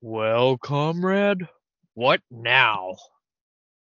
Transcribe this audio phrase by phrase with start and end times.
[0.00, 1.48] Well, comrade,
[1.94, 2.94] what now?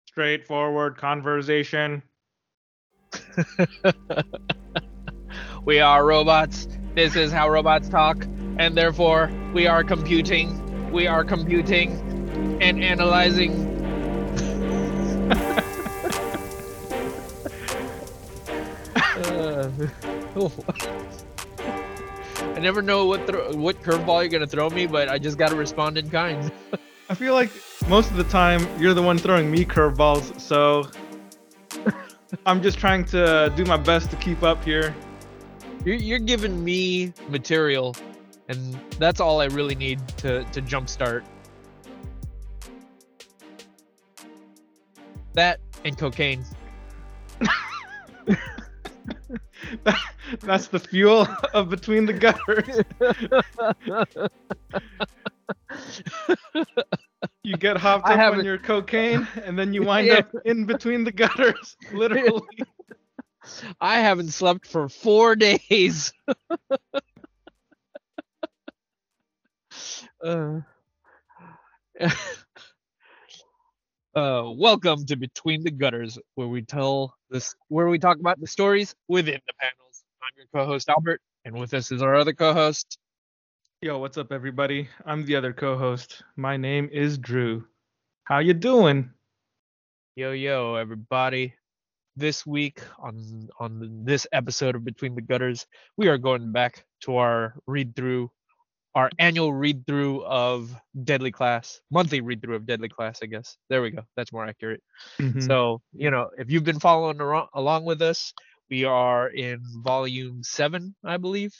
[0.08, 2.01] Straightforward conversation.
[5.66, 6.67] we are robots.
[6.95, 8.25] This is how robots talk,
[8.57, 10.91] and therefore we are computing.
[10.91, 11.92] We are computing
[12.62, 13.68] and analyzing.
[19.32, 19.70] uh,
[20.36, 21.01] I
[22.62, 23.20] never know what
[23.55, 26.52] what curveball you're gonna throw me, but I just gotta respond in kind.
[27.09, 27.52] I feel like
[27.90, 30.89] most of the time you're the one throwing me curveballs, so
[32.45, 34.95] I'm just trying to do my best to keep up here.
[35.84, 37.95] You're, you're giving me material,
[38.48, 41.23] and that's all I really need to to jumpstart.
[45.34, 46.45] That and cocaine.
[50.44, 52.81] That's the fuel of between the gutters.
[57.44, 60.19] you get hopped I up on your cocaine, and then you wind Yeah.
[60.19, 62.41] up in between the gutters, literally.
[63.80, 66.13] I haven't slept for four days.
[70.23, 70.61] uh,
[74.16, 78.48] uh, welcome to Between the Gutters, where we tell this, where we talk about the
[78.48, 80.03] stories within the panels.
[80.22, 82.98] I'm your co-host Albert, and with us is our other co-host.
[83.81, 84.90] Yo, what's up, everybody?
[85.06, 86.23] I'm the other co-host.
[86.36, 87.66] My name is Drew.
[88.26, 89.12] How you doing?
[90.16, 91.53] Yo yo, everybody!
[92.18, 95.66] This week on on this episode of Between the Gutters,
[95.96, 98.30] we are going back to our read through,
[98.94, 103.58] our annual read through of Deadly Class, monthly read through of Deadly Class, I guess.
[103.70, 104.03] There we go.
[104.17, 104.81] That's more accurate.
[105.20, 105.45] Mhm.
[105.45, 107.19] So you know, if you've been following
[107.53, 108.34] along with us,
[108.69, 111.53] we are in volume seven, I believe.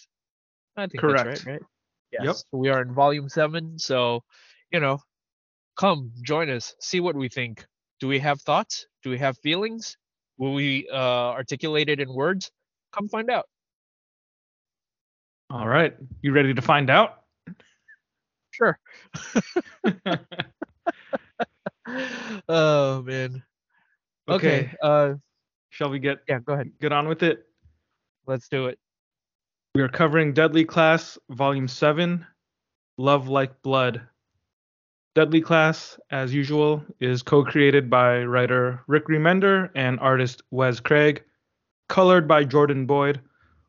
[0.76, 1.26] I think Correct.
[1.26, 1.54] that's right.
[1.54, 1.62] Right.
[2.12, 2.22] Yep.
[2.24, 2.44] Yes.
[2.52, 4.24] We are in volume seven, so
[4.72, 5.00] you know,
[5.78, 6.76] come join us.
[6.80, 7.66] See what we think.
[8.00, 8.88] Do we have thoughts?
[9.04, 9.98] Do we have feelings?
[10.38, 10.96] Will we uh,
[11.32, 12.52] articulate it in words?
[12.92, 13.46] Come find out.
[15.50, 17.21] All right, you ready to find out?
[18.62, 18.78] Sure.
[22.48, 23.44] oh man.
[24.30, 24.60] Okay.
[24.60, 24.72] Okay.
[24.82, 25.14] Uh,
[25.70, 26.40] Shall we get yeah.
[26.40, 26.72] Go ahead.
[26.80, 27.48] get on with it?
[28.28, 28.78] Let's do it.
[29.74, 32.26] We are covering Deadly Class, Volume 7,
[32.98, 34.02] Love Like Blood.
[35.16, 41.24] Deadly Class, as usual, is co created by writer Rick Remender and artist Wes Craig,
[41.90, 43.22] colored by Jordan Boyd,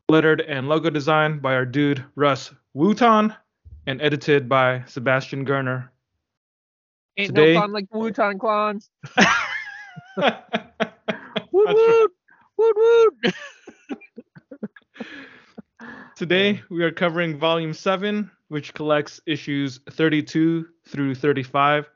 [0.09, 3.35] lettered and logo design by our dude Rus Wooton,
[3.85, 5.91] and edited by Sebastian Girner.
[7.17, 8.81] Ain't Today- no fun like the Wutan Clan.
[11.51, 12.11] Woot woot.
[12.57, 13.33] Woot woot.
[16.15, 21.89] Today, we are covering Volume 7, which collects issues 32 through 35.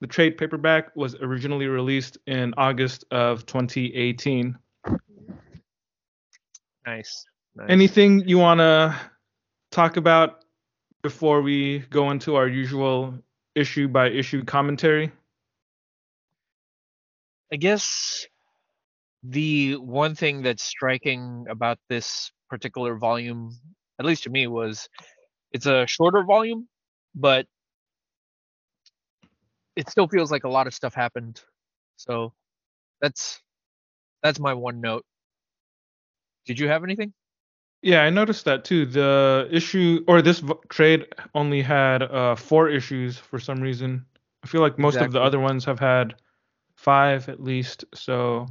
[0.00, 4.56] The trade paperback was originally released in August of 2018.
[6.86, 7.24] Nice.
[7.56, 7.66] nice.
[7.68, 8.94] Anything you want to
[9.70, 10.43] talk about
[11.04, 13.14] before we go into our usual
[13.54, 15.12] issue by issue commentary?
[17.52, 18.26] I guess
[19.22, 23.54] the one thing that's striking about this particular volume,
[23.98, 24.88] at least to me, was
[25.52, 26.68] it's a shorter volume,
[27.14, 27.46] but
[29.76, 31.38] it still feels like a lot of stuff happened.
[31.96, 32.32] So
[33.02, 33.42] that's
[34.22, 35.04] that's my one note.
[36.46, 37.12] Did you have anything?
[37.84, 38.86] Yeah, I noticed that too.
[38.86, 44.06] The issue or this v- trade only had uh, four issues for some reason.
[44.42, 46.14] I feel like most of the other ones have had
[46.76, 47.84] five at least.
[47.94, 48.46] So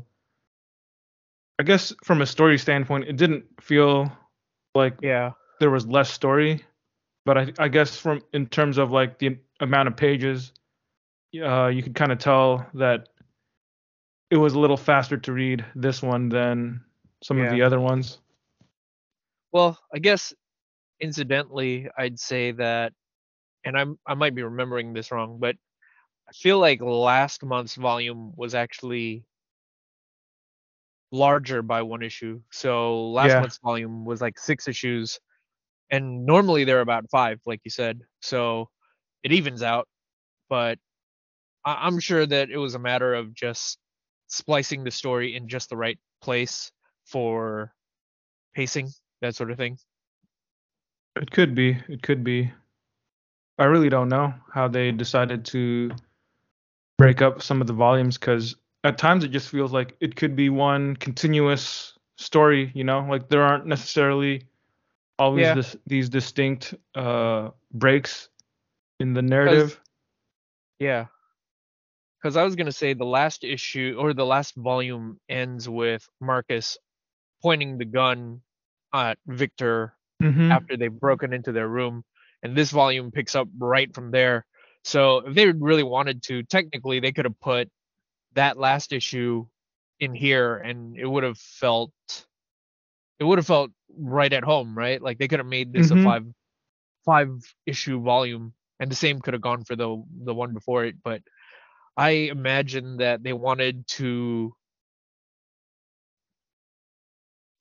[1.57, 4.11] I guess from a story standpoint, it didn't feel
[4.75, 5.31] like Yeah.
[5.59, 6.63] there was less story.
[7.25, 10.51] But I, I guess from in terms of like the amount of pages,
[11.43, 13.09] uh, you could kind of tell that
[14.29, 16.81] it was a little faster to read this one than
[17.23, 18.19] some of the other ones.
[19.53, 20.33] Well, I guess
[21.01, 22.93] incidentally, I'd say that,
[23.65, 25.57] and I'm I might be remembering this wrong, but
[26.29, 29.25] I feel like last month's volume was actually
[31.11, 32.41] larger by one issue.
[32.51, 33.39] So last Yeah.
[33.39, 35.19] month's volume was like six issues,
[35.91, 38.01] and normally they're about five, like you said.
[38.21, 38.69] So
[39.23, 39.87] it evens out,
[40.49, 40.79] but
[41.65, 43.79] I- I'm sure that it was a matter of just
[44.27, 46.71] splicing the story in just the right place
[47.05, 47.73] for
[48.55, 48.89] pacing,
[49.23, 49.77] that sort of thing.
[51.15, 51.77] It could be.
[51.87, 52.51] It could be.
[53.57, 55.91] I really don't know how they decided to
[56.97, 60.35] break up some of the volumes because at times it just feels like it could
[60.35, 62.71] be one continuous story.
[62.73, 64.43] You know, like there aren't necessarily
[65.19, 65.53] always Yeah.
[65.55, 68.29] this, these distinct uh, breaks
[68.99, 69.79] in the narrative.
[70.79, 71.05] Yeah.
[72.21, 76.07] Because I was going to say the last issue or the last volume ends with
[76.19, 76.77] Marcus
[77.41, 78.41] pointing the gun
[79.27, 80.67] Victor Mhm.
[80.67, 82.03] after they've broken into their room.
[82.43, 84.45] And this volume picks up right from there.
[84.83, 87.69] So if they really wanted to, technically they could have put
[88.33, 89.47] that last issue
[89.99, 91.91] in here and it would have felt
[93.19, 95.01] it would have felt right at home, right?
[95.01, 95.91] Like they could have made this Mhm.
[95.91, 96.25] a five
[97.05, 97.29] five
[97.65, 101.21] issue volume and the same could have gone for the the one before it, but
[101.97, 104.55] I imagine that they wanted to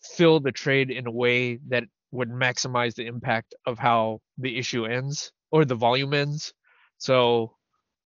[0.03, 4.85] fill the trade in a way that would maximize the impact of how the issue
[4.85, 6.53] ends or the volume ends.
[6.99, 7.57] So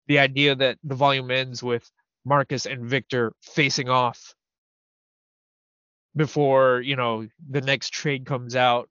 [0.07, 1.91] the idea that the volume ends with
[2.25, 4.35] Marcus and Victor facing off
[6.15, 8.89] before, you know, the next trade comes out.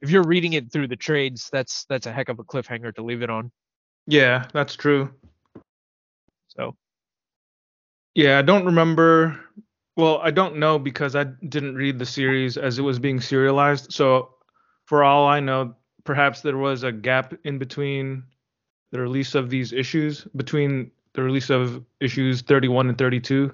[0.00, 3.02] If you're reading it through the trades, that's that's a heck of a cliffhanger to
[3.02, 3.52] leave it on.
[4.06, 5.10] Yeah, that's true.
[6.48, 6.76] So
[8.14, 9.40] Yeah, I don't remember.
[9.96, 13.92] Well, I don't know because I didn't read the series as it was being serialized.
[13.92, 14.34] So,
[14.86, 15.74] for all I know,
[16.04, 18.24] perhaps there was a gap in between
[18.90, 23.50] the release of these issues, between the release of issues 31 and 32.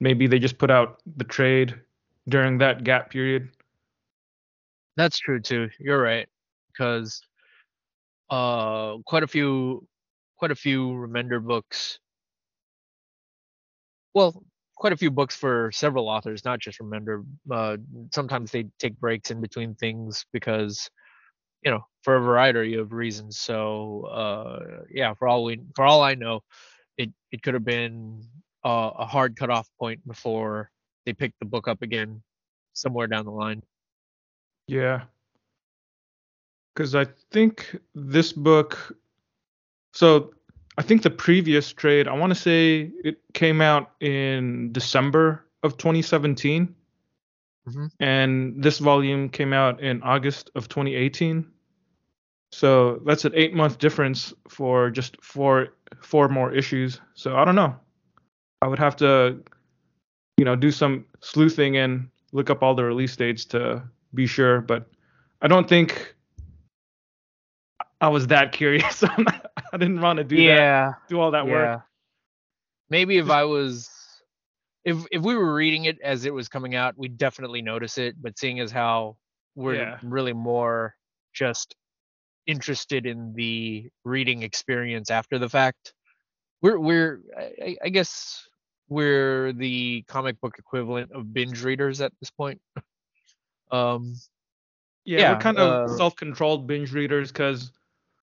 [0.00, 1.74] Maybe they just put out the trade
[2.28, 3.50] during that gap period.
[4.96, 5.70] That's true too.
[5.78, 6.28] You're right,
[6.68, 7.22] because
[8.28, 9.86] uh, quite a few,
[10.36, 11.98] quite a few Remender books.
[14.14, 14.44] Well,
[14.80, 17.22] quite a few books for several authors, not just Remender.
[17.50, 17.76] Uh,
[18.12, 20.90] sometimes they take breaks in between things because,
[21.62, 23.38] you know, for a variety of reasons.
[23.38, 26.40] So, uh, yeah, for all we, for all I know,
[26.96, 28.24] it it could have been
[28.64, 30.70] uh, a hard cutoff point before
[31.04, 32.22] they picked the book up again
[32.72, 33.62] somewhere down the line.
[34.66, 35.02] Yeah.
[36.74, 38.96] Because I think this book,
[39.92, 40.32] so
[40.80, 45.76] I think the previous trade, I want to say it came out in December of
[45.76, 46.74] 2017.
[47.68, 47.90] Mhm.
[48.00, 51.44] And this volume came out in August of 2018.
[52.50, 55.68] So that's an eight month difference for just four
[56.00, 56.98] four more issues.
[57.12, 57.76] So I don't know.
[58.62, 59.36] I would have to,
[60.38, 63.82] you know, do some sleuthing and look up all the release dates to
[64.14, 64.62] be sure.
[64.62, 64.88] But
[65.42, 66.16] I don't think
[68.00, 69.02] I was that curious.
[69.72, 71.82] I didn't want to do that, do all that work.
[72.88, 73.88] Maybe if I was
[74.84, 78.16] if if we were reading it as it was coming out, we'd definitely notice it.
[78.20, 79.16] But seeing as how
[79.54, 79.98] we're Yeah.
[80.02, 80.96] really more
[81.34, 81.76] just
[82.46, 85.92] interested in the reading experience after the fact,
[86.62, 88.46] we're we're I, I- I guess
[88.88, 92.60] we're the comic book equivalent of binge readers at this point.
[93.70, 94.14] um
[95.04, 97.70] Yeah, Yeah, we're kind of uh, self-controlled binge readers because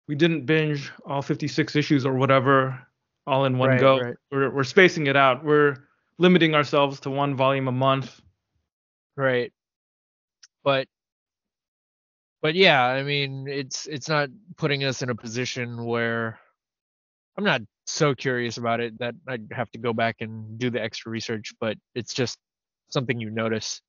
[0.09, 2.79] we didn't binge all 56 issues or whatever
[3.27, 4.01] all in one Right, go.
[4.01, 4.17] right.
[4.31, 5.45] We're we're spacing it out.
[5.45, 5.77] We're
[6.19, 8.21] limiting ourselves to one volume a month.
[9.17, 9.53] Right.
[10.63, 10.89] But
[12.43, 16.39] but yeah, I mean, it's it's not putting us in a position where
[17.39, 20.83] I'm not so curious about it that I'd have to go back and do the
[20.83, 22.39] extra research, but it's just
[22.91, 23.81] something you notice.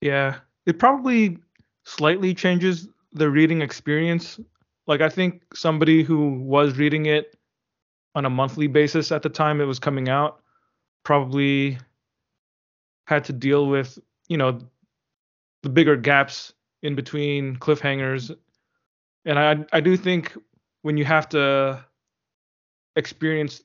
[0.00, 1.38] Yeah, it probably
[1.84, 4.40] slightly changes the reading experience.
[4.90, 7.36] Like I think somebody who was reading it
[8.16, 10.40] on a monthly basis at the time it was coming out
[11.04, 11.78] probably
[13.06, 14.58] had to deal with, you know,
[15.62, 18.36] the bigger gaps in between cliffhangers.
[19.24, 20.36] And I I do think
[20.82, 21.84] when you have to
[22.96, 23.62] experience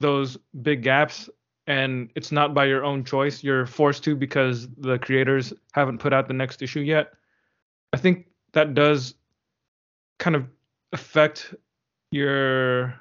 [0.00, 1.30] those big gaps
[1.68, 6.12] and it's not by your own choice you're forced to because the creators haven't put
[6.12, 7.12] out the next issue yet
[7.92, 9.14] i think that does
[10.18, 10.46] kind of
[10.92, 11.54] affect
[12.10, 12.94] your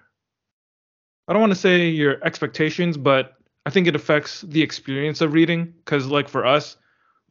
[1.27, 5.33] i don't want to say your expectations but i think it affects the experience of
[5.33, 6.77] reading because like for us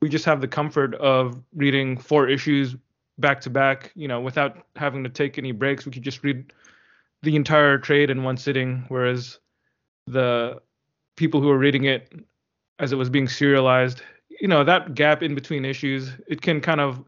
[0.00, 2.76] we just have the comfort of reading four issues
[3.18, 5.86] back to back you know without having to take any breaks.
[5.86, 6.52] We could just read
[7.22, 9.38] the entire trade in one sitting whereas
[10.06, 10.60] the
[11.16, 12.12] people who are reading it
[12.80, 16.80] as it was being serialized, you know, that gap in between issues, it can kind
[16.80, 17.02] of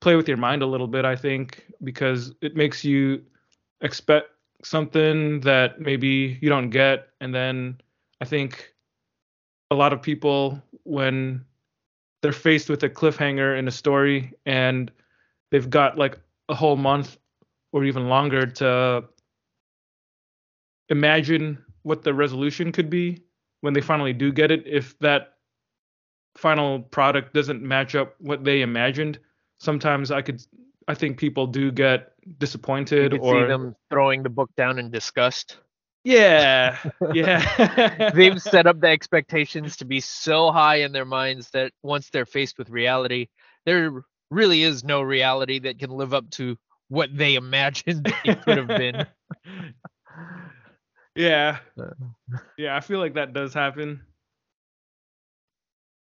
[0.00, 3.22] play with your mind a little bit, I think, because it makes you
[3.80, 4.28] expect
[4.62, 7.08] something that maybe you don't get.
[7.20, 7.80] And then
[8.20, 8.74] I think
[9.70, 11.44] a lot of people, when
[12.22, 14.90] they're faced with a cliffhanger in a story and
[15.50, 17.16] they've got like a whole month
[17.72, 19.04] or even longer to
[20.88, 23.22] imagine what the resolution could be
[23.60, 25.34] when they finally do get it if that
[26.36, 29.18] final product doesn't match up what they imagined
[29.58, 30.40] sometimes i could
[30.88, 35.58] I think people do get disappointed or see them throwing the book down in disgust.
[36.04, 36.78] yeah,
[37.12, 38.10] yeah.
[38.14, 42.26] They've set up the expectations to be so high in their minds that once they're
[42.26, 43.26] faced with reality,
[43.64, 46.56] there really is no reality that can live up to
[46.88, 49.06] what they imagined it could have been.
[51.16, 51.58] yeah.
[51.76, 51.90] Uh.
[52.56, 54.02] Yeah, I feel like that does happen.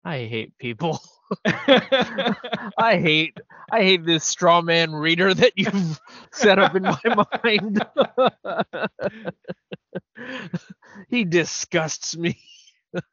[0.05, 1.01] I hate people.
[2.79, 3.39] I hate
[3.71, 6.01] I hate this straw man reader that you've
[6.33, 6.99] set up in my
[7.45, 7.85] mind.
[11.09, 12.39] he disgusts me.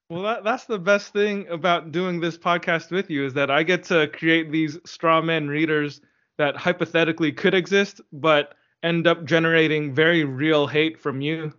[0.09, 3.63] well, that, that's the best thing about doing this podcast with you is that I
[3.63, 6.01] get to create these straw man readers
[6.37, 8.53] that hypothetically could exist, but
[8.83, 11.53] end up generating very real hate from you.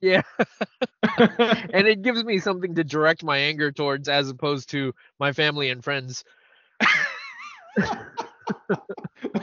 [0.00, 0.22] Yeah.
[1.18, 5.70] and it gives me something to direct my anger towards as opposed to my family
[5.70, 6.24] and friends.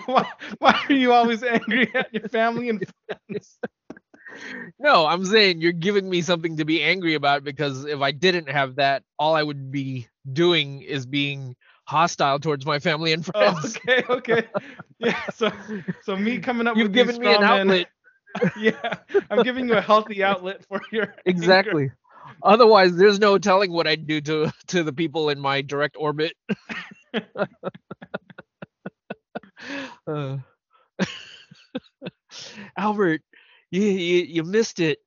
[0.06, 0.28] why,
[0.60, 2.84] why are you always angry at your family and
[3.28, 3.60] friends?
[4.80, 8.50] No, I'm saying you're giving me something to be angry about because if I didn't
[8.50, 13.54] have that, all I would be doing is being hostile towards my family and Oh,
[13.54, 13.66] friends.
[13.66, 14.48] okay, okay.
[15.00, 15.52] Yeah, so
[16.02, 17.88] so me coming up You've with given me an outlet.
[18.58, 18.96] yeah,
[19.30, 21.16] I'm giving you a healthy outlet for your anger.
[21.26, 21.92] Exactly.
[22.44, 26.34] Otherwise, there's no telling what I'd do to to the people in my direct orbit.
[30.08, 30.38] Uh,
[32.78, 33.22] Albert,
[33.72, 35.00] you, you you missed it.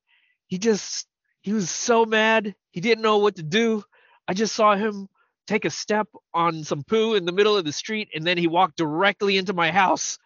[0.49, 1.07] He just
[1.43, 2.55] he was so mad.
[2.73, 3.85] He didn't know what to do.
[4.29, 5.09] I just saw him
[5.47, 8.47] take a step on some poo in the middle of the street and then he
[8.47, 10.19] walked directly into my house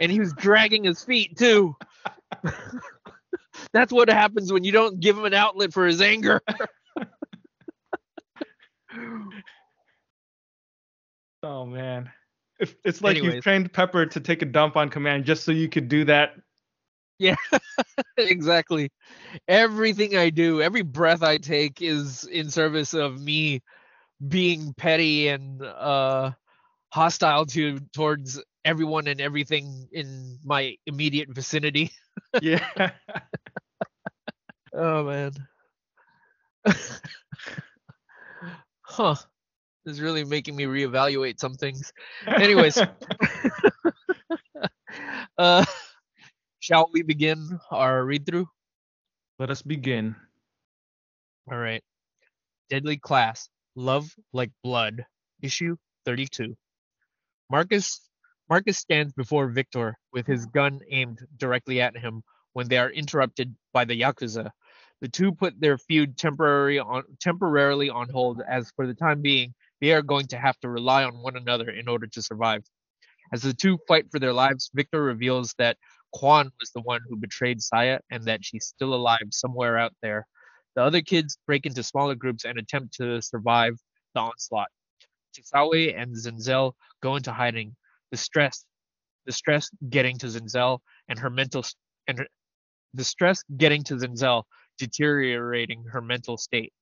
[0.00, 1.74] and he was dragging his feet too.
[3.72, 6.40] That's what happens when you don't give him an outlet for his anger.
[11.42, 12.10] Oh man.
[12.58, 13.34] If it's like Anyways.
[13.34, 16.34] you've trained Pepper to take a dump on command just so you could do that.
[17.18, 17.36] Yeah,
[18.16, 18.90] exactly.
[19.46, 23.62] Everything I do, every breath I take is in service of me
[24.26, 26.32] being petty and uh
[26.90, 31.92] hostile to towards everyone and everything in my immediate vicinity.
[32.42, 32.90] Yeah.
[34.74, 35.32] Oh man.
[38.82, 39.14] huh.
[39.84, 41.92] This is really making me reevaluate some things.
[42.26, 42.76] Anyways.
[45.38, 45.64] uh
[46.58, 48.48] shall we begin our read through?
[49.38, 50.16] Let us begin.
[51.50, 51.82] All right.
[52.68, 55.06] Deadly Class, Love Like Blood,
[55.40, 56.56] issue 32.
[57.50, 58.00] Marcus
[58.48, 62.22] Marcus stands before Victor with his gun aimed directly at him
[62.52, 64.50] when they are interrupted by the Yakuza.
[65.00, 69.52] The two put their feud temporary on, temporarily on hold as for the time being,
[69.80, 72.62] they are going to have to rely on one another in order to survive.
[73.32, 75.76] As the two fight for their lives, Victor reveals that
[76.12, 80.26] Quan was the one who betrayed Saya and that she's still alive somewhere out there.
[80.76, 83.74] The other kids break into smaller groups and attempt to survive
[84.14, 84.70] the onslaught.
[85.34, 87.74] Chisawe and Zenzel go into hiding.
[88.10, 88.64] The stress,
[89.24, 91.64] the stress getting to Zinzel and her mental
[92.06, 92.26] and her,
[92.94, 94.44] the stress getting to Zinzel
[94.78, 96.72] deteriorating her mental state.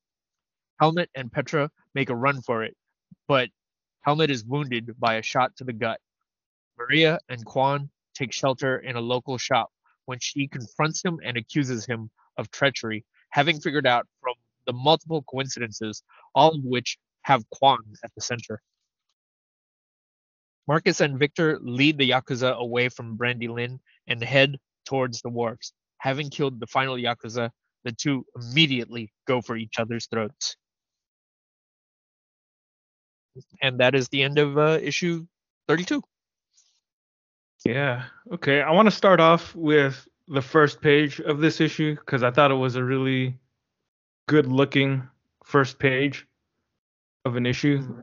[0.80, 2.76] Helmut and Petra make a run for it,
[3.28, 3.48] but
[4.00, 6.00] Helmut is wounded by a shot to the gut.
[6.76, 9.70] Maria and Quan take shelter in a local shop
[10.06, 14.34] when she confronts him and accuses him of treachery, having figured out from
[14.66, 16.02] the multiple coincidences,
[16.34, 18.60] all of which have Quan at the center.
[20.66, 24.56] Marcus and Victor lead the Yakuza away from Brandy Lynn and head
[24.86, 25.72] towards the wharves.
[25.98, 27.50] Having killed the final Yakuza,
[27.84, 30.56] the two immediately go for each other's throats.
[33.60, 35.26] And that is the end of uh, issue
[35.68, 36.02] 32.
[37.64, 38.04] Yeah.
[38.32, 38.62] Okay.
[38.62, 42.50] I want to start off with the first page of this issue because I thought
[42.50, 43.38] it was a really
[44.28, 45.06] good looking
[45.44, 46.26] first page
[47.24, 48.02] of an issue.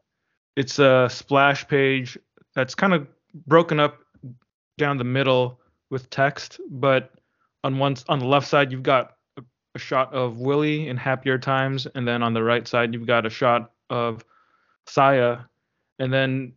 [0.56, 2.18] It's a splash page
[2.56, 3.08] that's kind of
[3.48, 4.00] broken up
[4.78, 7.12] down the middle with text, but
[7.64, 9.44] on one on the left side you've got a,
[9.76, 13.26] a shot of Willie in happier times, and then on the right side you've got
[13.26, 14.26] a shot of
[14.88, 15.40] Saya,
[16.00, 16.54] and then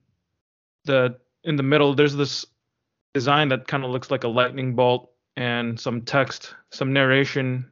[0.84, 2.46] the in the middle there's this
[3.12, 7.70] design that kind of looks like a lightning bolt and some text, some narration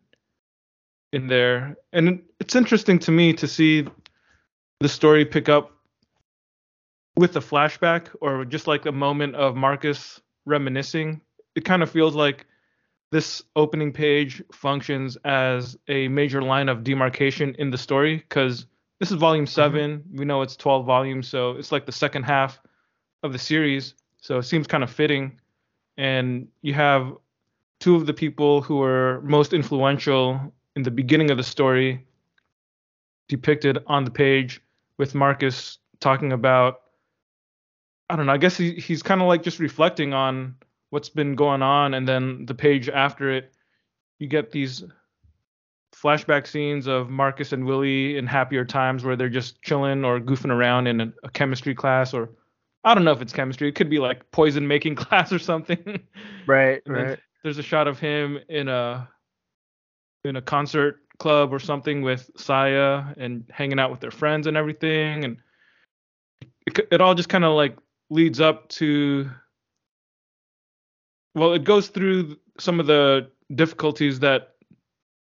[1.13, 1.77] in there.
[1.93, 3.87] And it's interesting to me to see
[4.81, 5.73] the story pick up
[7.17, 11.21] with a flashback or just like a moment of Marcus reminiscing.
[11.55, 12.47] It kind of feels like
[13.11, 18.67] this opening page functions as a major line of demarcation in the story because
[18.99, 19.51] this is volume mm-hmm.
[19.51, 22.61] 7 We know it's 12 volumes, so it's like the second half
[23.23, 23.95] of the series.
[24.21, 25.39] So it seems kind of fitting.
[25.99, 27.13] And you have
[27.81, 32.07] two of the people who are most influential in the beginning of the story
[33.29, 34.63] depicted on the page
[34.97, 36.82] with Marcus talking about
[38.13, 40.55] I don't know, I guess he, he's kind of like just reflecting on
[40.91, 43.55] what's been going on and then the page after it
[44.19, 44.85] you get these
[45.97, 50.51] flashback scenes of Marcus and Willie in happier times where they're just chilling or goofing
[50.51, 52.29] around in a, a chemistry class or
[52.85, 53.71] I don't know if it's chemistry.
[53.71, 56.03] It could be like poison making class or something.
[56.47, 57.19] Right, right.
[57.43, 59.09] There's a shot of him in a
[60.27, 64.59] in a concert club or something with Saya and hanging out with their friends and
[64.59, 65.39] everything and
[66.67, 67.79] it, it all just kind of like
[68.13, 69.29] leads up to
[71.35, 74.55] well it goes through some of the difficulties that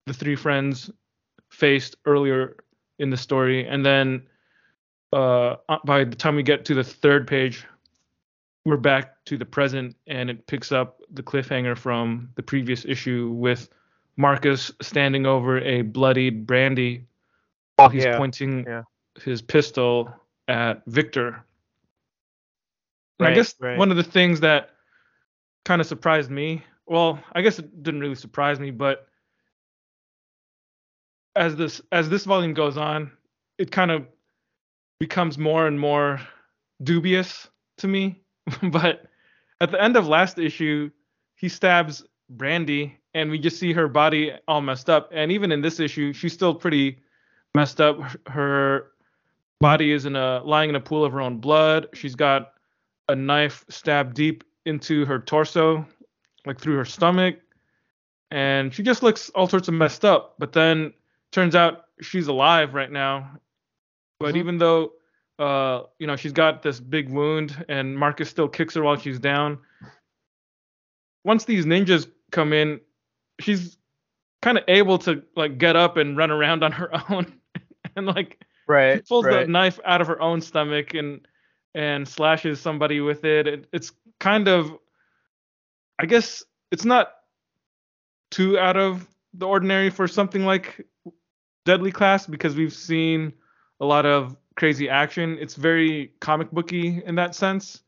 [0.06, 0.90] the three friends
[1.50, 2.56] faced earlier
[2.98, 4.22] in the story and then
[5.12, 7.66] uh, by the time we get to the third page
[8.64, 13.30] we're back to the present and it picks up the cliffhanger from the previous issue
[13.30, 13.68] with
[14.16, 17.06] Marcus standing over a bloodied Brandy
[17.76, 18.82] while he's Yeah, pointing yeah.
[19.22, 20.12] his pistol
[20.48, 21.44] at Victor.
[23.20, 23.78] And I guess right.
[23.78, 24.70] one of the things that
[25.64, 29.06] kind of surprised me, well, I guess it didn't really surprise me, but
[31.36, 33.12] as this as this volume goes on,
[33.58, 34.06] it kind of
[34.98, 36.20] becomes more and more
[36.82, 37.48] dubious
[37.78, 38.20] to me.
[38.70, 39.06] but
[39.60, 40.90] at the end of last issue,
[41.36, 45.10] he stabs Brandy and we just see her body all messed up.
[45.12, 47.02] And even in this issue, she's still pretty
[47.54, 47.98] messed up.
[48.26, 48.92] Her
[49.60, 51.88] body is in a lying in a pool of her own blood.
[51.92, 52.52] She's got
[53.10, 55.84] a knife stabbed deep into her torso,
[56.46, 57.36] like through her stomach.
[58.30, 60.36] And she just looks all sorts of messed up.
[60.38, 60.92] But then
[61.32, 63.30] turns out she's alive right now.
[64.20, 64.38] But Mhm.
[64.38, 64.92] even though
[65.38, 69.18] uh, you know, she's got this big wound and Marcus still kicks her while she's
[69.18, 69.58] down.
[71.24, 72.78] Once these ninjas come in,
[73.40, 73.78] she's
[74.42, 77.40] kind of able to like get up and run around on her own
[77.96, 79.08] and like she Right.
[79.08, 79.46] pulls right.
[79.46, 81.26] the knife out of her own stomach and
[81.74, 83.46] and slashes somebody with it.
[83.46, 83.66] it.
[83.72, 84.76] It's kind of,
[85.98, 87.12] I guess, it's not
[88.30, 90.86] too out of the ordinary for something like
[91.64, 93.32] Deadly Class because we've seen
[93.80, 95.38] a lot of crazy action.
[95.40, 97.82] It's very comic booky in that sense,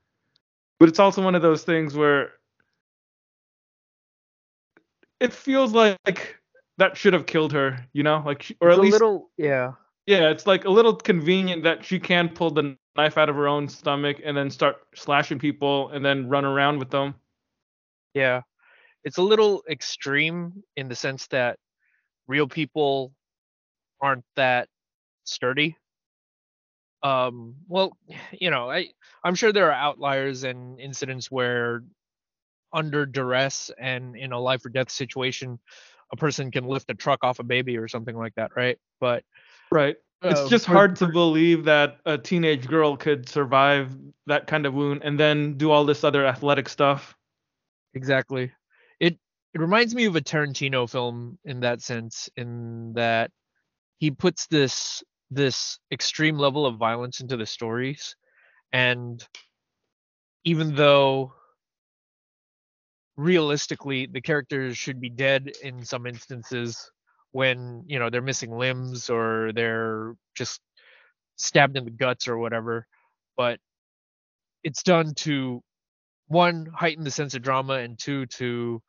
[0.78, 2.32] but it's also one of those things where
[5.20, 6.36] it feels like
[6.78, 9.30] that should have killed her, you know, like she- or It's at a least little
[9.36, 9.72] yeah.
[10.06, 13.48] yeah, it's like a little convenient that she can pull the knife out of her
[13.48, 17.14] own stomach and then start slashing people and then run around with them.
[18.14, 18.42] Yeah.
[19.04, 21.58] It's a little extreme in the sense that
[22.28, 23.14] real people
[24.02, 24.68] aren't that
[25.24, 25.78] sturdy.
[27.02, 27.96] Um well,
[28.32, 28.90] you know, I
[29.24, 31.82] I'm sure there are outliers and incidents where
[32.72, 35.58] under duress and in a life or death situation
[36.12, 38.78] a person can lift a truck off a baby or something like that, right?
[39.00, 39.24] But
[39.70, 39.96] Right.
[40.22, 44.74] It's uh, just hard to believe that a teenage girl could survive that kind of
[44.74, 47.16] wound and then do all this other athletic stuff.
[47.94, 48.52] Exactly.
[49.00, 49.18] It
[49.54, 53.30] it reminds me of a Tarantino film in that sense, in that
[53.98, 58.14] he puts this this extreme level of violence into the stories,
[58.72, 59.26] and
[60.44, 61.32] even though
[63.16, 66.90] realistically the characters should be dead in some instances
[67.32, 70.60] when you know they're missing limbs or they're just
[71.36, 72.86] stabbed in the guts or whatever.
[73.36, 73.60] But
[74.64, 75.62] it's done to
[76.28, 78.82] one heighten the sense of drama and two to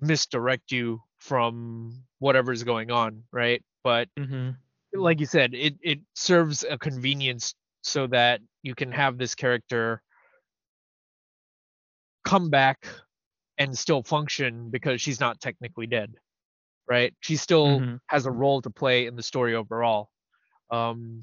[0.00, 3.62] misdirect you from whatever's going on right?
[3.82, 4.50] But Mm-hmm.
[4.94, 10.02] like you said it it serves a convenience so that you can have this character
[12.24, 12.86] come back
[13.58, 16.14] and still function because she's not technically dead
[16.88, 17.14] right?
[17.20, 18.00] She still Mhm.
[18.06, 20.08] has a role to play in the story overall.
[20.70, 21.22] Um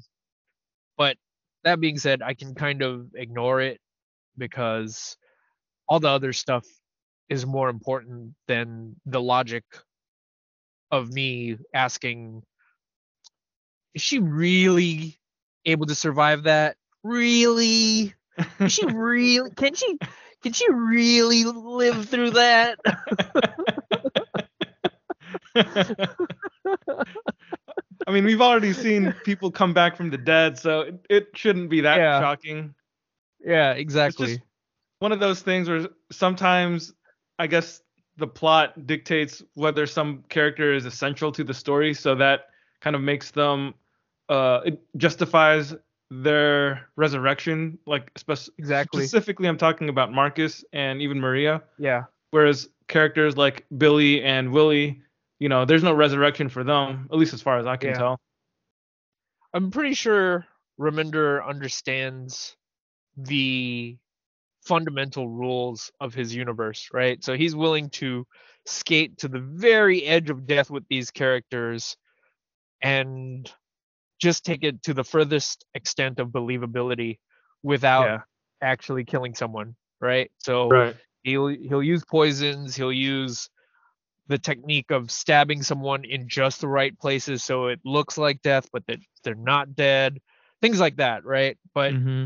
[0.96, 1.16] but
[1.64, 3.80] that being said i can kind of ignore it
[4.38, 5.16] because
[5.88, 6.64] all the other stuff
[7.28, 9.64] is more important than the logic
[10.90, 12.42] of me asking
[13.94, 15.18] is she really
[15.64, 16.76] able to survive that?
[17.02, 18.14] Really?
[18.64, 19.98] Is she really can she
[20.42, 22.78] can she really live through that
[28.06, 31.70] I mean, we've already seen people come back from the dead, so it, it shouldn't
[31.70, 32.20] be that Yeah.
[32.20, 32.74] shocking.
[33.44, 34.40] yeah It's exactly just
[34.98, 36.92] one of those things where sometimes
[37.38, 37.82] I guess
[38.16, 42.46] the plot dictates whether some character is essential to the story, so that
[42.80, 43.74] kind of makes them
[44.28, 45.74] uh it justifies
[46.10, 49.02] their resurrection, like spec- Exactly.
[49.06, 51.62] specifically, I'm talking about Marcus and even Maria.
[51.78, 52.04] Yeah.
[52.32, 55.00] Whereas characters like Billy and Willie,
[55.42, 57.98] you know, there's no resurrection for them, at least as far as I can Yeah.
[57.98, 58.20] tell.
[59.52, 60.46] I'm pretty sure
[60.78, 62.56] Remender understands
[63.16, 63.98] the
[64.64, 67.22] fundamental rules of his universe, right?
[67.24, 68.24] So he's willing to
[68.66, 71.96] skate to the very edge of death with these characters
[72.80, 73.52] and
[74.20, 77.18] just take it to the furthest extent of believability
[77.64, 78.20] without Yeah.
[78.62, 80.30] actually killing someone, right?
[80.38, 80.96] So Right.
[81.24, 83.50] he'll he'll use poisons, he'll use
[84.32, 88.66] the technique of stabbing someone in just the right places so it looks like death
[88.72, 90.18] but that they're not dead
[90.62, 91.58] things like that right?
[91.74, 92.24] But hmm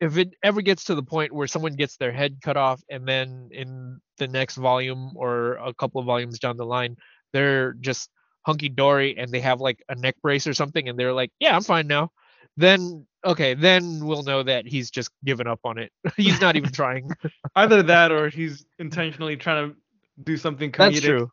[0.00, 3.06] if it ever gets to the point where someone gets their head cut off and
[3.06, 6.96] then in the next volume or a couple of volumes down the line
[7.32, 8.10] they're just
[8.46, 11.56] hunky dory and they have like a neck brace or something and they're like yeah
[11.56, 12.10] i'm fine now.
[12.56, 15.92] Then okay then we'll know that he's just given up on it.
[16.16, 17.10] He's not even trying.
[17.54, 19.76] Either that or he's intentionally trying to
[20.22, 20.92] do something comedic.
[20.92, 21.32] That's true.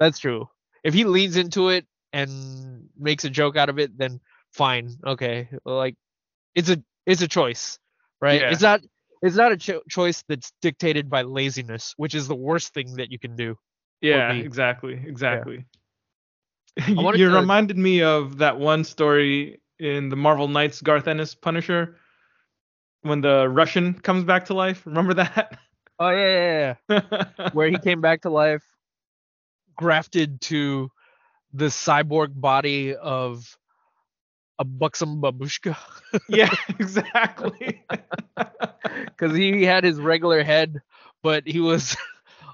[0.00, 0.48] That's true.
[0.82, 4.20] If he leans into it and makes a joke out of it, then
[4.52, 4.96] fine.
[5.06, 5.48] Okay.
[5.64, 5.96] Like
[6.54, 7.78] it's a it's a choice,
[8.20, 8.40] right?
[8.40, 8.50] Yeah.
[8.50, 8.80] It's not
[9.22, 13.10] it's not a cho- choice that's dictated by laziness, which is the worst thing that
[13.10, 13.56] you can do.
[14.00, 15.64] Yeah, exactly, exactly.
[16.86, 21.34] you you to- reminded me of that one story in the Marvel Knights Garth Ennis
[21.34, 21.96] Punisher
[23.02, 24.84] when the Russian comes back to life.
[24.86, 25.58] Remember that?
[25.98, 27.48] Oh yeah, yeah, yeah.
[27.52, 28.64] Where he came back to life,
[29.76, 30.90] grafted to
[31.52, 33.56] the cyborg body of
[34.58, 35.76] a buxom babushka,
[36.28, 37.82] yeah, exactly.
[39.06, 40.80] because he had his regular head,
[41.22, 41.96] but he was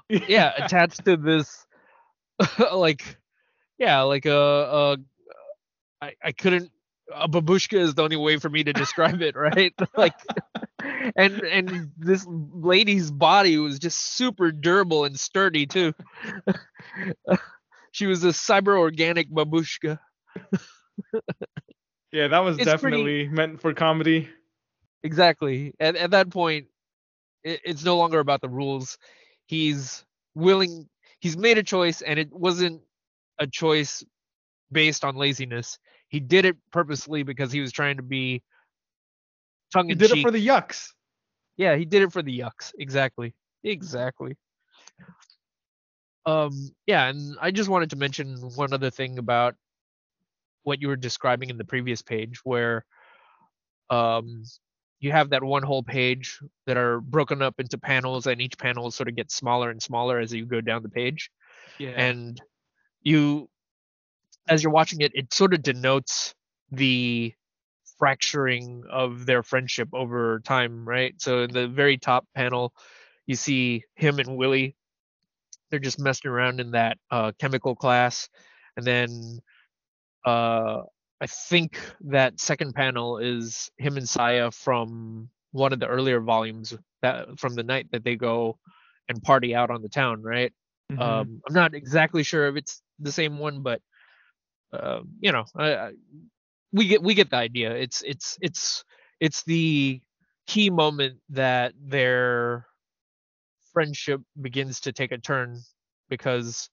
[0.09, 1.65] yeah attached to this
[2.73, 3.17] like
[3.77, 4.97] yeah like a, a
[6.01, 6.71] I, I couldn't
[7.13, 9.73] a babushka is the only way for me to describe it right?
[9.97, 10.13] Like
[11.15, 15.93] and and this lady's body was just super durable and sturdy too.
[17.93, 19.99] She was a cyber organic babushka.
[22.13, 24.29] Yeah, that was It's pretty- definitely meant for comedy.
[25.03, 25.73] exactly.
[25.79, 26.67] At, at that point
[27.43, 28.97] it, it's no longer about the rules.
[29.45, 30.87] He's willing
[31.19, 32.81] he's made a choice and it wasn't
[33.39, 34.03] a choice
[34.71, 35.77] based on laziness
[36.11, 38.43] he did it purposely because he was trying to be
[39.73, 40.09] tongue in cheek.
[40.09, 40.89] He did it for the yucks.
[41.57, 44.35] yeah he did it for the yucks exactly exactly
[46.25, 46.51] um
[46.85, 49.55] yeah and i just wanted to mention one other thing about
[50.63, 52.85] what you were describing in the previous page where
[53.89, 54.43] um
[54.99, 58.91] you have that one whole page that are broken up into panels and each panel
[58.91, 61.31] sort of gets smaller and smaller as you go down the page
[61.79, 61.89] Yeah.
[61.89, 62.39] and
[63.01, 63.49] you
[64.49, 66.33] as you're watching it it sort of denotes
[66.71, 67.33] the
[67.99, 71.13] fracturing of their friendship over time right?
[71.21, 72.73] So in the very top panel
[73.27, 74.75] you see him and willie.
[75.69, 78.27] They're just messing around in that uh, chemical class.
[78.75, 79.39] And then
[80.25, 80.81] uh,
[81.21, 86.73] i think that second panel is him and saya from one of the earlier volumes
[87.01, 88.57] that from the night that they go
[89.09, 90.53] and party out on the town right?
[90.91, 90.99] Mhm.
[91.01, 93.81] um, I'm not exactly sure if it's the same one, but
[94.73, 95.45] uh, you know,
[96.71, 97.71] we get we get the idea.
[97.71, 98.83] It's it's it's
[99.19, 100.01] it's the
[100.47, 102.65] key moment that their
[103.73, 105.59] friendship begins to take a turn
[106.09, 106.69] because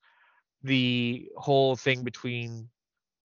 [0.63, 2.69] the whole thing between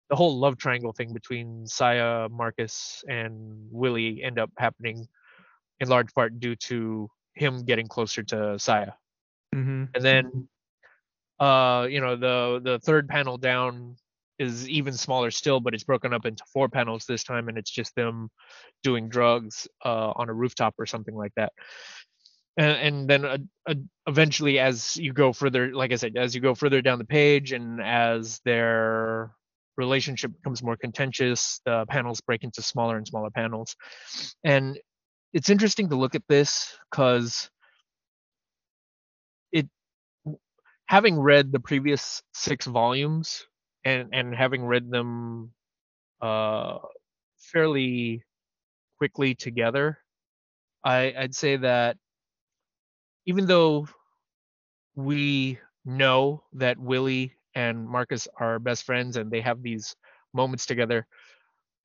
[0.09, 5.07] the whole love triangle thing between Saya, Marcus, and Willie end up happening
[5.79, 8.91] in large part due to him getting closer to Saya
[9.55, 9.89] Mhm.
[9.95, 10.47] and then
[11.39, 13.95] uh you know the the third panel down
[14.39, 17.71] is even smaller still but it's broken up into four panels this time and it's
[17.71, 18.29] just them
[18.81, 21.51] doing drugs uh on a rooftop or something like that.
[22.57, 23.75] And, and then uh, uh,
[24.07, 27.51] eventually as you go further like i said as you go further down the page
[27.51, 29.33] and as their
[29.77, 33.75] relationship becomes more contentious the panels break into smaller and smaller panels.
[34.43, 34.79] And
[35.33, 37.49] it's interesting to look at this because
[39.51, 39.67] it
[40.85, 43.45] having read the previous six volumes
[43.85, 45.51] and and having read them
[46.21, 46.79] uh
[47.39, 48.23] fairly
[48.97, 49.99] quickly together
[50.85, 51.97] i i'd say that
[53.25, 53.87] even though
[54.95, 59.95] we know that willie and marcus are best friends and they have these
[60.33, 61.05] moments together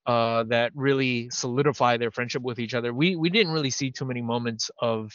[0.06, 4.04] uh that really solidify their friendship with each other we we didn't really see too
[4.06, 5.12] many moments of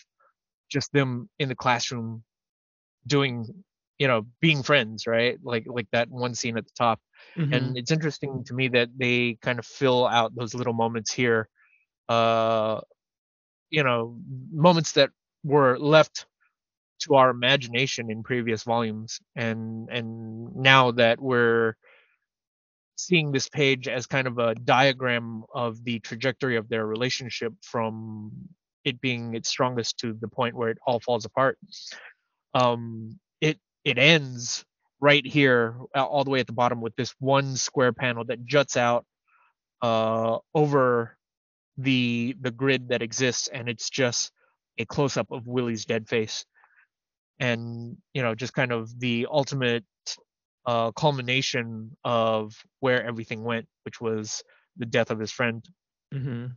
[0.70, 2.24] just them in the classroom
[3.08, 3.64] doing
[4.04, 5.38] you know being friends right?
[5.54, 7.00] Like like that one scene at the top.
[7.38, 7.54] Mhm.
[7.56, 11.50] and it's interesting to me that they kind of fill out those little moments here
[12.10, 12.82] uh
[13.70, 14.18] you know
[14.52, 15.10] moments that
[15.44, 16.26] were left
[17.02, 19.20] to our imagination in previous volumes.
[19.36, 21.76] And and now that we're
[22.98, 28.32] seeing this page as kind of a diagram of the trajectory of their relationship from
[28.86, 31.58] it being its strongest to the point where it all falls apart
[32.54, 34.66] um it it ends
[35.00, 38.78] right here all the way at the bottom with this one square panel that juts
[38.78, 39.06] out
[39.82, 41.18] uh over
[41.78, 44.32] the the grid that exists and it's just
[44.78, 46.46] a close up of Willie's dead face.
[47.40, 49.86] And you know just kind of the ultimate
[50.66, 54.44] uh culmination of where everything went which was
[54.78, 55.64] the death of his friend.
[56.14, 56.56] Mhm.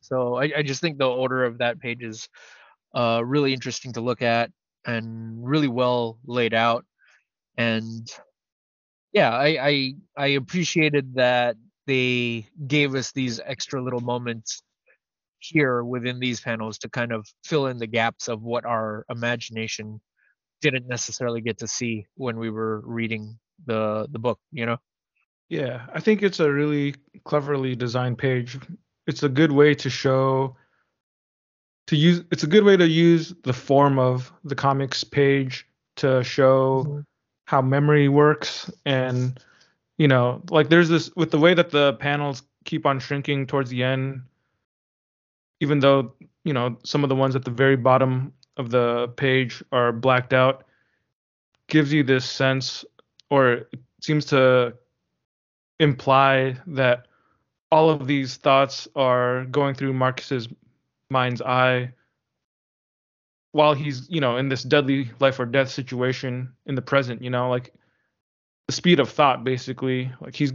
[0.00, 2.28] so I, I just think the order of that page is
[2.94, 4.50] uh, really interesting to look at
[4.86, 6.84] and really well laid out.
[7.56, 8.08] And
[9.12, 14.62] yeah, I, I I appreciated that they gave us these extra little moments
[15.40, 20.00] here within these panels to kind of fill in the gaps of what our imagination
[20.60, 24.38] didn't necessarily get to see when we were reading the the book.
[24.52, 24.76] You know.
[25.48, 28.58] Yeah, I think it's a really cleverly designed page.
[29.06, 30.56] It's a good way to show
[31.88, 36.22] to use it's a good way to use the form of the comics page to
[36.22, 37.04] show Mhm.
[37.46, 39.40] how memory works and
[39.96, 43.70] you know, like there's this with the way that the panels keep on shrinking towards
[43.70, 44.22] the end
[45.60, 49.62] even though, you know, some of the ones at the very bottom of the page
[49.72, 50.64] are blacked out
[51.68, 52.84] gives you this sense
[53.30, 54.74] or it seems to
[55.80, 57.06] imply that
[57.72, 60.48] all of these thoughts are going through Marcus's
[61.10, 61.92] mind's eye
[63.52, 67.30] while he's, you know, in this deadly life or death situation in the present, you
[67.30, 67.72] know, like
[68.66, 70.12] the speed of thought basically.
[70.20, 70.52] Like he's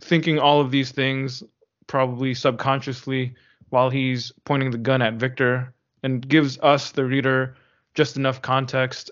[0.00, 1.42] thinking all of these things
[1.86, 3.34] probably subconsciously
[3.70, 7.56] while he's pointing the gun at Victor and gives us the reader
[7.94, 9.10] just enough context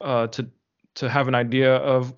[0.00, 0.48] uh, to
[0.94, 2.12] to have an idea of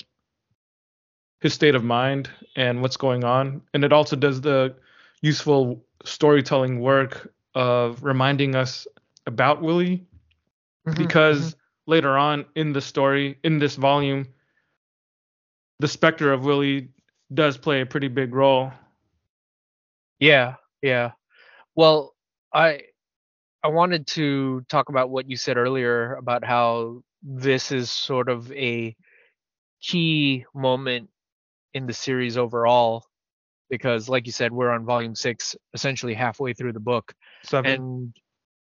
[1.40, 3.62] his state of mind and what's going on.
[3.72, 4.74] And it also does the
[5.22, 8.86] useful storytelling work of reminding us
[9.26, 10.06] about Willie
[10.86, 11.90] mm-hmm, because mm-hmm.
[11.90, 14.26] later on in the story, in this volume,
[15.80, 16.88] the specter of Willie
[17.32, 18.72] does play a pretty big role.
[20.18, 21.12] Yeah, yeah.
[21.74, 22.14] Well,
[22.52, 22.82] I
[23.62, 28.52] I wanted to talk about what you said earlier about how this is sort of
[28.52, 28.94] a
[29.80, 31.08] key moment
[31.72, 33.06] in the series overall
[33.74, 37.12] because like you said we're on volume 6 essentially halfway through the book.
[37.44, 37.72] Seven.
[37.72, 38.16] and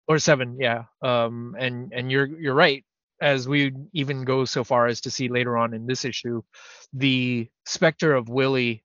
[0.08, 0.84] or 7 yeah.
[1.01, 2.84] Um and and you're you're right.
[3.21, 6.41] As we even go so far as to see later on in this issue
[6.93, 8.84] the specter of Willie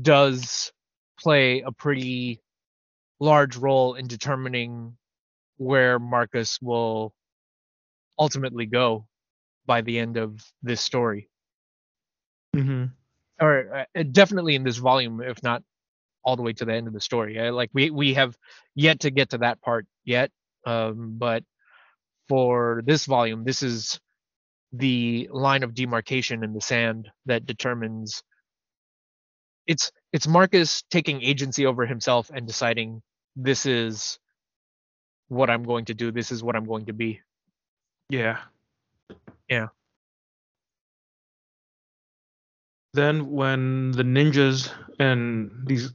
[0.00, 0.72] does
[1.18, 2.42] play a pretty
[3.20, 4.96] large role in determining
[5.56, 7.12] where Marcus will
[8.18, 9.06] ultimately go
[9.66, 11.28] by the end of this story.
[12.54, 12.86] Hmm
[13.40, 15.62] or uh, definitely in this volume if not
[16.24, 18.36] all the way to the end of the story Uh, like we we have
[18.74, 20.30] yet to get to that part yet
[20.66, 21.44] um but
[22.28, 24.00] for this volume this is
[24.72, 28.22] the line of demarcation in the sand that determines
[29.66, 33.02] it's it's Marcus taking agency over himself and deciding
[33.36, 34.18] this is
[35.28, 37.20] what I'm going to do this is what I'm going to be
[38.10, 38.38] Yeah.
[39.48, 39.68] Yeah.
[42.92, 45.92] Then when the ninjas and these,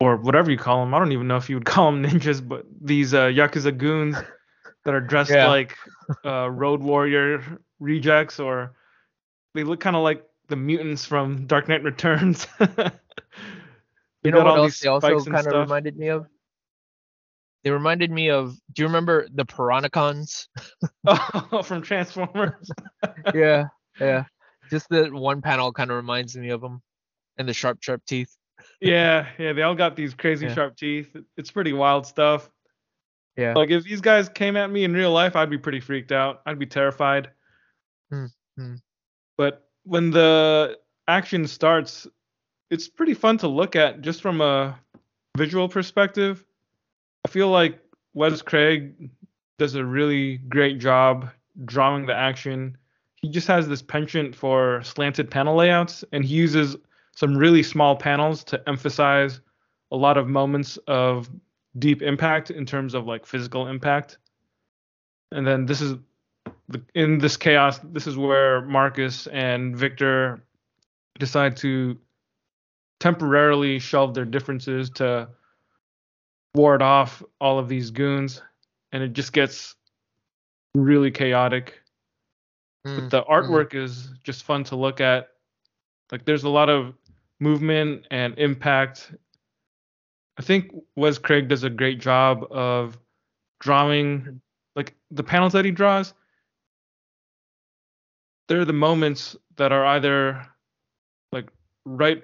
[0.00, 2.46] or whatever you call them, I don't even know if you would call them ninjas,
[2.46, 4.16] but these uh, yakuza goons
[4.84, 5.48] that are dressed Yeah.
[5.48, 5.76] like
[6.24, 7.42] uh, road warrior
[7.80, 8.74] rejects, or
[9.54, 12.46] they look kind of like the mutants from Dark Knight Returns.
[14.24, 16.26] You know what else they also kind of reminded me of
[17.62, 20.48] they reminded me of do you remember the Piranacons
[21.06, 22.68] Oh, from Transformers.
[23.34, 23.66] yeah,
[24.00, 24.24] yeah.
[24.70, 26.82] Just the one panel kind of reminds me of them,
[27.36, 28.36] and the sharp, sharp teeth.
[28.80, 30.54] yeah, yeah, they all got these crazy Yeah.
[30.54, 31.14] sharp teeth.
[31.36, 32.50] It's pretty wild stuff.
[33.36, 33.52] Yeah.
[33.54, 36.40] Like if these guys came at me in real life, I'd be pretty freaked out.
[36.46, 37.30] I'd be terrified.
[38.10, 38.26] Hmm,
[38.56, 38.74] hmm.
[39.36, 42.06] But when the action starts,
[42.70, 44.78] it's pretty fun to look at just from a
[45.36, 46.44] visual perspective.
[47.26, 47.78] I feel like
[48.14, 49.10] Wes Craig
[49.58, 51.28] does a really great job
[51.64, 52.78] drawing the action.
[53.26, 56.76] He just has this penchant for slanted panel layouts, and he uses
[57.10, 59.40] some really small panels to emphasize
[59.90, 61.28] a lot of moments of
[61.76, 64.18] deep impact in terms of like physical impact.
[65.32, 65.96] And then this is
[66.68, 70.44] the, in this chaos, this is where Marcus and Victor
[71.18, 71.98] decide to
[73.00, 75.28] temporarily shelve their differences to
[76.54, 78.40] ward off all of these goons,
[78.92, 79.74] and it just gets
[80.76, 81.80] really chaotic.
[82.86, 83.28] Mm, But the mm.
[83.28, 85.28] artwork is just fun to look at.
[86.12, 86.94] Like there's a lot of
[87.40, 89.12] movement and impact.
[90.38, 92.98] I think Wes Craig does a great job of
[93.60, 94.40] drawing
[94.76, 96.14] like the panels that he draws.
[98.48, 100.46] They're the moments that are either
[101.32, 101.50] like
[101.84, 102.22] right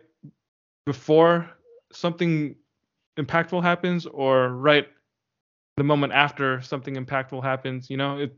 [0.86, 1.50] before
[1.92, 2.54] something
[3.18, 4.88] impactful happens or right
[5.76, 8.34] the moment after something impactful happens you know it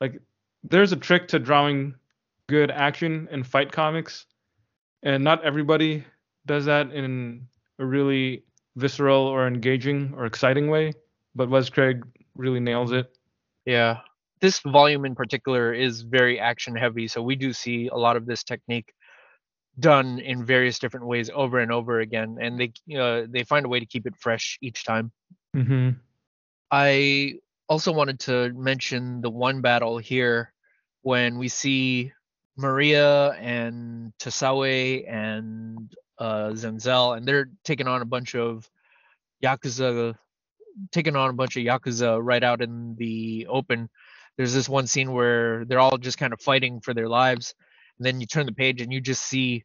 [0.00, 0.20] like
[0.64, 1.94] there's a trick to drawing
[2.48, 4.26] good action and fight comics
[5.02, 6.04] and not everybody
[6.46, 7.46] does that in
[7.78, 8.44] a really
[8.76, 10.92] visceral or engaging or exciting way
[11.34, 13.16] but Wes Craig really nails it
[13.66, 13.98] Yeah.
[14.40, 18.24] This volume in particular is very action heavy, so we do see a lot of
[18.24, 18.92] this technique
[19.78, 23.68] done in various different ways over and over again, and they uh, they find a
[23.68, 25.12] way to keep it fresh each time.
[25.54, 25.90] mm-hmm.
[26.70, 27.34] I
[27.70, 30.52] also wanted to mention the one battle here
[31.02, 32.12] when we see
[32.56, 38.68] Maria and Tosawi and uh, Zenzel, and they're taking on a bunch of
[39.42, 40.16] Yakuza,
[40.90, 43.88] taking on a bunch of Yakuza right out in the open.
[44.36, 47.54] There's this one scene where they're all just kind of fighting for their lives,
[47.98, 49.64] and then you turn the page and you just see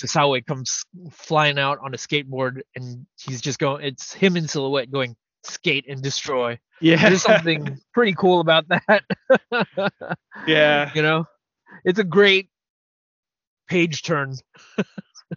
[0.00, 3.84] Tosawi comes flying out on a skateboard, and he's just going.
[3.84, 5.14] It's him in silhouette going
[5.46, 6.58] skate and destroy.
[6.80, 9.04] yeah There's something pretty cool about that.
[10.46, 11.26] yeah you know,
[11.84, 12.48] it's a great
[13.68, 14.34] page turn.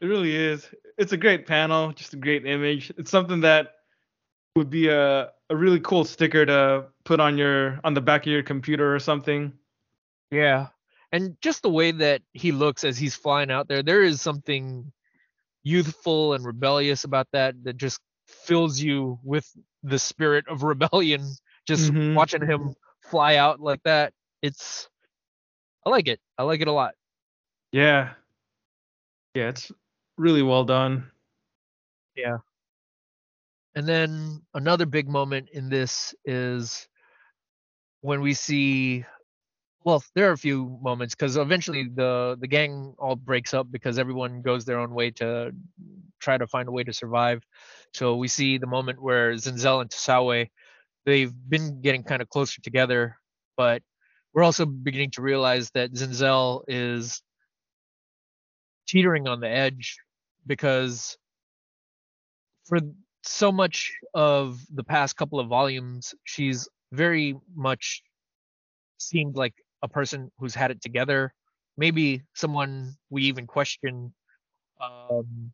[0.02, 0.70] It really is.
[0.98, 2.92] It's a great panel, just a great image.
[2.98, 3.74] It's something that
[4.56, 8.32] would be a, a really cool sticker to put on your on the back of
[8.32, 9.54] your computer or something.
[10.30, 10.68] Yeah.
[11.12, 14.92] And just the way that he looks as he's flying out there, there is something
[15.64, 19.50] youthful and rebellious about that that just fills you with
[19.90, 21.22] the spirit of rebellion.
[21.68, 22.16] Just Mhm.
[22.16, 24.14] watching him fly out like that.
[24.42, 24.90] It's
[25.86, 26.20] I like it.
[26.38, 26.96] I like it a lot.
[27.72, 28.14] Yeah.
[29.34, 29.72] Yeah, it's
[30.18, 31.12] really well done.
[32.16, 32.38] Yeah.
[33.76, 36.88] And then another big moment in this is
[38.02, 39.06] when we see
[39.88, 43.98] well, there are a few moments because eventually the the gang all breaks up because
[43.98, 45.54] everyone goes their own way to
[46.20, 47.42] try to find a way to survive.
[47.94, 50.50] So we see the moment where Zenzel and Tosawi
[51.06, 53.18] they've been getting kind of closer together,
[53.56, 53.82] but
[54.34, 57.22] we're also beginning to realize that Zenzel is
[58.90, 60.00] teetering on the edge
[60.46, 61.18] because
[62.66, 62.80] for
[63.24, 68.04] so much of the past couple of volumes, she's very much
[68.98, 71.34] seemed like a person who's had it together.
[71.78, 74.14] Maybe someone we even question
[74.82, 75.52] um,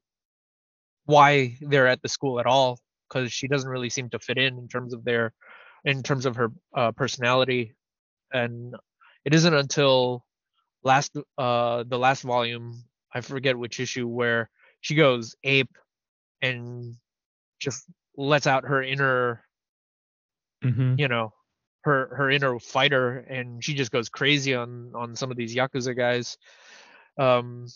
[1.05, 4.57] why they're at the school at all, because she doesn't really seem to fit in
[4.57, 5.33] in terms of their,
[5.86, 7.75] in terms of her uh, personality.
[8.31, 8.75] And
[9.25, 10.25] it isn't until
[10.83, 12.83] last, uh, the last volume,
[13.13, 14.49] I forget which issue, where
[14.81, 15.71] she goes ape
[16.41, 16.95] and
[17.59, 17.86] just
[18.17, 19.43] lets out her inner
[20.63, 20.95] Mm-hmm.
[20.97, 21.33] you know
[21.84, 25.96] her her inner fighter and she just goes crazy on on some of these yakuza
[25.96, 26.38] guys.
[27.17, 27.67] Um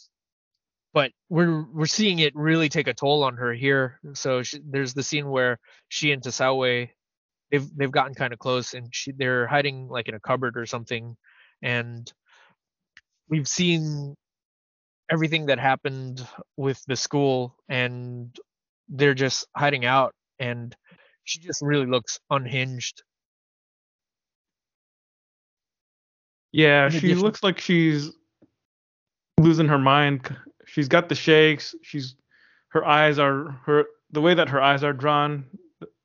[0.93, 3.99] but we're we're seeing it really take a toll on her here.
[4.13, 6.89] So she, there's the scene where she and Tosawi
[7.51, 10.65] they've they've gotten kind of close and she they're hiding like in a cupboard or
[10.65, 11.15] something.
[11.61, 12.11] And
[13.29, 14.15] we've seen
[15.09, 18.35] everything that happened with the school and
[18.89, 20.75] they're just hiding out and
[21.23, 23.03] she just really looks unhinged
[26.51, 28.11] Yeah, In she addition- looks like she's
[29.39, 30.35] losing her mind.
[30.65, 31.75] She's got the shakes.
[31.81, 32.15] She's
[32.69, 35.45] her eyes are her the way that her eyes are drawn.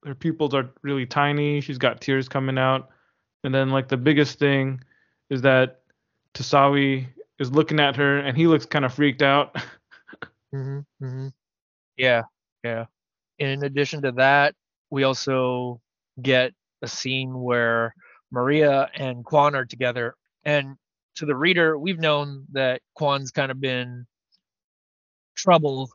[0.05, 1.61] Her pupils are really tiny.
[1.61, 2.91] She's got tears coming out.
[3.45, 4.83] And then like the biggest thing
[5.31, 5.81] is that
[6.35, 7.07] Tosawi
[7.39, 9.57] is looking at her and he looks kind of freaked out.
[10.53, 11.29] hmm hmm
[11.97, 12.23] Yeah,
[12.65, 12.87] yeah.
[13.39, 14.55] In addition to that,
[14.91, 15.81] we also
[16.21, 17.95] get a scene where
[18.31, 20.15] Maria and Quan are together.
[20.45, 20.77] And
[21.17, 24.07] to the reader, we've known that Quan's kind of been
[25.37, 25.91] trouble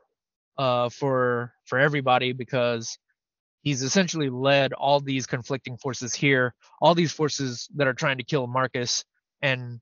[0.57, 2.97] uh, for for everybody because
[3.61, 8.23] he's essentially led all these conflicting forces here, all these forces that are trying to
[8.23, 9.03] kill Marcus,
[9.41, 9.79] and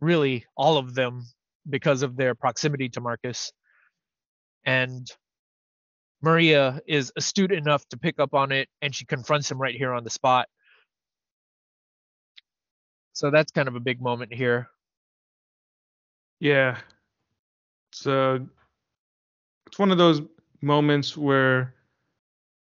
[0.00, 1.24] really all of them
[1.68, 3.52] because of their proximity to Marcus.
[4.64, 5.06] And
[6.22, 9.92] Maria is astute enough to pick up on it and she confronts him right here
[9.92, 10.48] on the spot.
[13.20, 14.70] So that's kind of a big moment here.
[16.40, 16.78] yeah.
[17.92, 18.38] It's uh,
[19.66, 20.22] it's one of those
[20.62, 21.74] moments where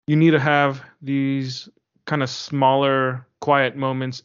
[0.07, 1.68] you need to have these
[2.07, 4.22] kind of smaller, quiet moments,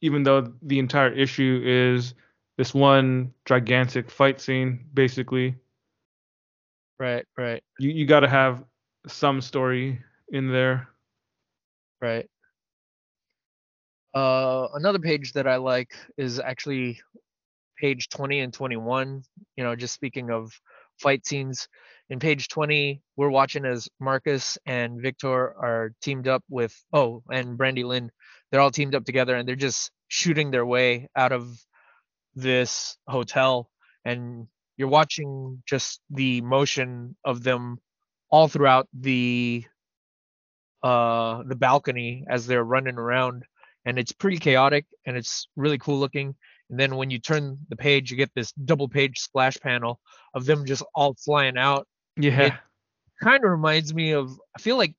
[0.00, 2.14] even though the entire issue is
[2.56, 5.56] this one gigantic fight scene, basically.
[6.98, 8.64] Right, right, You you got to have
[9.06, 10.88] some story in there.
[12.00, 12.28] right.
[14.14, 17.00] Uh, another page that I like is actually
[17.78, 19.22] page 20 and 21.
[19.56, 20.52] You know, just speaking of
[20.98, 21.68] fight scenes.
[22.10, 27.56] In page 20, we're watching as Marcus and Victor are teamed up with, oh, and
[27.56, 28.10] Brandy Lynn.
[28.50, 31.58] They're all teamed up together and they're just shooting their way out of
[32.34, 33.68] this hotel.
[34.06, 34.46] And
[34.78, 37.78] you're watching just the motion of them
[38.30, 39.64] all throughout the
[40.82, 43.44] uh the balcony as they're running around
[43.88, 46.34] and it's pretty chaotic and it's really cool looking
[46.68, 49.98] and then when you turn the page you get this double page splash panel
[50.34, 52.56] of them just all flying out Yeah.
[53.22, 54.94] kind of reminds me of i feel like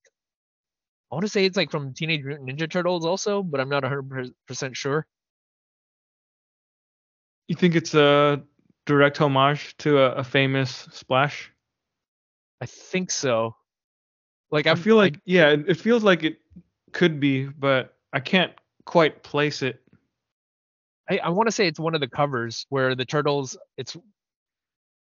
[1.12, 3.84] i want to say it's like from teenage mutant ninja turtles also but i'm not
[3.84, 4.34] 100%
[4.76, 5.06] sure
[7.48, 8.42] you think it's a
[8.88, 11.52] direct homage to a, a famous splash?
[12.60, 13.56] i think so
[14.52, 16.38] like I I'm, feel like yeah, it, it feels like it
[16.92, 18.52] could be, but I can't
[18.86, 19.82] quite place it.
[21.10, 23.58] I, I want to say it's one of the covers where the turtles.
[23.78, 23.96] It's.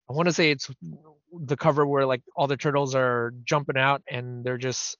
[0.08, 0.70] I want to say it's
[1.32, 4.96] the cover where like all the turtles are jumping out and they're just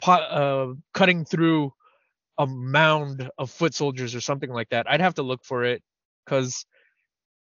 [0.00, 1.72] pot, uh, cutting through
[2.38, 4.90] a mound of foot soldiers or something like that.
[4.90, 5.82] I'd have to look for it
[6.24, 6.66] because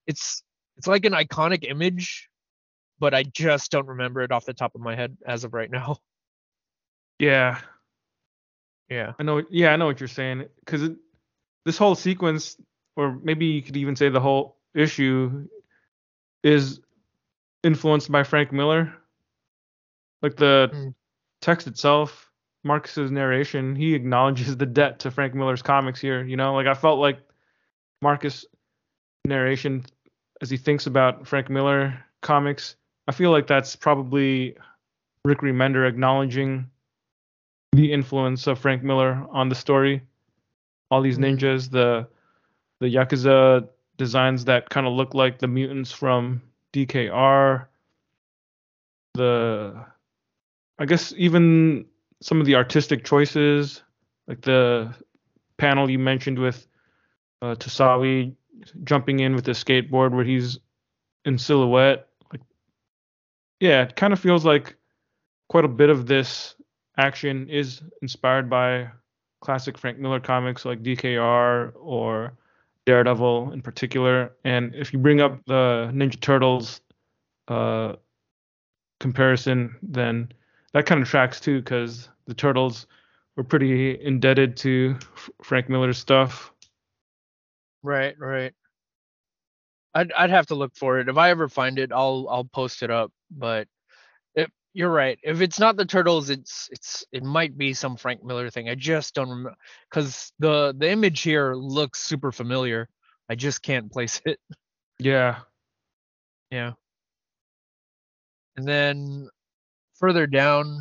[0.08, 0.44] it's
[0.78, 2.30] it's like an iconic image,
[3.00, 5.72] but I just don't remember it off the top of my head as of right
[5.72, 5.98] now.
[7.20, 7.60] Yeah,
[8.90, 9.14] Yeah.
[9.20, 9.44] I know.
[9.50, 10.46] Yeah, I know what you're saying.
[10.66, 10.90] Because
[11.66, 12.58] this whole sequence,
[12.96, 15.48] or maybe you could even say the whole issue,
[16.44, 16.80] is
[17.64, 18.94] influenced by Frank Miller.
[20.22, 20.94] Like the Mm.
[21.42, 22.30] text itself,
[22.64, 26.24] Marcus's narration, he acknowledges the debt to Frank Miller's comics here.
[26.24, 27.20] You know, like I felt like
[28.02, 28.46] Marcus'
[29.26, 29.86] narration
[30.42, 32.76] as he thinks about Frank Miller comics.
[33.08, 34.58] I feel like that's probably
[35.26, 36.70] Rick Remender acknowledging
[37.72, 40.02] the influence of Frank Miller on the story.
[40.92, 41.38] All these Mm.
[41.38, 42.08] ninjas, the
[42.80, 43.68] the yakuza
[43.98, 46.42] designs that kind of look like the mutants from
[46.74, 47.68] DKR.
[49.16, 49.86] The
[50.80, 51.86] I guess even
[52.22, 53.84] some of the artistic choices,
[54.28, 54.94] like the
[55.58, 56.68] panel you mentioned with
[57.42, 58.34] uh, Tosawi
[58.84, 60.60] jumping in with the skateboard where he's
[61.26, 62.08] in silhouette.
[62.32, 62.42] Like,
[63.60, 64.76] yeah, it kind of feels like
[65.50, 66.56] quite a bit of this
[67.00, 68.90] action is inspired by
[69.42, 72.34] classic Frank Miller comics like DKR or
[72.86, 74.34] Daredevil in particular.
[74.44, 76.82] And if you bring up the Ninja Turtles
[77.48, 77.96] uh,
[79.00, 80.32] comparison, then
[80.74, 82.86] that kind of tracks too, because the Turtles
[83.36, 86.52] were pretty indebted to F- Frank Miller's stuff.
[87.82, 88.54] Right, right.
[89.94, 91.10] I'd I'd have to look for it.
[91.10, 93.12] If I ever find it, I'll I'll post it up.
[93.32, 93.68] But
[94.74, 98.50] you're right, if it's not the turtles, it's it's it might be some Frank Miller
[98.50, 98.70] thing.
[98.70, 99.56] I just don't remember
[99.90, 102.88] because the the image here looks super familiar.
[103.30, 104.40] I just can't place it.
[105.00, 105.40] Yeah.
[106.52, 106.74] Yeah.
[108.58, 109.30] And then
[109.96, 110.80] further down,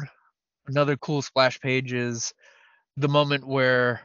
[0.66, 2.32] another cool splash page is
[2.96, 4.00] the moment where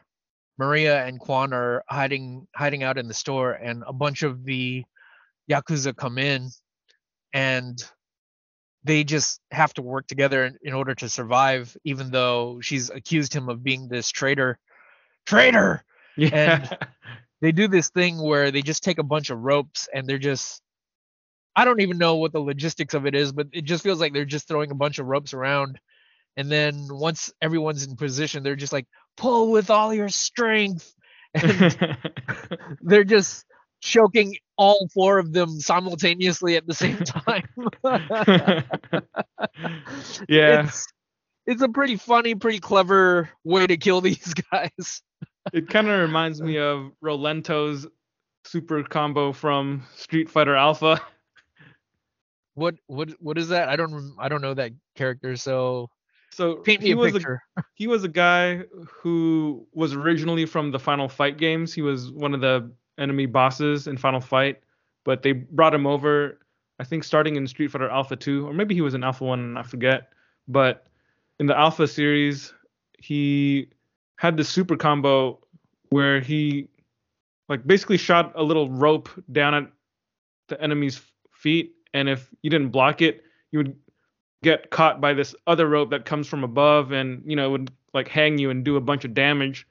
[0.57, 4.83] Maria and Quan are hiding hiding out in the store and a bunch of the
[5.49, 6.49] Yakuza come in
[7.33, 7.83] and
[8.83, 13.33] they just have to work together in, in order to survive, even though she's accused
[13.33, 14.59] him of being this traitor.
[15.25, 15.83] Traitor!
[16.17, 16.67] Yeah.
[16.69, 16.77] And
[17.41, 20.61] they do this thing where they just take a bunch of ropes and they're just
[21.55, 24.13] I don't even know what the logistics of it is, but it just feels like
[24.13, 25.79] they're just throwing a bunch of ropes around.
[26.35, 30.93] And then once everyone's in position, they're just like, pull with all your strength.
[31.35, 31.97] And
[32.81, 33.43] they're just
[33.83, 37.43] choking all four of them simultaneously at the same time.
[40.29, 40.63] yeah.
[40.65, 40.87] It's,
[41.45, 45.01] it's a pretty funny, pretty clever way to kill these guys.
[45.51, 47.85] It kind of reminds me of Rolento's
[48.45, 51.01] super combo from Street Fighter Alpha.
[52.55, 53.67] What what what is that?
[53.67, 55.35] I don't I don't know that character.
[55.35, 55.89] So
[56.31, 57.41] So paint me he a was picture.
[57.57, 58.63] a he was a guy
[59.01, 61.73] who was originally from the Final Fight games.
[61.73, 64.61] He was one of the enemy bosses in Final Fight,
[65.03, 66.39] but they brought him over.
[66.79, 69.57] I think starting in Street Fighter Alpha 2, or maybe he was in Alpha 1,
[69.57, 70.09] I forget.
[70.47, 70.87] But
[71.39, 72.53] in the Alpha series,
[72.99, 73.69] he
[74.17, 75.39] had the super combo
[75.89, 76.67] where he
[77.49, 79.71] like basically shot a little rope down at
[80.47, 83.75] the enemy's feet and if you didn't block it, you would
[84.43, 87.71] get caught by this other rope that comes from above, and you know it would
[87.93, 89.67] like hang you and do a bunch of damage.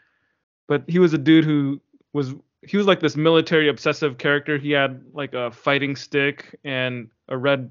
[0.68, 1.80] But he was a dude who
[2.12, 4.56] was he was like this military obsessive character.
[4.56, 7.70] He had like a fighting stick and a red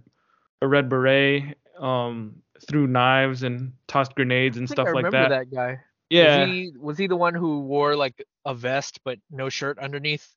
[0.61, 2.35] a red beret, um,
[2.67, 5.49] threw knives and tossed grenades and stuff I like remember that.
[5.49, 5.79] that guy.
[6.09, 6.41] Yeah.
[6.41, 10.27] Was he, was he the one who wore like a vest but no shirt underneath?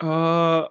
[0.00, 0.68] Uh,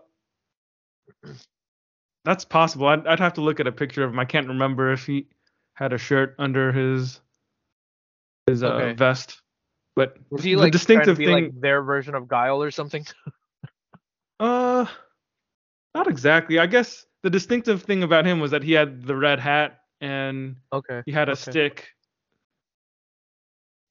[2.25, 2.87] that's possible.
[2.87, 4.19] I'd, I'd have to look at a picture of him.
[4.19, 5.27] I can't remember if he
[5.73, 7.19] had a shirt under his
[8.47, 8.93] his uh, Okay.
[8.93, 9.42] vest.
[9.95, 13.05] But Was he the distinctive thing, like their version of Guile or something?
[14.39, 14.85] uh,
[15.93, 16.59] not exactly.
[16.59, 20.55] I guess the distinctive thing about him was that he had the red hat and
[20.71, 21.01] Okay.
[21.05, 21.51] he had a Okay.
[21.51, 21.89] stick,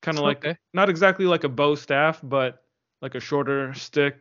[0.03, 0.57] kind of like Okay.
[0.75, 2.65] not exactly like a bow staff, but
[3.01, 4.17] like a shorter stick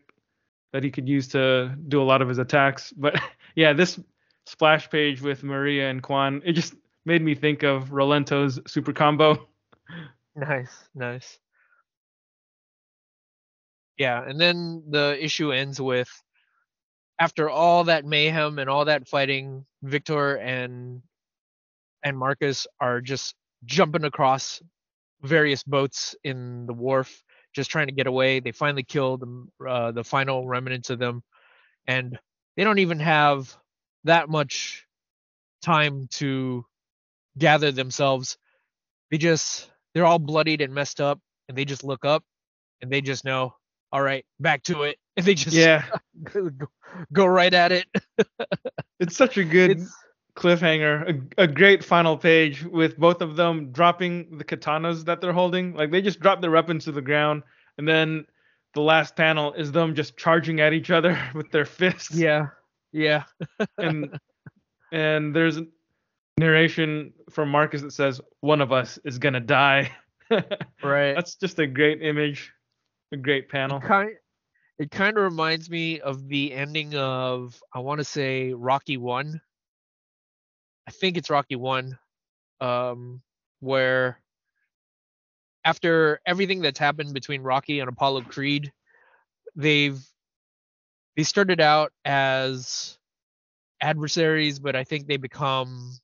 [0.72, 2.92] that he could use to do a lot of his attacks.
[2.94, 3.20] But
[3.56, 4.00] yeah, this
[4.46, 6.76] splash page with Maria and Quan, it just
[7.06, 9.48] made me think of Rolento's super combo.
[10.34, 11.40] Nice, nice.
[14.02, 16.10] Yeah, and then the issue ends with
[17.20, 21.04] after all that mayhem and all that fighting, Victor and
[22.04, 23.36] and Marcus are just
[23.66, 24.60] jumping across
[25.22, 27.24] various boats in the wharf,
[27.54, 28.40] just trying to get away.
[28.40, 31.22] They finally kill the uh, the final remnants of them,
[31.88, 32.18] and
[32.58, 33.56] they don't even have
[34.06, 34.88] that much
[35.62, 36.66] time to
[37.38, 38.38] gather themselves.
[39.12, 42.24] They just they're all bloodied and messed up, and they just look up
[42.82, 43.56] and they just know,
[43.92, 45.84] all right, back to it, and they just Yeah,
[46.24, 46.50] go,
[47.14, 47.86] go right at it.
[49.00, 49.94] it's such a good It's
[50.36, 55.34] cliffhanger, a, a great final page with both of them dropping the katanas that they're
[55.34, 55.74] holding.
[55.76, 57.44] Like they just drop their weapons to the ground,
[57.78, 58.26] and then
[58.74, 62.16] the last panel is them just charging at each other with their fists.
[62.16, 62.48] yeah,
[62.94, 63.24] yeah,
[63.78, 64.18] and
[64.92, 65.66] and there's a
[66.38, 69.92] narration from Marcus that says one of us is gonna die.
[70.82, 71.14] right.
[71.14, 72.54] That's just a great image,
[73.12, 73.80] a great panel.
[73.80, 74.12] kind
[74.80, 79.42] it kind of reminds me of the ending of I want to say Rocky 1.
[80.88, 81.98] I think it's Rocky 1
[82.60, 83.22] um
[83.60, 84.20] where
[85.64, 88.72] after everything that's happened between Rocky and Apollo Creed
[89.56, 90.00] they've
[91.16, 92.98] they started out as
[93.82, 96.00] adversaries but I think they become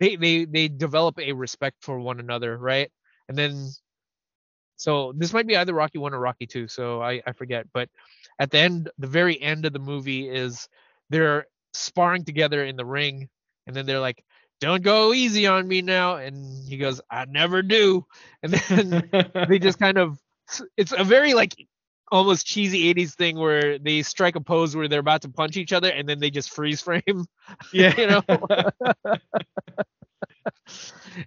[0.00, 2.90] they they they develop a respect for one another, right?
[3.28, 3.68] And then
[4.80, 7.66] so this might be either Rocky One or Rocky Two, so I, I forget.
[7.74, 7.90] But
[8.38, 10.70] at the end, the very end of the movie is
[11.10, 13.28] they're sparring together in the ring,
[13.66, 14.24] and then they're like,
[14.58, 18.06] "Don't go easy on me now," and he goes, "I never do,"
[18.42, 19.10] and then
[19.50, 20.18] they just kind of
[20.78, 21.54] it's a very like
[22.10, 25.72] almost cheesy 80s thing where they strike a pose where they're about to punch each
[25.72, 27.26] other and then they just freeze frame
[27.72, 28.22] yeah, you know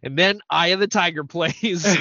[0.04, 1.86] and then eye of the tiger plays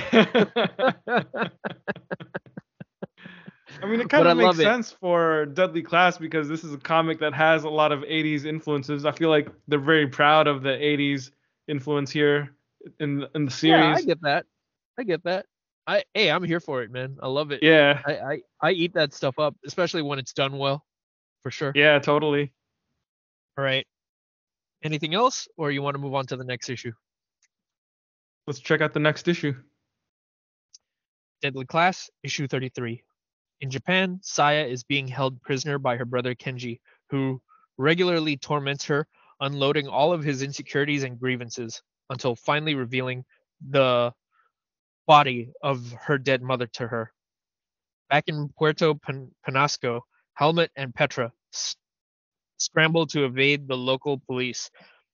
[3.82, 4.64] I mean, it But kind I of makes love it.
[4.64, 8.44] sense for Deadly Class because this is a comic that has a lot of 80s
[8.44, 9.04] influences.
[9.04, 11.30] I feel like they're very proud of the 80s
[11.68, 12.54] influence here
[13.00, 13.80] in in the series.
[13.80, 14.44] yeah i get that
[14.98, 15.46] i get that
[15.86, 18.94] i hey i'm here for it man i love it Yeah, I, I i eat
[18.94, 20.84] that stuff up especially when it's done well
[21.42, 22.52] for sure yeah, totally.
[23.58, 23.86] all right
[24.84, 26.92] anything else or you want to move on to the next issue
[28.46, 29.54] Let's check out the next issue.
[31.42, 33.02] Deadly Class, issue 33.
[33.60, 36.80] In Japan, Saya is being held prisoner by her brother Kenji,
[37.10, 37.40] who
[37.78, 39.06] regularly torments her,
[39.40, 43.24] unloading all of his insecurities and grievances until finally revealing
[43.70, 44.12] the
[45.06, 47.12] body of her dead mother to her.
[48.10, 50.02] Back in Puerto Pen- Penasco,
[50.34, 51.76] Helmut and Petra s-
[52.58, 54.70] scramble to evade the local police.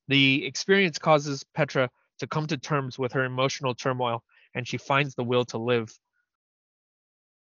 [0.08, 4.24] The experience causes Petra to come to terms with her emotional turmoil,
[4.54, 5.90] and she finds the will to live.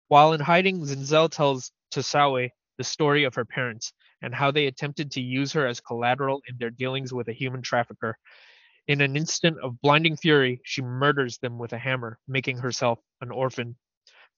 [0.09, 3.93] While in hiding, Zinzel tells Tosawi the story of her parents
[4.23, 7.63] and how they attempted to use her as collateral in their dealings with a human
[7.63, 8.19] trafficker.
[8.87, 13.31] In an instant of blinding fury, she murders them with a hammer, making herself an
[13.31, 13.77] orphan.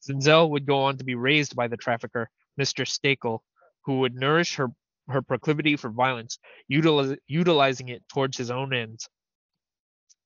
[0.06, 2.30] Zinzel would go on to be raised by the trafficker,
[2.60, 2.86] Mr.
[2.86, 3.40] Stakel,
[3.84, 4.68] who would nourish her,
[5.08, 6.38] her proclivity for violence,
[6.70, 9.08] utiliz- utilizing it towards his own ends.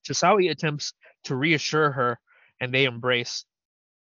[0.07, 0.93] Tosawi attempts
[1.25, 2.21] to reassure her,
[2.61, 3.47] and they embrace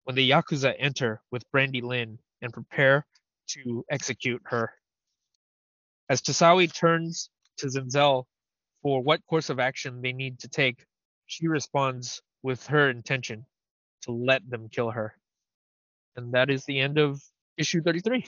[0.02, 3.06] when the Yakuza enter with Brandy Lynn and prepare
[3.48, 4.72] to execute her.
[6.08, 8.26] As Tosawi turns to Zenzel
[8.88, 10.86] for what course of action they need to take,
[11.26, 13.44] she responds with her intention
[14.00, 15.14] to let them kill her.
[16.16, 17.22] And that is the end of
[17.58, 18.26] issue 33.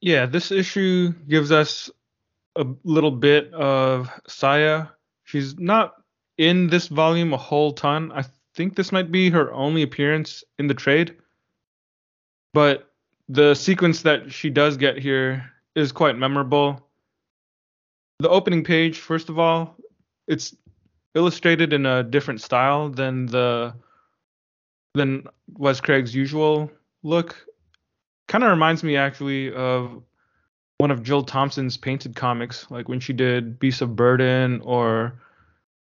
[0.00, 1.88] Yeah, this issue gives us
[2.56, 4.86] a little bit of Saya.
[5.22, 5.94] She's not
[6.36, 8.10] in this volume a whole ton.
[8.10, 8.24] I
[8.56, 11.14] think this might be her only appearance in the trade.
[12.52, 12.90] But
[13.28, 16.88] the sequence that she does get here is quite memorable.
[18.18, 19.76] The opening page, first of all,
[20.32, 20.56] it's
[21.14, 23.74] illustrated in a different style than the
[24.94, 25.24] than
[25.58, 26.70] Wes Craig's usual
[27.02, 27.46] look.
[28.28, 30.02] Kind of reminds me actually of
[30.78, 35.20] one of Jill Thompson's painted comics, like when she did Beasts of Burden or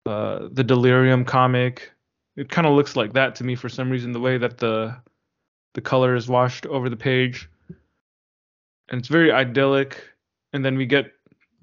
[0.06, 1.92] uh, the Delirium comic.
[2.36, 4.12] It kind of looks like that to me for some reason.
[4.12, 4.96] The way that the
[5.74, 7.50] the color is washed over the page,
[8.88, 10.02] and it's very idyllic.
[10.52, 11.12] And then we get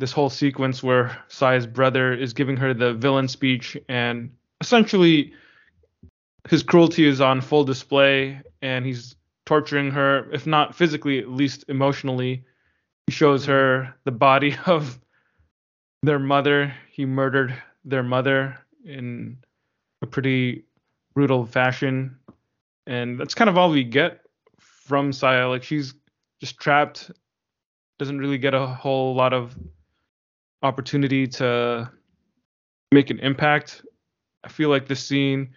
[0.03, 4.29] this whole sequence where Saya's brother is giving her the villain speech, and
[4.59, 5.31] essentially
[6.49, 11.63] his cruelty is on full display, and he's torturing her, if not physically, at least
[11.69, 12.43] emotionally.
[13.07, 14.99] He shows her the body of
[16.01, 16.73] their mother.
[16.91, 19.37] He murdered their mother in
[20.01, 20.65] a pretty
[21.13, 22.17] brutal fashion.
[22.87, 24.19] And that's kind of all we get
[24.59, 25.47] from Saya.
[25.47, 25.93] Like she's
[26.41, 27.09] just trapped,
[27.99, 29.55] doesn't really get a whole lot of
[30.63, 31.91] opportunity to
[32.91, 33.83] make an impact.
[34.43, 35.51] I feel like this scene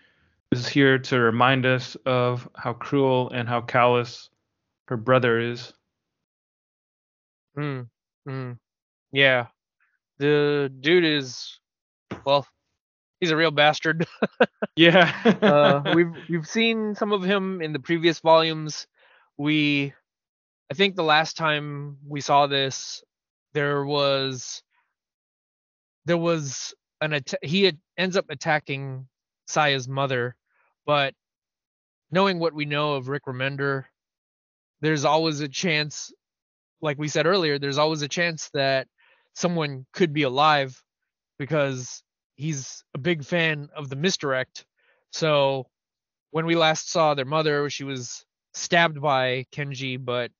[0.53, 4.29] is here to remind us of how cruel and how callous
[4.89, 5.73] her brother is.
[7.57, 7.89] Mm,
[8.29, 8.59] mm.
[9.13, 9.47] Yeah.
[10.19, 11.59] The dude is
[12.25, 12.47] well,
[13.21, 14.07] he's a real bastard.
[14.77, 15.13] yeah.
[15.43, 18.87] uh, we've we've seen some of him in the previous volumes.
[19.37, 19.93] We
[20.71, 23.03] I think the last time we saw this
[23.53, 24.63] there was
[26.07, 29.09] there was an att- he ends up attacking
[29.47, 30.37] Saya's mother,
[30.87, 31.15] but
[32.11, 33.85] knowing what we know of Rick Remender,
[34.81, 36.13] there's always a chance,
[36.81, 38.89] like we said earlier, there's always a chance that
[39.35, 40.81] someone could be alive
[41.39, 42.03] because
[42.37, 44.65] he's a big fan of the misdirect.
[45.11, 45.67] So
[46.31, 50.31] when we last saw their mother, she was stabbed by Kenji, but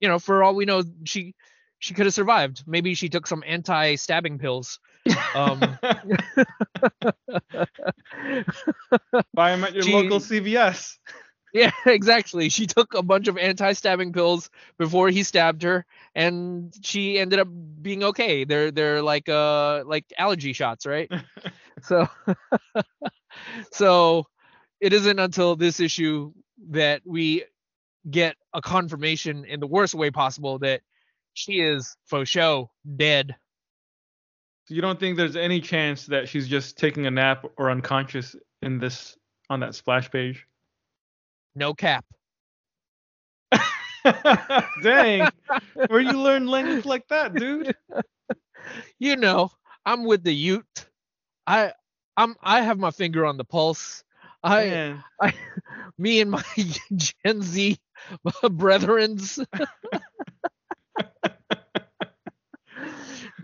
[0.00, 1.34] you know, for all we know, she
[1.80, 2.62] she could have survived.
[2.66, 4.78] Maybe she took some anti-stabbing pills
[5.34, 5.60] um,
[9.34, 10.96] Buy them at your she, local CVS.
[11.52, 12.48] Yeah, exactly.
[12.48, 17.48] She took a bunch of anti-stabbing pills before he stabbed her, and she ended up
[17.82, 18.44] being okay.
[18.44, 21.10] They're they're like uh like allergy shots, right?
[21.82, 22.06] so
[23.72, 24.26] so
[24.80, 26.32] it isn't until this issue
[26.68, 27.42] that we
[28.08, 30.82] get a confirmation in the worst way possible that
[31.34, 33.36] she is for show dead.
[34.66, 38.36] So you don't think there's any chance that she's just taking a nap or unconscious
[38.62, 39.16] in this
[39.48, 40.46] on that splash page?
[41.54, 42.04] No cap.
[44.82, 45.28] Dang.
[45.88, 47.74] Where you learn language like that, dude?
[48.98, 49.50] You know,
[49.84, 50.86] I'm with the Ute.
[51.46, 51.72] I
[52.16, 54.04] I'm I have my finger on the pulse.
[54.44, 55.04] I, Man.
[55.20, 55.34] I
[55.98, 56.44] me and my
[56.94, 57.78] Gen Z
[58.24, 59.44] brethrens.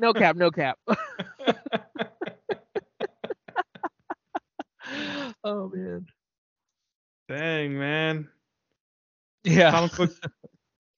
[0.01, 0.79] No cap, no cap.
[5.45, 6.07] oh man.
[7.29, 8.29] Dang man.
[9.45, 9.71] Yeah.
[9.71, 10.11] Comic book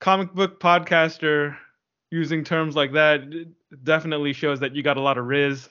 [0.00, 1.56] comic book podcaster
[2.10, 3.20] using terms like that
[3.82, 5.68] definitely shows that you got a lot of riz.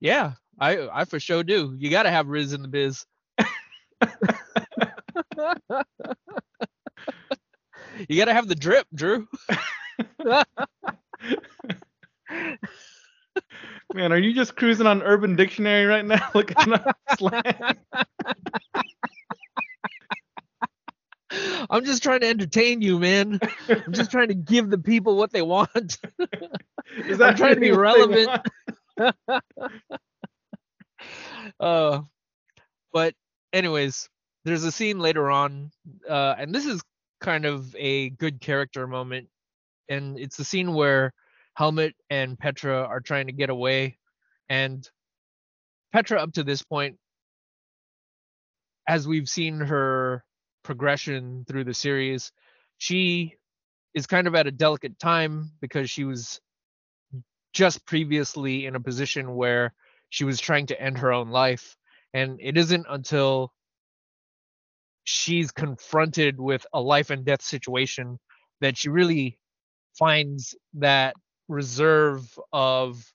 [0.00, 1.74] Yeah, I I for sure do.
[1.78, 3.04] You got to have riz in the biz.
[8.08, 9.26] you got to have the drip, Drew.
[13.94, 17.76] Man, are you just cruising on Urban Dictionary right now, looking up slang?
[21.70, 23.38] I'm just trying to entertain you, man.
[23.68, 25.70] I'm just trying to give the people what they want.
[27.06, 28.48] Is that I'm trying to be relevant?
[31.60, 32.00] uh,
[32.92, 33.14] but
[33.52, 34.08] anyways,
[34.44, 35.70] there's a scene later on,
[36.08, 36.82] uh, and this is
[37.20, 39.28] kind of a good character moment,
[39.88, 41.12] and it's the scene where
[41.60, 43.98] Helmut and Petra are trying to get away,
[44.48, 44.88] and
[45.92, 46.96] Petra up to this point,
[48.88, 50.24] as we've seen her
[50.62, 52.32] progression through the series,
[52.78, 53.34] she
[53.92, 56.40] is kind of at a delicate time because she was
[57.52, 59.74] just previously in a position where
[60.08, 61.76] she was trying to end her own life.
[62.14, 63.52] And it isn't until
[65.04, 68.18] she's confronted with a life and death situation
[68.62, 69.38] that she really
[69.98, 71.14] finds that
[71.50, 73.12] reserve of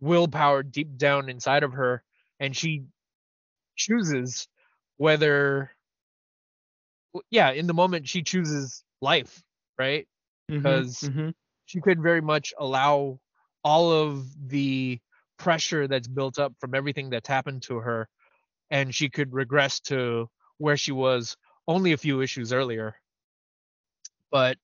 [0.00, 2.02] willpower deep down inside of her
[2.40, 2.82] and she
[3.76, 4.48] chooses
[4.96, 5.70] whether
[7.30, 9.42] yeah in the moment she chooses life
[9.78, 10.06] right
[10.48, 11.30] because mm-hmm, mm-hmm.
[11.66, 13.18] she could very much allow
[13.62, 14.98] all of the
[15.38, 18.08] pressure that's built up from everything that's happened to her
[18.70, 20.28] and she could regress to
[20.58, 21.36] where she was
[21.68, 22.94] only a few issues earlier
[24.30, 24.56] but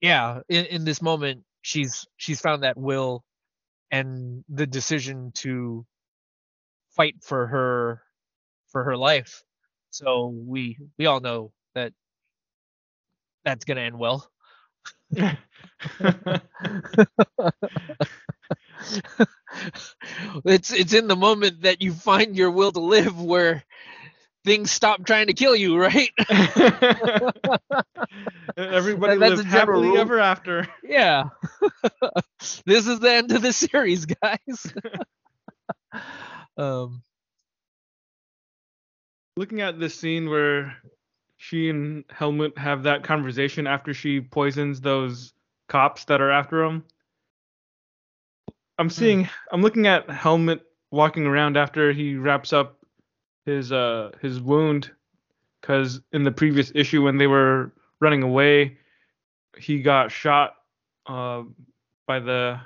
[0.00, 3.24] yeah in, in this moment she's she's found that will
[3.90, 5.86] and the decision to
[6.96, 8.02] fight for her
[8.68, 9.44] for her life.
[9.90, 11.92] So we we all know that
[13.44, 14.28] that's going to end well.
[20.44, 23.64] It's it's in the moment that you find your will to live where
[24.46, 26.08] things stop trying to kill you, right?
[28.56, 29.98] Everybody lives happily rule.
[29.98, 30.66] ever after.
[30.82, 31.24] yeah.
[32.64, 34.72] this is the end of the series, guys.
[36.56, 37.02] um
[39.36, 40.78] Looking at this scene where
[41.36, 45.34] she and Helmut have that conversation after she poisons those
[45.68, 46.84] cops that are after him.
[48.78, 52.75] I'm seeing I'm looking at Helmut walking around after he wraps up
[53.46, 54.90] his uh his wound
[55.62, 58.76] cuz in the previous issue when they were running away
[59.56, 60.56] he got shot
[61.06, 61.42] uh
[62.06, 62.60] by the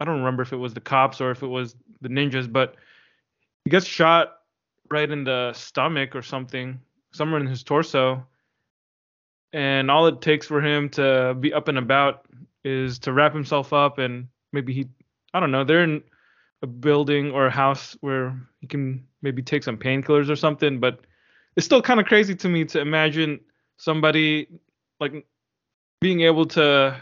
[0.00, 2.74] I don't remember if it was the cops or if it was the ninjas but
[3.64, 4.38] he gets shot
[4.90, 6.80] right in the stomach or something
[7.12, 8.26] somewhere in his torso.
[9.52, 12.26] And all it takes for him to be up and about
[12.64, 14.88] is to wrap himself up and maybe he
[15.34, 16.02] I don't know they're in
[16.62, 21.00] a building or a house where he can maybe take some painkillers or something but
[21.56, 23.40] it's still kind of crazy to me to imagine
[23.76, 24.48] somebody
[25.00, 25.26] like
[26.00, 26.96] being able to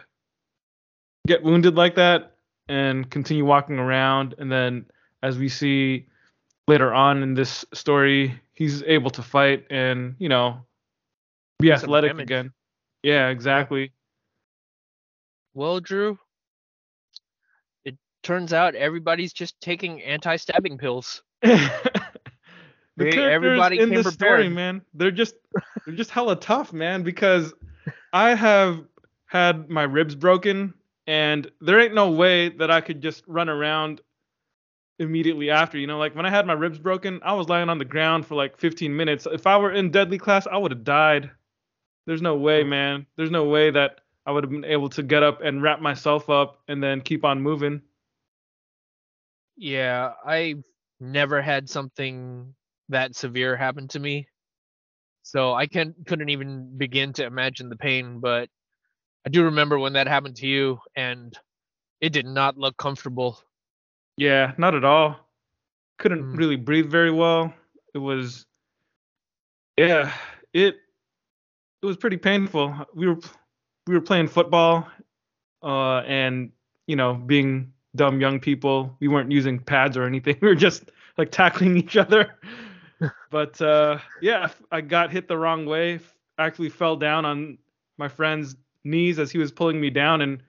[1.27, 2.37] get wounded like that
[2.69, 4.85] and continue walking around and then
[5.23, 6.07] as we see
[6.67, 10.65] later on in this story he's able to fight and you know
[11.61, 12.53] be athletic again.
[13.03, 13.93] Yeah exactly.
[15.55, 16.19] Well, Drew,
[18.23, 21.23] turns out everybody's just taking anti-stabbing pills.
[21.43, 21.71] the
[22.97, 25.35] They- characters everybody in this story, man, they're just
[25.87, 27.03] they're just hella tough, man.
[27.03, 27.53] Because
[28.13, 28.85] I have
[29.27, 30.75] had my ribs broken,
[31.07, 34.01] and there ain't no way that I could just run around
[34.99, 35.79] immediately after.
[35.79, 38.27] You know, like when I had my ribs broken, I was lying on the ground
[38.27, 39.27] for like 15 minutes.
[39.31, 41.31] If I were in deadly class, I would have died.
[42.07, 42.69] There's no way, mm.
[42.69, 43.07] man.
[43.17, 46.29] There's no way that I would have been able to get up and wrap myself
[46.31, 47.83] up and then keep on moving.
[49.61, 50.65] Yeah, I've
[51.01, 52.55] never had something
[52.89, 54.27] that severe happen to me.
[55.23, 58.49] So I can couldn't even begin to imagine the pain, but
[59.27, 61.39] I do remember when that happened to you and
[62.01, 63.39] it did not look comfortable.
[64.17, 65.17] Yeah, not at all.
[65.99, 66.39] Couldn't Mm.
[66.39, 67.53] really breathe very well.
[67.95, 68.47] It was
[69.77, 70.13] yeah,
[70.55, 70.77] it
[71.83, 72.87] it was pretty painful.
[72.95, 73.19] We were
[73.87, 74.89] we were playing football
[75.63, 76.53] uh and
[76.87, 80.37] you know, being dumb young people, we weren't using pads or anything.
[80.43, 82.35] We were just like tackling each other.
[83.31, 86.01] but uh yeah, I got hit the wrong way.
[86.39, 87.59] Actually fell down on
[87.99, 90.43] my friend's knees as he was pulling me down and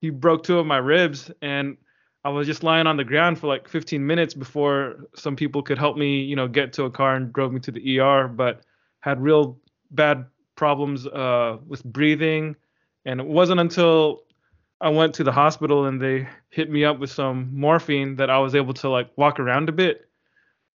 [0.00, 1.76] he broke two of my ribs and
[2.26, 5.78] I was just lying on the ground for like 15 minutes before some people could
[5.78, 8.62] help me, you know, get to a car and drove me to the ER, but
[8.98, 9.60] had real
[9.92, 12.56] bad problems uh, with breathing.
[13.04, 14.24] And it wasn't until
[14.80, 18.38] I went to the hospital and they hit me up with some morphine that I
[18.38, 20.08] was able to like walk around a bit.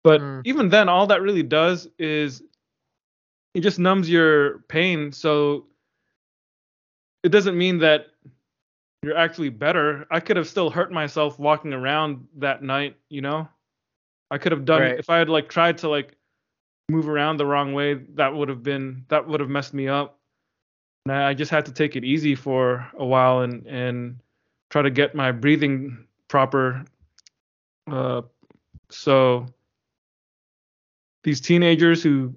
[0.03, 0.43] But Mm.
[0.45, 2.43] even then, all that really does is
[3.55, 5.13] it just numbs your pain.
[5.13, 5.67] So
[7.23, 8.07] it doesn't mean that
[9.03, 10.07] you're actually better.
[10.11, 13.49] I could have still hurt myself walking around that night, you know?
[14.31, 14.99] I could have done Right.
[14.99, 16.17] if I had like tried to like
[16.89, 20.20] move around the wrong way, that would have been that would have messed me up.
[21.11, 24.21] And I just had to take it easy for a while and and
[24.69, 26.85] try to get my breathing proper.
[27.91, 28.23] Uh
[28.91, 29.47] so
[31.25, 32.35] these teenagers who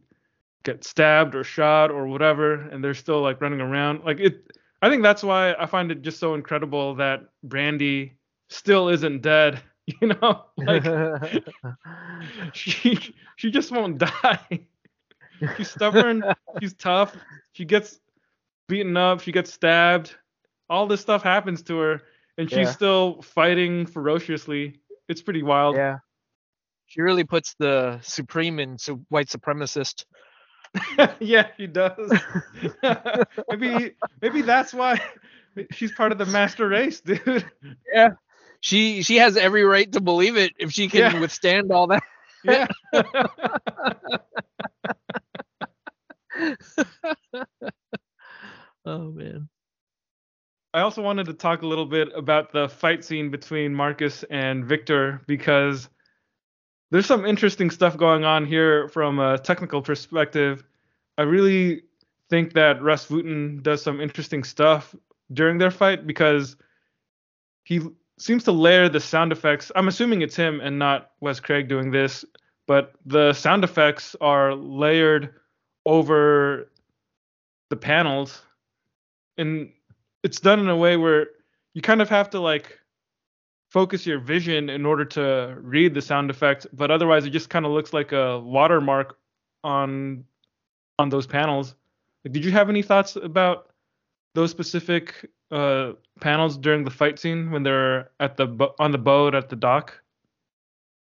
[0.63, 4.51] get stabbed or shot or whatever and they're still like running around like it
[4.82, 8.13] I think that's why I find it just so incredible that Brandy
[8.49, 9.61] still isn't dead.
[10.01, 10.86] You know, like
[12.53, 12.97] she
[13.36, 14.61] she just won't die.
[15.57, 16.24] She's stubborn.
[16.61, 17.13] she's tough.
[17.51, 17.99] She gets
[18.68, 19.22] beaten up.
[19.22, 20.16] She gets stabbed.
[20.70, 22.01] All this stuff happens to her,
[22.38, 22.72] and she's Yeah.
[22.72, 24.80] still fighting ferociously.
[25.09, 25.76] It's pretty wild.
[25.76, 25.97] yeah.
[26.88, 30.05] She really puts the supreme in su- white supremacist.
[31.20, 32.11] yeah, she does.
[33.49, 34.99] maybe maybe that's why
[35.72, 37.45] she's part of the master race, dude.
[37.93, 38.09] Yeah.
[38.61, 41.20] She she has every right to believe it if she can Yeah.
[41.20, 42.03] withstand all that.
[42.43, 42.68] Yeah.
[48.86, 49.49] Oh man.
[50.73, 54.65] I also wanted to talk a little bit about the fight scene between Marcus and
[54.65, 55.88] Victor because
[56.89, 60.63] there's some interesting stuff going on here from a technical perspective.
[61.17, 61.84] I really
[62.29, 64.95] think that Rus Wooton does some interesting stuff
[65.31, 66.55] during their fight because
[67.63, 67.81] he
[68.17, 69.71] seems to layer the sound effects.
[69.75, 72.25] I'm assuming it's him and not Wes Craig doing this,
[72.67, 75.36] but the sound effects are layered
[75.86, 76.71] over
[77.69, 78.41] the panels
[79.38, 79.71] and
[80.23, 81.27] it's done in a way where
[81.73, 82.79] you kind of have to like
[83.71, 87.65] focus your vision in order to read the sound effect but otherwise it just kind
[87.65, 89.17] of looks like a watermark
[89.63, 90.23] on
[90.99, 91.75] on those panels.
[92.23, 93.71] Like, did you have any thoughts about
[94.36, 98.97] those specific uh, panels during the fight scene when they're at the bo- on the
[98.97, 100.01] boat at the dock?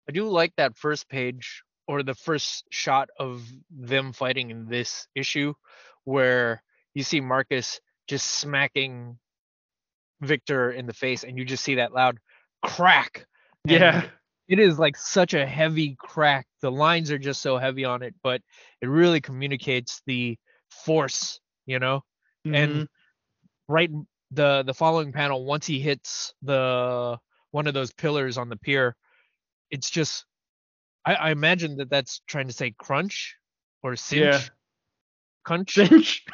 [0.08, 5.08] I do like that first page or the first shot of them fighting in this
[5.16, 5.54] issue
[6.04, 6.62] where
[6.94, 9.18] you see Marcus just smacking
[10.22, 12.20] Victor in the face and you just see that loud
[12.64, 13.26] crack.
[13.66, 14.06] And yeah
[14.48, 16.46] It is like such a heavy crack.
[16.62, 18.42] The lines are just so heavy on it, but
[18.82, 20.38] it really communicates the
[20.70, 22.04] force, you know?
[22.46, 22.56] Mhm.
[22.56, 22.90] And
[23.68, 23.90] right
[24.32, 27.18] the the following panel once he hits the
[27.52, 28.96] one of those pillars on the pier,
[29.72, 30.26] it's just
[31.06, 33.36] I, I imagine that that's trying to say crunch
[33.84, 34.22] or cinch.
[34.22, 34.42] Yeah.
[35.44, 35.76] Crunch,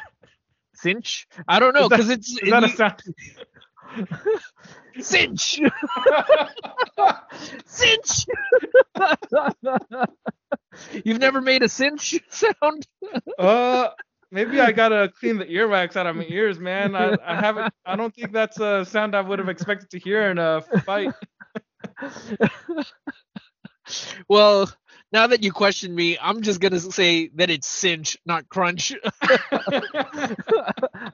[0.82, 1.28] Cinch?
[1.46, 3.00] I don't know because it's is that a sound
[5.00, 5.60] cinch,
[7.64, 8.26] cinch.
[11.04, 12.88] You've never made a cinch sound?
[13.38, 13.90] Uh,
[14.32, 16.96] maybe I gotta clean the earwax out of my ears, man.
[16.96, 17.72] I, I haven't.
[17.86, 21.14] I don't think that's a sound I would have expected to hear in a fight.
[24.28, 24.68] well,
[25.12, 28.94] now that you question me, I'm just gonna say that it's cinch, not crunch.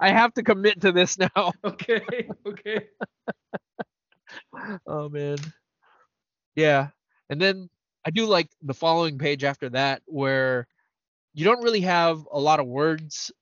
[0.01, 1.53] I have to commit to this now.
[1.65, 2.87] okay, okay.
[4.87, 5.39] Oh man.
[6.57, 6.89] Yeah.
[7.31, 7.69] And then
[8.05, 10.67] I do like the following page after that where
[11.35, 13.33] you don't really have a lot of words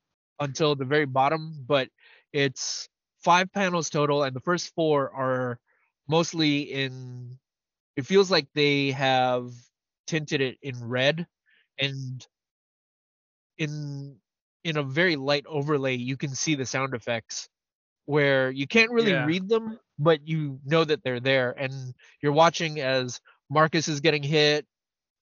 [0.40, 1.88] until the very bottom, but
[2.32, 2.88] it's
[3.20, 5.60] five panels total and the first four are
[6.08, 7.38] mostly in
[7.96, 9.52] it feels like they have
[10.06, 11.26] tinted it in red
[11.78, 12.26] and
[13.58, 14.16] in
[14.64, 17.48] in a very light overlay you can see the sound effects
[18.06, 19.26] where you can't really Yeah.
[19.26, 24.22] read them but you know that they're there and you're watching as Marcus is getting
[24.22, 24.66] hit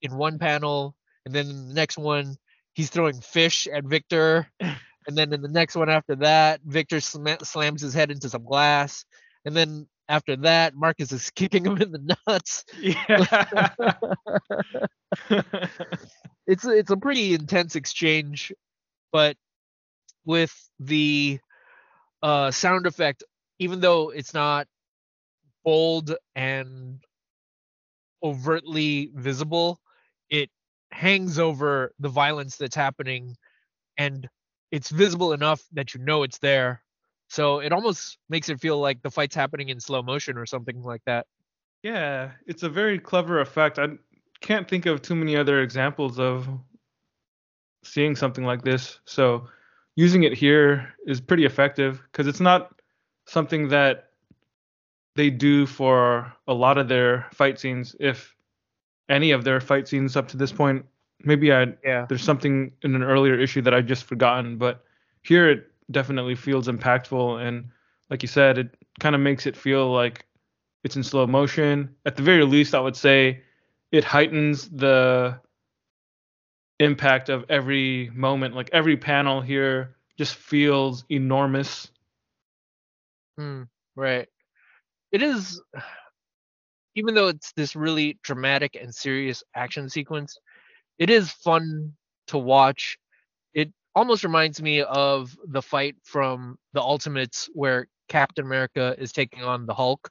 [0.03, 2.37] in one panel and then the next one
[2.75, 7.45] he's throwing fish at Victor and then in the next one after that Victor sma-
[7.45, 9.05] slams his head into some glass
[9.45, 13.71] and then after that Marcus is kicking him in the nuts Yeah.
[16.47, 18.53] it's a, it's a pretty intense exchange,
[19.13, 19.37] but
[20.25, 21.39] with the
[22.23, 23.25] uh, sound effect,
[23.59, 24.67] even though it's not
[25.65, 27.01] bold and
[28.23, 29.81] overtly visible,
[30.31, 30.51] it
[30.93, 33.37] hangs over the violence that's happening,
[33.99, 34.29] and
[34.73, 36.84] it's visible enough that you know it's there.
[37.35, 40.81] So it almost makes it feel like the fight's happening in slow motion or something
[40.83, 41.27] like that.
[41.83, 43.79] yeah, it's a very clever effect.
[43.81, 43.89] I
[44.41, 46.47] can't think of too many other examples of
[47.83, 49.01] seeing something like this.
[49.05, 49.49] So
[49.97, 52.81] using it here is pretty effective because it's not
[53.27, 54.11] something that
[55.17, 57.97] they do for a lot of their fight scenes.
[57.99, 58.35] If
[59.09, 60.87] any of their fight scenes up to this point,
[61.25, 62.07] maybe I Yeah.
[62.09, 64.85] there's something in an earlier issue that I've just forgotten, but
[65.23, 67.71] here it definitely feels impactful and
[68.11, 70.27] like you said, it kind of makes it feel like
[70.85, 71.95] it's in slow motion.
[72.05, 73.43] At the very least, I would say
[73.91, 75.41] it heightens the
[76.81, 78.55] impact of every moment.
[78.55, 81.91] Like every panel here just feels enormous.
[83.39, 83.63] Hmm,
[83.97, 84.29] right.
[85.11, 85.61] It is,
[86.95, 90.39] even though it's this really dramatic and serious action sequence,
[90.99, 91.95] it is fun
[92.29, 92.99] to watch.
[93.95, 99.67] Almost reminds me of the fight from the Ultimates where Captain America is taking on
[99.67, 100.11] the Hulk.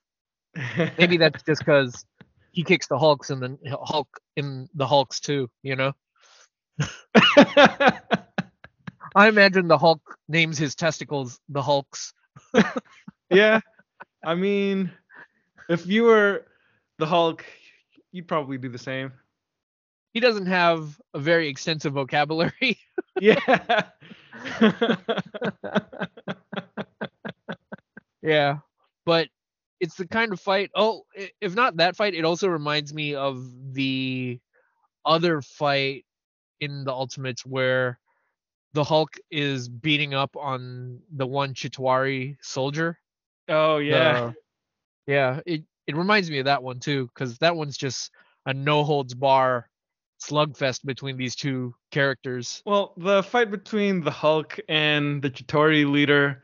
[0.97, 2.05] Maybe that's just because
[2.51, 5.91] he kicks the Hulks and then Hulk in the Hulks too, you know?
[9.15, 12.13] I imagine the Hulk names his testicles the Hulks.
[13.29, 13.59] yeah.
[14.23, 14.91] I mean,
[15.69, 16.45] if you were
[16.99, 17.45] the Hulk,
[18.11, 19.11] you'd probably do the same.
[20.13, 22.79] He doesn't have a very extensive vocabulary.
[23.21, 23.83] Yeah.
[28.21, 28.59] Yeah,
[29.05, 29.27] but
[29.79, 30.71] it's the kind of fight.
[30.75, 31.03] Oh,
[31.41, 34.39] if not that fight, it also reminds me of the
[35.05, 36.05] other fight
[36.61, 37.99] in the Ultimates where
[38.73, 42.97] the Hulk is beating up on the one Chitauri soldier.
[43.49, 44.19] Oh yeah.
[44.19, 44.31] Uh,
[45.05, 48.11] yeah, it it reminds me of that one too, because that one's just
[48.45, 49.69] a no holds bar
[50.23, 52.61] slugfest between these two characters.
[52.65, 56.43] Well, the fight between the Hulk and the Chitauri leader,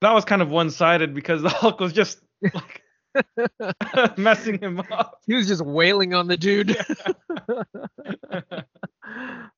[0.00, 2.82] that was kind of one sided because the Hulk was just like
[4.18, 5.20] messing him up.
[5.26, 6.76] He was just wailing on the dude.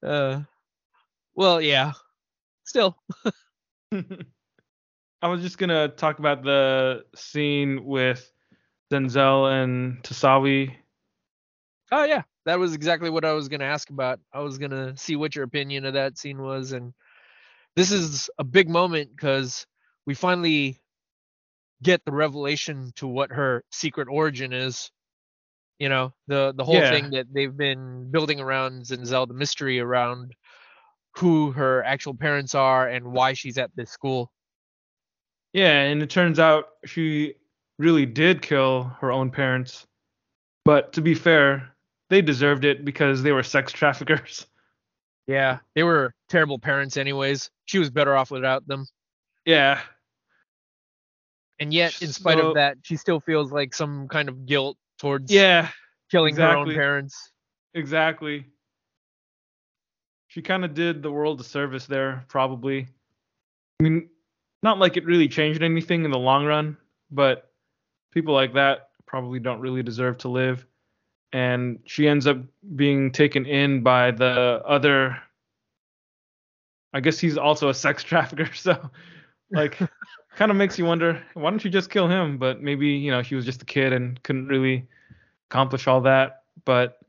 [0.06, 0.40] uh,
[1.34, 1.92] well, yeah.
[2.64, 2.96] Still,
[3.92, 8.30] I was just gonna talk about the scene with
[8.92, 10.74] Denzel and Tosawi.
[11.92, 14.20] oh yeah, that was exactly what I was gonna ask about.
[14.32, 16.94] I was gonna see what your opinion of that scene was, and
[17.74, 19.66] this is a big moment because
[20.06, 20.80] we finally
[21.82, 24.90] get the revelation to what her secret origin is.
[25.78, 26.90] You know, the the whole Yeah.
[26.90, 30.34] thing that they've been building around Zenzel, the mystery around
[31.18, 34.30] who her actual parents are and why she's at this school.
[35.52, 37.34] Yeah, and it turns out she
[37.78, 39.86] really did kill her own parents.
[40.64, 41.75] But to be fair,
[42.10, 44.46] they deserved it because they were sex traffickers.
[45.28, 47.50] Yeah, they were terrible parents, anyways.
[47.64, 48.86] She was better off without them.
[49.44, 49.80] Yeah.
[51.58, 54.78] And yet, in spite So- of that, she still feels like some kind of guilt
[55.00, 55.70] towards Yeah,
[56.12, 57.32] killing her own parents.
[57.74, 58.46] exactly.
[60.28, 62.86] She kind of did the world a service there, probably.
[63.80, 64.08] I mean,
[64.62, 66.76] not like it really changed anything in the long run,
[67.10, 67.50] but
[68.12, 70.64] people like that probably don't really deserve to live.
[71.36, 72.38] And she ends up
[72.76, 75.18] being taken in by the other.
[76.94, 78.90] I guess he's also a sex trafficker, so
[79.50, 79.78] like
[80.36, 82.38] kind of makes you wonder why don't you just kill him?
[82.38, 84.88] But maybe you know she was just a kid and couldn't really
[85.50, 86.44] accomplish all that.
[86.64, 87.00] But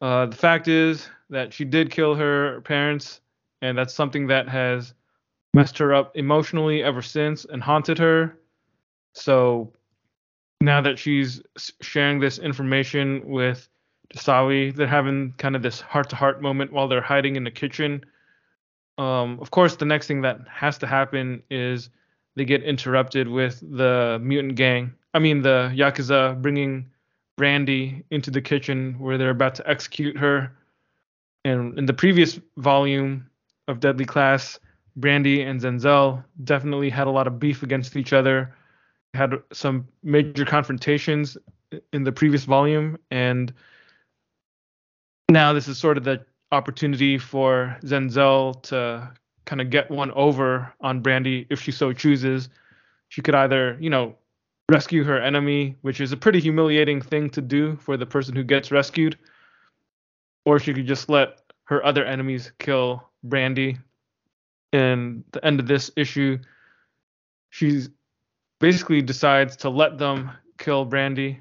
[0.00, 3.20] uh, the fact is that she did kill her parents,
[3.60, 4.94] and that's something that has
[5.52, 8.38] messed her up emotionally ever since and haunted her.
[9.12, 9.74] So
[10.60, 11.40] now that she's
[11.80, 13.68] sharing this information with
[14.14, 18.04] Tosawi, they're having kind of this heart-to-heart moment while they're hiding in the kitchen.
[18.98, 21.88] Um, of course, the next thing that has to happen is
[22.36, 24.92] they get interrupted with the mutant gang.
[25.14, 26.90] I mean, the yakuza bringing
[27.36, 30.52] Brandy into the kitchen where they're about to execute her.
[31.44, 33.30] And in the previous volume
[33.66, 34.60] of Deadly Class,
[34.96, 38.54] Brandy and Zenzel definitely had a lot of beef against each other,
[39.14, 41.36] had some major confrontations
[41.92, 43.52] in the previous volume, and
[45.28, 49.10] now this is sort of the opportunity for Zenzel to
[49.44, 52.48] kind of get one over on Brandy if she so chooses.
[53.08, 54.16] She could either, you know,
[54.68, 58.44] rescue her enemy, which is a pretty humiliating thing to do for the person who
[58.44, 59.18] gets rescued,
[60.44, 63.78] or she could just let her other enemies kill Brandy.
[64.72, 66.38] And the end of this issue,
[67.50, 67.90] she's
[68.60, 71.40] basically decides to let them kill Brandy.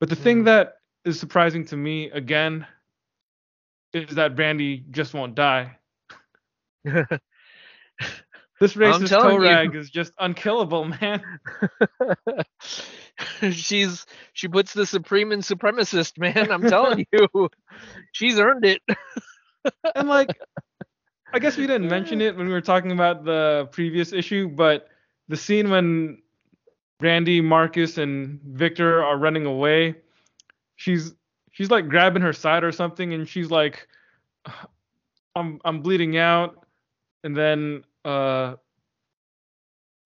[0.00, 0.46] But the thing Mm.
[0.46, 2.66] that is surprising to me again
[3.92, 5.78] is that Brandy just won't die.
[8.60, 9.16] This racist you.
[9.16, 11.20] Torag is just unkillable, man.
[13.50, 16.52] she's she puts the supreme and supremacist, man.
[16.52, 17.48] I'm telling you,
[18.12, 18.80] she's earned it.
[19.96, 20.38] and like
[21.32, 24.86] I guess we didn't mention it when we were talking about the previous issue, but
[25.28, 26.18] the scene when
[27.00, 29.96] Randy, Marcus, and Victor are running away,
[30.76, 31.14] she's
[31.52, 33.88] she's like grabbing her side or something, and she's like,
[35.34, 36.66] "I'm I'm bleeding out,"
[37.24, 38.56] and then uh,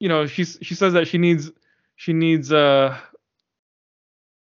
[0.01, 1.51] you know, she's she says that she needs
[1.97, 2.97] she needs uh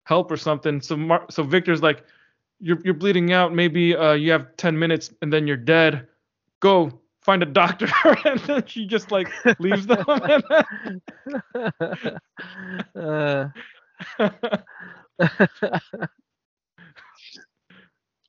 [0.04, 0.80] help or something.
[0.80, 2.04] So Mar- so Victor's like,
[2.60, 3.54] "You're you're bleeding out.
[3.54, 6.08] Maybe uh you have ten minutes, and then you're dead."
[6.62, 7.88] go find a doctor
[8.24, 10.04] and then she just like leaves them
[12.96, 13.48] uh,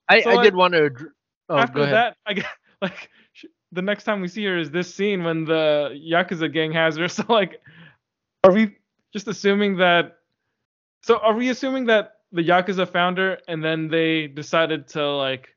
[0.08, 0.90] I, So, I like, did want to.
[1.48, 1.94] Oh, after go ahead.
[1.94, 2.46] that i guess
[2.80, 6.72] like sh- the next time we see her is this scene when the yakuza gang
[6.72, 7.60] has her so like
[8.44, 8.76] are we
[9.12, 10.18] just assuming that
[11.02, 15.48] so are we assuming that the yakuza found her and then they decided to like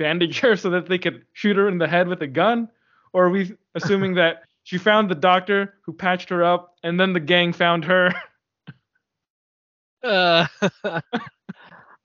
[0.00, 2.68] bandage her so that they could shoot her in the head with a gun
[3.12, 7.12] or are we assuming that she found the doctor who patched her up and then
[7.12, 8.12] the gang found her
[10.02, 10.46] Uh,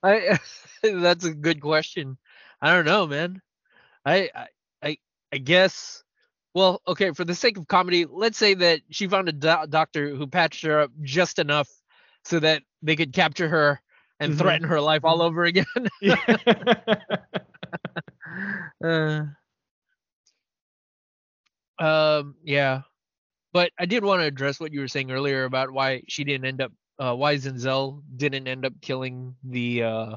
[0.03, 0.37] I
[0.83, 2.17] that's a good question.
[2.61, 3.41] I don't know, man.
[4.05, 4.29] I
[4.83, 4.97] I
[5.31, 6.03] I, guess.
[6.53, 7.11] Well, okay.
[7.11, 10.63] For the sake of comedy, let's say that she found a do- doctor who patched
[10.65, 11.69] her up just enough
[12.25, 13.81] so that they could capture her
[14.19, 14.39] and Mhm.
[14.39, 15.65] threaten her life all over again.
[18.83, 19.21] uh,
[21.79, 22.81] um, yeah,
[23.53, 26.45] but I did want to address what you were saying earlier about why she didn't
[26.45, 30.15] end up, uh, why Zenzel didn't end up killing the uh,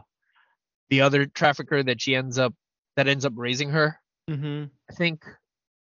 [0.90, 2.54] the other trafficker that she ends up
[2.96, 3.98] that ends up raising her.
[4.28, 4.64] Mm-hmm.
[4.90, 5.24] I think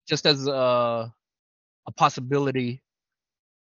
[0.08, 1.12] just as a
[1.86, 2.82] a possibility,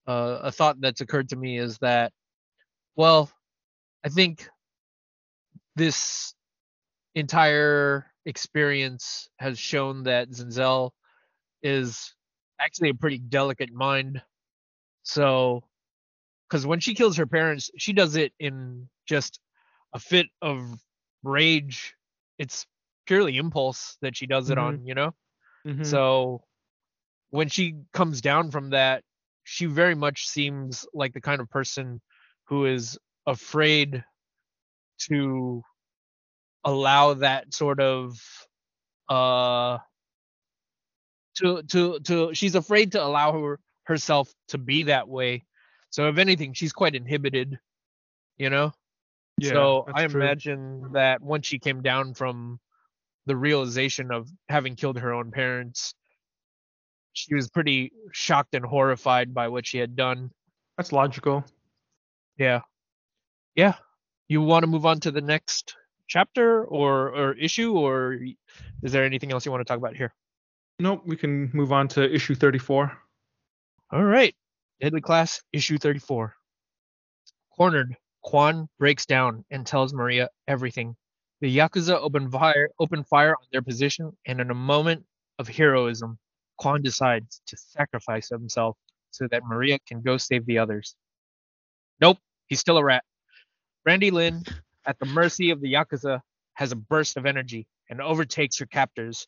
[0.08, 2.12] uh, a thought that's occurred to me is that,
[2.96, 3.30] well,
[4.04, 4.48] I think
[5.76, 6.34] this
[7.18, 10.92] entire experience has shown that Zenzel
[11.64, 12.14] is
[12.60, 14.22] actually a pretty delicate mind.
[15.04, 15.64] So,
[16.48, 19.40] because when she kills her parents, she does it in just
[19.94, 20.60] a fit of
[21.24, 21.96] rage.
[22.38, 22.68] It's
[23.06, 25.16] purely impulse that she does it on, you know?
[25.66, 25.86] Mhm.
[25.86, 26.44] So
[27.30, 29.04] when she comes down from that,
[29.44, 32.02] she very much seems like the kind of person
[32.46, 34.04] who is afraid
[35.00, 35.64] to
[36.64, 38.20] allow that sort of
[39.10, 39.78] uh
[41.36, 45.46] to to to she's afraid to allow her herself to be that way.
[45.90, 47.58] So if anything, she's quite inhibited,
[48.38, 48.74] you know?
[49.38, 50.22] yeah, so I true.
[50.22, 52.60] imagine that once she came down from
[53.26, 55.94] the realization of having killed her own parents,
[57.14, 60.32] she was pretty shocked and horrified by what she had done.
[60.78, 61.46] that's logical.
[62.38, 62.62] Yeah.
[63.56, 63.76] Yeah.
[64.28, 65.76] You want to move on to the next
[66.08, 68.18] chapter or or issue or
[68.84, 70.14] is there anything else you want to talk about here?
[70.80, 72.92] Nope, we can move on to issue 34.
[73.92, 74.36] All right.
[74.80, 76.34] Deadly Class issue 34.
[77.56, 80.96] Cornered, Quan breaks down and tells Maria everything.
[81.42, 85.04] The Yakuza open fire open fire on their position and in a moment
[85.40, 86.18] of heroism,
[86.58, 88.78] Quan decides to sacrifice himself
[89.12, 90.96] so that Maria can go save the others.
[92.00, 93.04] Nope, he's still a rat.
[93.84, 94.44] Brandy Lynn,
[94.88, 96.22] at the mercy of the Yakuza,
[96.54, 99.28] has a burst of energy and overtakes her captors.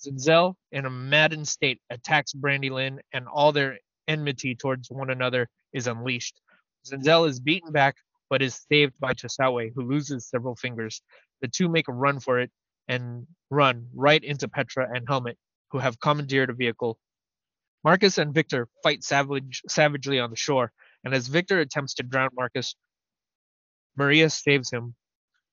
[0.00, 3.78] Zenzel, in a maddened state, attacks Brandy Lynn, and all their
[4.08, 6.40] enmity towards one another is unleashed.
[6.86, 7.96] Zenzel is beaten back,
[8.30, 11.02] but is saved by Tosawi, who loses several fingers.
[11.42, 12.50] The two make a run for it
[12.88, 15.36] and run right into Petra and Helmut,
[15.70, 16.98] who have commandeered a vehicle.
[17.82, 20.72] Marcus and Victor fight savage, savagely on the shore,
[21.04, 22.74] and as Victor attempts to drown Marcus,
[23.96, 24.94] Maria saves him.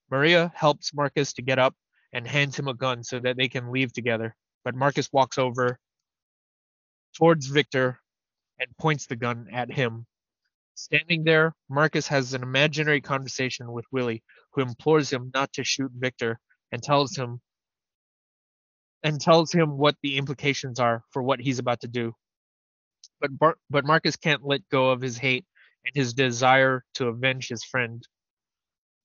[0.10, 1.76] Maria helps Marcus to get up
[2.14, 4.36] and hands him a gun so that they can leave together.
[4.64, 5.80] But Marcus walks over
[7.18, 8.00] towards Victor
[8.60, 10.06] and points the gun at him.
[10.76, 14.24] Standing there, Marcus has an imaginary conversation with Willie,
[14.54, 16.40] who implores him not to shoot Victor
[16.72, 17.42] and tells him
[19.04, 22.14] and tells him what the implications are for what he's about to do.
[23.20, 25.46] But Bar- but Marcus can't let go of his hate
[25.86, 28.06] and his desire to avenge his friend.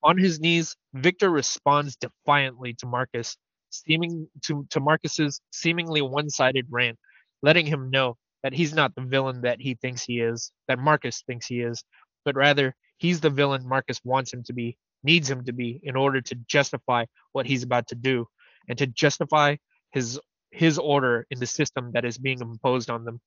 [0.03, 3.37] On his knees, Victor responds defiantly to Marcus,
[3.71, 6.99] seeming to, to Marcus's seemingly one-sided rant,
[7.43, 11.23] letting him know that he's not the villain that he thinks he is, that Marcus
[11.27, 11.83] thinks he is,
[12.25, 15.97] but rather he's the villain Marcus wants him to be, needs him to be in
[15.97, 18.27] order to justify what he's about to do
[18.69, 19.57] and to justify
[19.93, 20.21] his
[20.53, 23.21] his order in the system that is being imposed on them.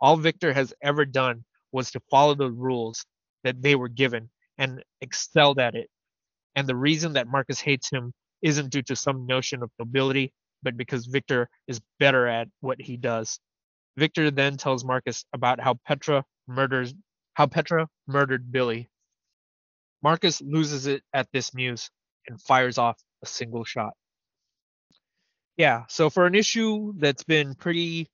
[0.00, 3.06] All Victor has ever done was to follow the rules
[3.42, 5.88] that they were given and excelled at it.
[6.56, 10.32] And the reason that Marcus hates him isn't due to some notion of nobility,
[10.62, 13.38] but because Victor is better at what he does.
[13.96, 16.94] Victor then tells Marcus about how Petra murders
[17.34, 18.88] how Petra murdered Billy.
[20.02, 21.90] Marcus loses it at this news
[22.28, 23.94] and fires off a single shot.
[25.56, 28.08] Yeah, so for an issue that's been pretty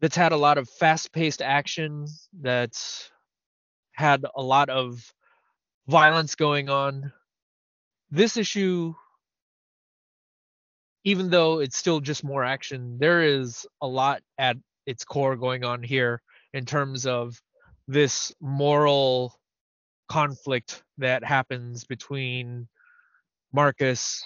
[0.00, 2.06] that's had a lot of fast-paced action,
[2.40, 3.10] that's
[3.92, 5.12] had a lot of
[5.86, 7.12] violence going on,
[8.12, 8.94] this issue
[11.04, 14.56] even though it's still just more action, there is a lot at
[14.86, 16.22] its core going on here
[16.52, 17.40] in terms of
[17.88, 19.36] this moral
[20.08, 22.68] conflict that happens between
[23.52, 24.22] Marcus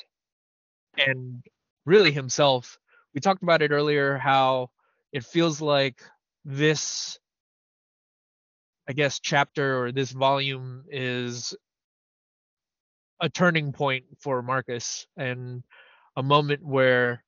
[0.98, 1.42] and
[1.86, 2.78] really himself.
[3.14, 4.68] We talked about it earlier how
[5.12, 6.02] it feels like
[6.44, 7.18] this
[8.88, 11.56] I guess chapter or this volume is
[13.20, 15.62] a turning point for Marcus and
[16.16, 17.22] a moment where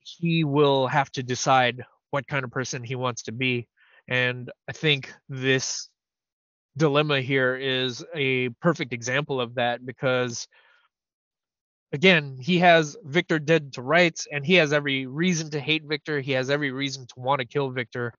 [0.00, 3.68] he will have to decide what kind of person he wants to be.
[4.08, 5.88] And I think this
[6.76, 10.46] dilemma here is a perfect example of that because
[11.92, 16.20] again, he has Victor dead to rights and he has every reason to hate Victor.
[16.20, 18.12] He has every reason to want to kill Victor.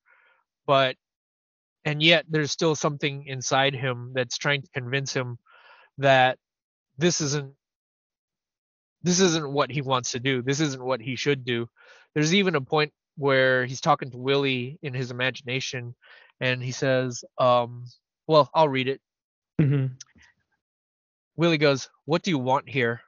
[0.66, 0.96] But
[1.86, 5.38] and yet there's still something inside him that's trying to convince him
[6.00, 6.38] that
[6.98, 7.54] this isn't
[9.04, 10.42] this isn't what he wants to do.
[10.42, 11.70] This isn't what he should do.
[12.14, 15.96] There's even a point where he's talking to Willie in his imagination,
[16.40, 17.86] and he says, um,
[18.28, 19.02] "Well, I'll read it."
[19.60, 19.88] hmm
[21.36, 23.02] Willie goes, "What do you want here?"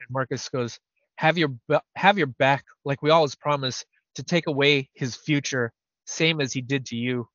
[0.00, 0.78] And Marcus goes,
[1.16, 1.56] "Have your
[1.96, 3.86] have your back, like we always promised,
[4.16, 5.72] to take away his future,
[6.06, 7.28] same as he did to you."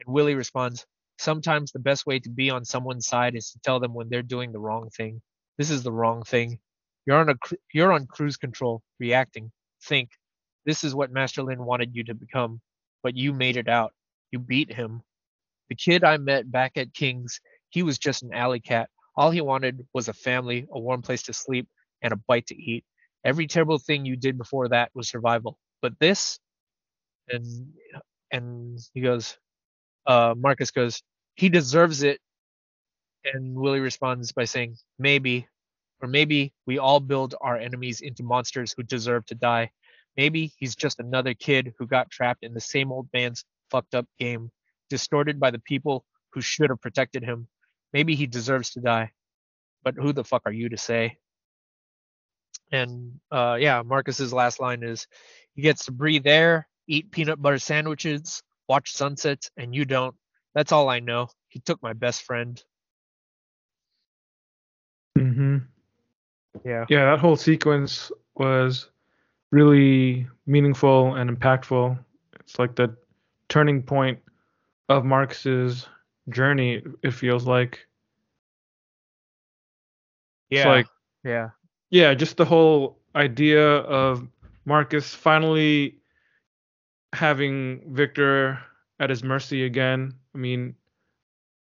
[0.00, 0.86] And Willie responds,
[1.18, 4.22] "Sometimes the best way to be on someone's side is to tell them when they're
[4.22, 5.22] doing the wrong thing.
[5.58, 6.58] This is the wrong thing.
[7.06, 7.36] You're on a
[7.72, 9.52] you're on cruise control, reacting.
[9.84, 10.10] Think.
[10.64, 12.60] This is what Master Lin wanted you to become,
[13.02, 13.92] but you made it out.
[14.32, 15.02] You beat him.
[15.68, 17.40] The kid I met back at King's,
[17.70, 18.90] he was just an alley cat.
[19.16, 21.68] All he wanted was a family, a warm place to sleep,
[22.02, 22.84] and a bite to eat.
[23.24, 25.58] Every terrible thing you did before that was survival.
[25.82, 26.38] But this,
[27.28, 27.72] and
[28.30, 29.38] and he goes,
[30.06, 31.02] uh, Marcus goes,
[31.34, 32.20] he deserves it.
[33.24, 35.48] And Willie responds by saying, maybe,
[36.00, 39.70] or maybe we all build our enemies into monsters who deserve to die.
[40.16, 44.06] Maybe he's just another kid who got trapped in the same old man's fucked up
[44.18, 44.50] game,
[44.90, 47.48] distorted by the people who should have protected him.
[47.92, 49.10] Maybe he deserves to die.
[49.82, 51.18] But who the fuck are you to say?
[52.72, 55.06] And uh, yeah, Marcus's last line is
[55.54, 60.14] he gets to breathe air, eat peanut butter sandwiches, watch sunsets, and you don't.
[60.54, 61.28] That's all I know.
[61.48, 62.62] He took my best friend.
[65.18, 65.58] Mm-hmm.
[66.64, 66.84] Yeah.
[66.88, 68.90] Yeah, that whole sequence was
[69.50, 71.98] really meaningful and impactful.
[72.40, 72.96] It's like the
[73.48, 74.18] turning point
[74.88, 75.86] of Marcus's
[76.28, 77.86] journey, it feels like.
[80.50, 80.58] Yeah.
[80.58, 80.86] It's like
[81.24, 81.50] yeah.
[81.90, 84.26] yeah, just the whole idea of
[84.64, 85.98] Marcus finally
[87.12, 88.58] having Victor
[89.00, 90.14] at his mercy again.
[90.34, 90.74] I mean,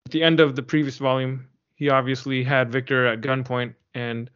[0.05, 4.29] at the end of the previous volume, he obviously had Victor at gunpoint and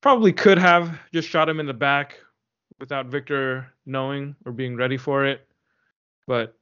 [0.00, 2.18] probably could have just shot him in the back
[2.78, 5.46] without Victor knowing or being ready for it.
[6.26, 6.54] But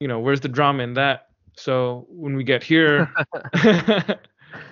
[0.00, 1.28] you know, where's the drama in that?
[1.56, 3.12] So when we get here,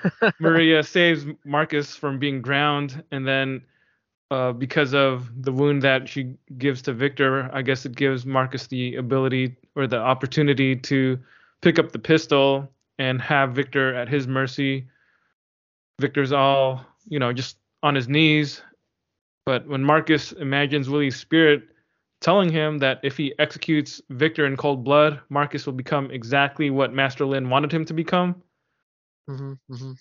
[0.40, 3.62] Maria saves Marcus from being drowned, and then
[4.30, 8.66] uh, because of the wound that she gives to Victor, I guess it gives Marcus
[8.66, 11.18] the ability or the opportunity to
[11.62, 12.68] pick up the pistol
[12.98, 14.86] and have Victor at his mercy.
[16.00, 18.62] Victor's all, you know, just on his knees.
[19.46, 21.64] But when Marcus imagines Willie's spirit
[22.20, 26.94] telling him that if he executes Victor in cold blood, Marcus will become exactly what
[26.94, 28.42] Master Lin wanted him to become,
[29.28, 29.92] hmm hmm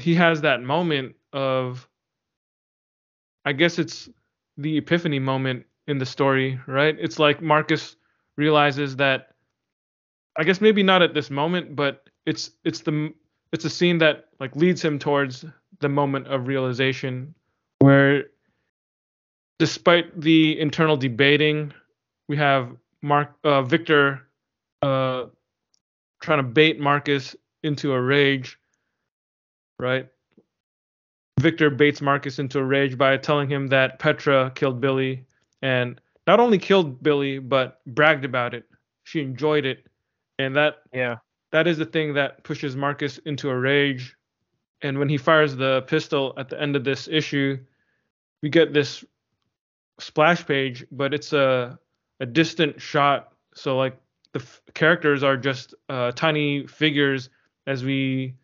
[0.00, 1.86] he has that moment of
[3.44, 4.08] I guess it's
[4.56, 6.96] the epiphany moment in the story, right?
[6.98, 7.96] It's like Marcus
[8.36, 9.28] realizes that
[10.36, 13.12] I guess maybe not at this moment, but it's it's the
[13.52, 15.44] it's a scene that like leads him towards
[15.80, 17.34] the moment of realization
[17.80, 18.24] where
[19.58, 21.72] despite the internal debating,
[22.28, 24.22] we have Mark uh, Victor
[24.82, 25.26] uh,
[26.22, 28.58] trying to bait Marcus into a rage,
[29.78, 30.08] right?
[31.40, 35.24] Victor baits Marcus into a rage by telling him that Petra killed Billy
[35.62, 38.64] and not only killed Billy but bragged about it.
[39.04, 39.86] She enjoyed it,
[40.38, 41.16] and that Yeah.
[41.50, 44.14] that is the thing that pushes Marcus into a rage.
[44.82, 47.58] And when he fires the pistol at the end of this issue,
[48.42, 49.04] we get this
[49.98, 51.78] splash page, but it's a
[52.20, 53.32] a distant shot.
[53.54, 53.96] So like
[54.32, 57.30] the f- characters are just uh, tiny figures
[57.66, 58.34] as we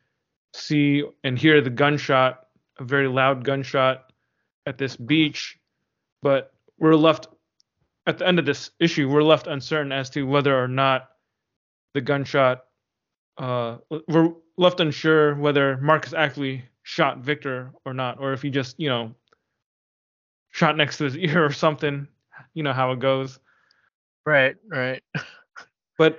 [0.55, 2.46] see and hear the gunshot,
[2.79, 4.13] a very loud gunshot
[4.67, 5.59] at this beach.
[6.23, 7.29] But we're left
[8.07, 11.09] at the end of this issue, we're left uncertain as to whether or not
[11.95, 12.65] the gunshot.
[13.37, 13.79] Uh,
[14.09, 18.89] we're left unsure whether Marcus actually shot Victor or not, or if he just, you
[18.89, 19.13] know,
[20.51, 22.07] shot next to his ear or something.
[22.55, 23.39] You know how it goes.
[24.25, 24.57] Right.
[24.69, 25.03] Right.
[25.99, 26.19] But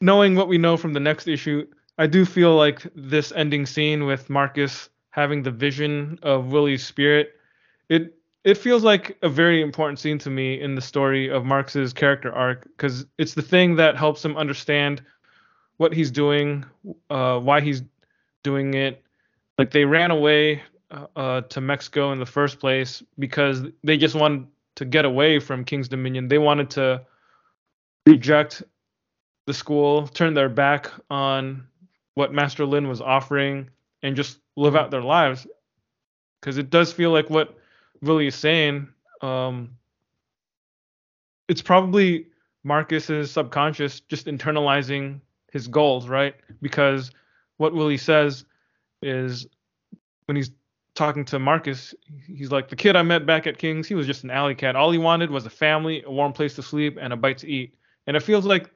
[0.00, 1.66] knowing what we know from the next issue,
[1.98, 7.34] I do feel like this ending scene with Marcus having the vision of Willie's spirit,
[7.88, 11.92] it it feels like a very important scene to me in the story of Marcus's
[11.92, 15.02] character arc because it's the thing that helps him understand
[15.76, 16.64] what he's doing,
[17.10, 17.82] uh, why he's
[18.42, 19.02] doing it.
[19.58, 24.14] Like they ran away uh, uh, to Mexico in the first place because they just
[24.14, 24.46] wanted
[24.76, 26.28] to get away from King's Dominion.
[26.28, 27.02] They wanted to
[28.06, 28.62] reject
[29.46, 31.66] the school, turn their back on
[32.14, 33.68] what Master Lin was offering,
[34.02, 35.46] and just live out their lives.
[36.40, 37.58] Because it does feel like what
[38.00, 38.88] Willie is saying.
[39.20, 39.70] Um,
[41.48, 42.26] it's probably
[42.64, 45.20] Marcus's subconscious just internalizing
[45.52, 46.34] his goals, right?
[46.62, 47.10] Because
[47.56, 48.44] what Willie says
[49.02, 49.46] is
[50.26, 50.50] when he's
[50.94, 51.94] talking to Marcus,
[52.26, 54.76] he's like, the kid I met back at King's, he was just an alley cat.
[54.76, 57.48] All he wanted was a family, a warm place to sleep, and a bite to
[57.48, 57.74] eat.
[58.06, 58.70] And it feels like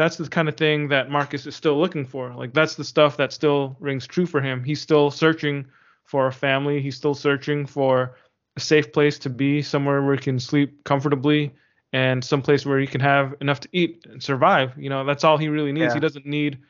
[0.00, 2.32] that's the kind of thing that Marcus is still looking for.
[2.34, 4.64] Like that's the stuff that still rings true for him.
[4.64, 5.66] He's still searching
[6.06, 6.80] for a family.
[6.80, 8.16] He's still searching for
[8.56, 11.52] a safe place to be, somewhere where he can sleep comfortably,
[11.92, 14.72] and some place where he can have enough to eat and survive.
[14.78, 15.92] You know, that's all he really needs.
[15.92, 15.94] Yeah.
[15.94, 16.60] He doesn't need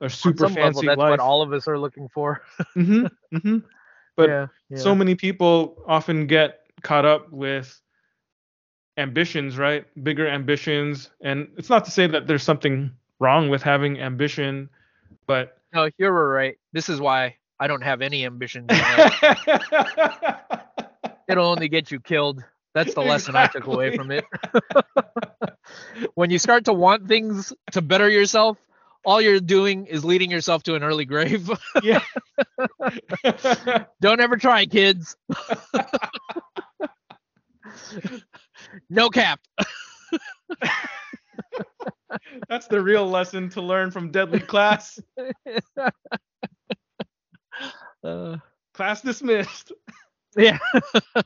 [0.00, 1.10] a super fancy level, that's life.
[1.10, 2.40] what all of us are looking for.
[2.72, 3.58] hmm hmm
[4.16, 4.78] But yeah, yeah.
[4.78, 7.78] so many people often get caught up with
[9.00, 9.84] ambitions, right?
[10.02, 11.10] Bigger ambitions.
[11.20, 14.68] And it's not to say that there's something wrong with having ambition,
[15.26, 16.56] but no, you're right.
[16.72, 18.68] This is why I don't have any life.
[21.28, 22.42] It'll only get you killed.
[22.74, 24.24] That's the lesson I took away from it.
[26.14, 28.58] when you start to want things to better yourself,
[29.04, 31.50] all you're doing is leading yourself to an early grave.
[31.82, 32.02] yeah.
[34.00, 35.16] Don't ever try, kids.
[38.88, 39.40] No cap.
[42.48, 44.98] That's the real lesson to learn from Deadly Class.
[48.02, 48.38] Uh,
[48.74, 49.72] Class dismissed.
[50.36, 50.58] yeah.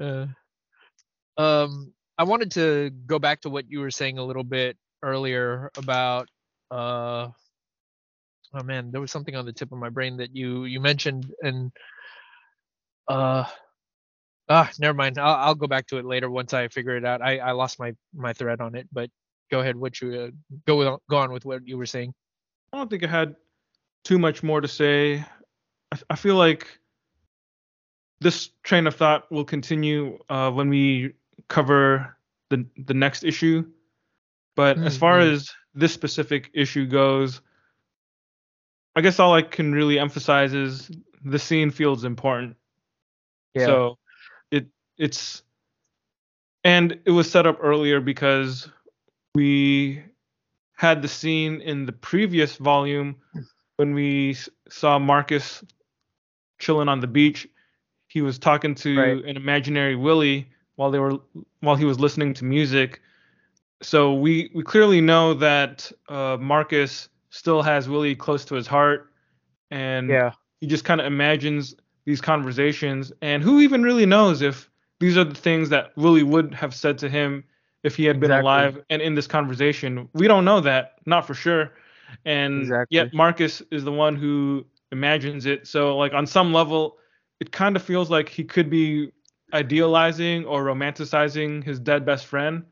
[0.00, 0.26] uh,
[1.36, 5.70] um, I wanted to go back to what you were saying a little bit earlier
[5.76, 6.28] about
[6.70, 7.28] uh
[8.54, 11.30] oh man, there was something on the tip of my brain that you you mentioned
[11.42, 11.70] and
[13.08, 13.44] uh
[14.48, 15.18] ah never mind.
[15.18, 17.22] I'll I'll go back to it later once I figure it out.
[17.22, 19.10] I I lost my my thread on it, but
[19.50, 20.30] go ahead what you uh,
[20.66, 22.14] go with, go on with what you were saying.
[22.72, 23.36] I don't think I had
[24.04, 25.24] too much more to say.
[25.92, 26.66] I, I feel like
[28.20, 31.14] this train of thought will continue uh, when we
[31.48, 32.16] cover
[32.50, 33.64] the the next issue.
[34.56, 35.32] But as far Mhm.
[35.32, 37.40] as this specific issue goes,
[38.94, 40.90] I guess all I can really emphasize is
[41.24, 42.56] the scene feels important.
[43.54, 43.66] Yeah.
[43.66, 43.98] So
[44.98, 45.42] it's
[46.62, 48.68] and it was set up earlier because
[49.34, 50.02] we
[50.76, 53.16] had the scene in the previous volume
[53.76, 54.36] when we
[54.68, 55.62] saw Marcus
[56.58, 57.46] chilling on the beach.
[58.08, 59.24] He was talking to Right.
[59.24, 61.18] an imaginary Willie while they were
[61.60, 63.00] while he was listening to music.
[63.82, 69.12] So we we clearly know that uh, Marcus still has Willie close to his heart,
[69.70, 70.32] and yeah.
[70.60, 74.70] he just kind of imagines these conversations and who even really knows if
[75.04, 77.44] these are the things that Willie would have said to him
[77.82, 78.50] if he had been Exactly.
[78.50, 80.08] alive and in this conversation.
[80.14, 81.72] We don't know that not for sure.
[82.24, 82.96] And Exactly.
[82.96, 85.66] yet Marcus is the one who imagines it.
[85.66, 86.96] So like on some level
[87.38, 89.12] it kind of feels like he could be
[89.52, 92.64] idealizing or romanticizing his dead best friend.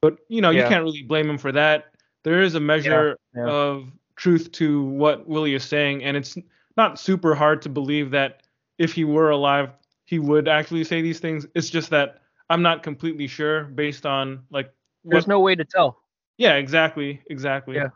[0.00, 1.86] But you know you can't really blame him for that.
[2.22, 3.46] There is a measure yeah.
[3.46, 6.04] of truth to what Willie is saying.
[6.04, 6.38] And it's
[6.76, 8.42] not super hard to believe that
[8.78, 9.70] if he were alive,
[10.10, 11.46] he would actually say these things.
[11.54, 12.18] It's just that
[12.50, 14.74] I'm not completely sure based on like
[15.04, 16.02] There's what, no way to tell.
[16.36, 17.76] yeah, exactly, exactly.
[17.76, 17.90] Yeah,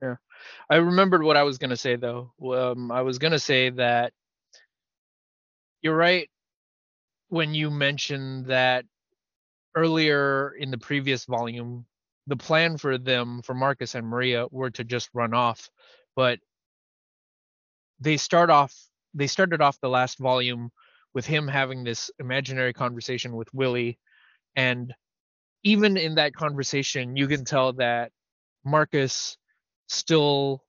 [0.00, 0.14] yeah.
[0.70, 2.32] I remembered what I was gonna say though.
[2.40, 4.12] Um, I was gonna say that
[5.82, 6.30] you're right
[7.30, 8.84] when you mentioned that
[9.74, 11.84] earlier in the previous volume,
[12.28, 15.68] the plan for them, for Marcus and Maria, were to just run off,
[16.14, 16.38] but
[17.98, 18.72] they start off.
[19.14, 20.70] They started off the last volume
[21.14, 23.98] with him having this imaginary conversation with Willie,
[24.56, 24.94] and
[25.62, 28.12] even in that conversation, you can tell that
[28.64, 29.36] Marcus
[29.88, 30.64] still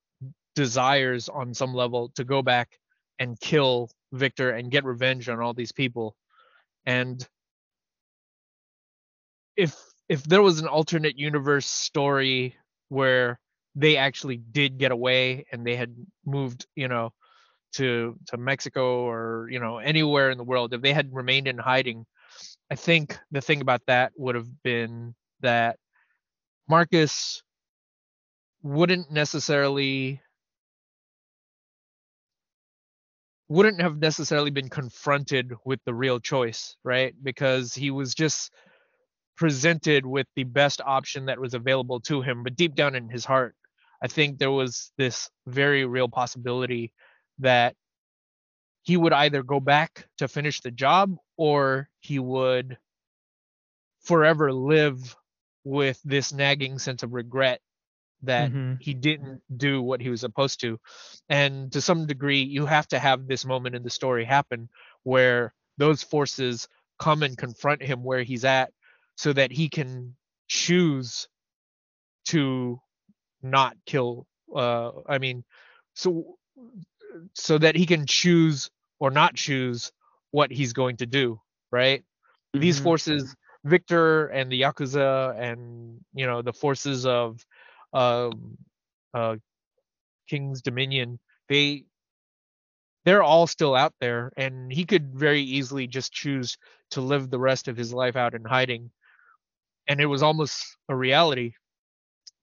[0.55, 2.77] desires on some level to go back
[3.19, 6.15] and kill Victor and get revenge on all these people.
[6.85, 7.26] And
[9.55, 9.76] if
[10.09, 12.55] if there was an alternate universe story
[12.89, 13.39] where
[13.76, 15.95] they actually did get away and they had
[16.26, 17.13] moved, you know,
[17.73, 21.57] to to Mexico or, you know, anywhere in the world, if they had remained in
[21.57, 22.06] hiding,
[22.69, 25.77] I think the thing about that would have been that
[26.68, 27.43] Marcus
[28.64, 30.22] wouldn't necessarily
[33.49, 37.14] wouldn't have necessarily been confronted with the real choice, right?
[37.22, 38.53] Because he was just
[39.35, 42.43] presented with the best option that was available to him.
[42.43, 43.56] But deep down in his heart,
[44.02, 46.93] I think there was this very real possibility
[47.41, 47.76] that
[48.84, 52.77] he would either go back to finish the job or he would
[54.01, 55.15] forever live
[55.63, 57.61] with this nagging sense of regret
[58.23, 58.80] that Mhm.
[58.80, 60.80] he didn't do what he was supposed to.
[61.30, 64.69] And to some degree, you have to have this moment in the story happen
[65.03, 66.68] where those forces
[66.99, 68.73] come and confront him where he's at
[69.18, 70.15] so that he can
[70.47, 71.27] choose
[72.26, 72.81] to
[73.41, 75.43] not kill uh I mean
[75.95, 76.38] so
[77.33, 78.69] so that he can choose
[78.99, 79.91] or not choose
[80.31, 81.39] what he's going to do,
[81.71, 82.03] right?
[82.53, 82.79] These Mhm.
[82.79, 87.45] forces, Victor and the Yakuza and you know the forces of
[87.93, 88.57] um
[89.13, 89.35] uh
[90.29, 91.19] King's Dominion,
[91.49, 91.85] they
[93.05, 96.57] they're all still out there and he could very easily just choose
[96.91, 98.91] to live the rest of his life out in hiding.
[99.88, 101.53] And it was almost a reality.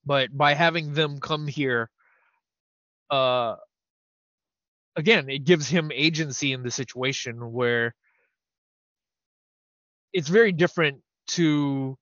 [0.04, 1.90] But by having them come here
[3.10, 3.56] uh
[4.98, 7.94] again, it gives him agency in the situation where
[10.12, 11.96] it's very different to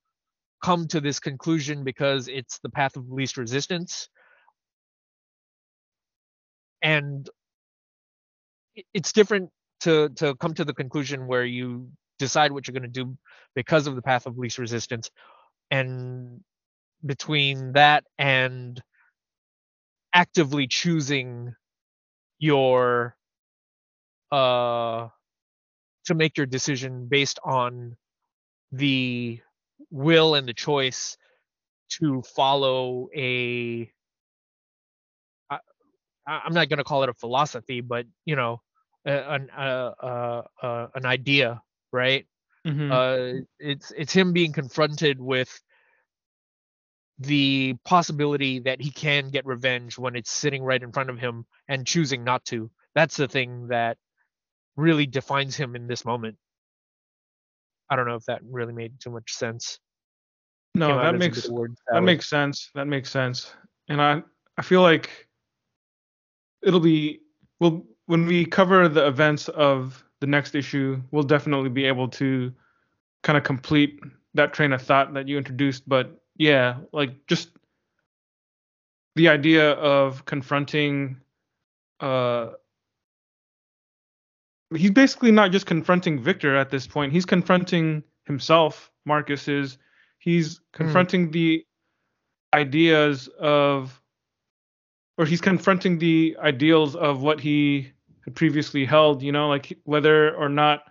[0.64, 4.08] come to this conclusion because it's the path of least resistance.
[6.82, 7.28] And
[8.94, 9.50] it's different
[9.80, 13.16] to to come to the conclusion where you decide what you're going to do
[13.54, 15.10] because of the path of least resistance.
[15.70, 16.40] And
[17.04, 18.80] between that and
[20.14, 21.54] actively choosing
[22.38, 23.16] your
[24.32, 25.08] uh
[26.06, 27.96] to make your decision based on
[28.72, 29.40] the
[29.90, 31.16] will and the choice
[31.88, 33.90] to follow a
[35.50, 35.58] I,
[36.26, 38.60] I'm not going to call it a philosophy but you know
[39.04, 42.26] an uh, uh, uh, an idea right
[42.66, 42.90] Mhm.
[42.92, 45.60] uh it's it's him being confronted with
[47.18, 51.46] the possibility that he can get revenge when it's sitting right in front of him
[51.68, 53.96] and choosing not to that's the thing that
[54.76, 56.36] really defines him in this moment
[57.88, 59.78] i don't know if that really made too much sense
[60.76, 62.04] no, that makes that salad.
[62.04, 62.70] makes sense.
[62.74, 63.52] That makes sense.
[63.88, 64.22] And I
[64.58, 65.26] I feel like
[66.62, 67.20] it'll be
[67.60, 72.52] we'll when we cover the events of the next issue, we'll definitely be able to
[73.22, 74.00] kind of complete
[74.34, 75.88] that train of thought that you introduced.
[75.88, 77.50] But yeah, like just
[79.14, 81.16] the idea of confronting
[82.00, 82.50] uh
[84.74, 87.12] he's basically not just confronting Victor at this point.
[87.12, 89.78] He's confronting himself, Marcus is
[90.18, 91.64] he's confronting the
[92.52, 94.00] ideas of
[95.18, 97.92] or he's confronting the ideals of what he
[98.24, 100.82] had previously held, you know, like whether or not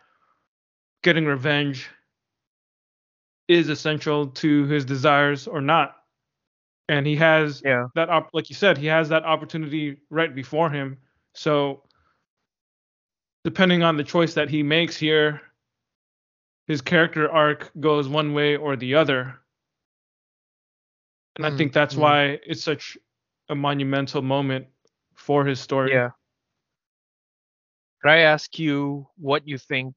[1.04, 1.90] getting revenge
[3.48, 5.96] is essential to his desires or not.
[6.90, 10.70] And he has yeah that op- like you said, he has that opportunity right before
[10.70, 10.98] him.
[11.34, 11.84] So
[13.44, 15.42] depending on the choice that he makes here,
[16.68, 19.40] his character arc goes one way or the other.
[21.36, 21.98] And I Mm, think that's mm.
[21.98, 22.98] why it's such
[23.50, 24.68] a monumental moment
[25.16, 25.92] for his story.
[25.92, 26.12] Yeah.
[28.02, 29.96] Could I ask you what you think?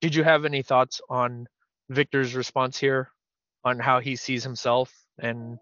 [0.00, 1.46] Did you have any thoughts on
[1.90, 3.10] Victor's response here,
[3.64, 5.58] on how he sees himself and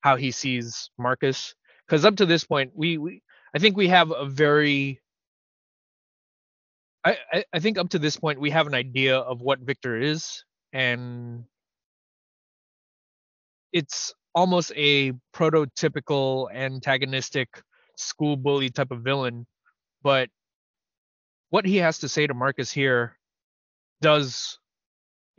[0.00, 1.54] how he sees Marcus?
[1.86, 3.22] Because up to this point, we, we
[3.54, 5.00] I think we have a very
[7.04, 9.98] I, I I think up to this point we have an idea of what Victor
[9.98, 11.44] is, and
[13.72, 17.48] it's almost a prototypical antagonistic
[17.96, 19.46] school bully type of villain
[20.02, 20.28] but
[21.50, 23.16] what he has to say to marcus here
[24.00, 24.58] does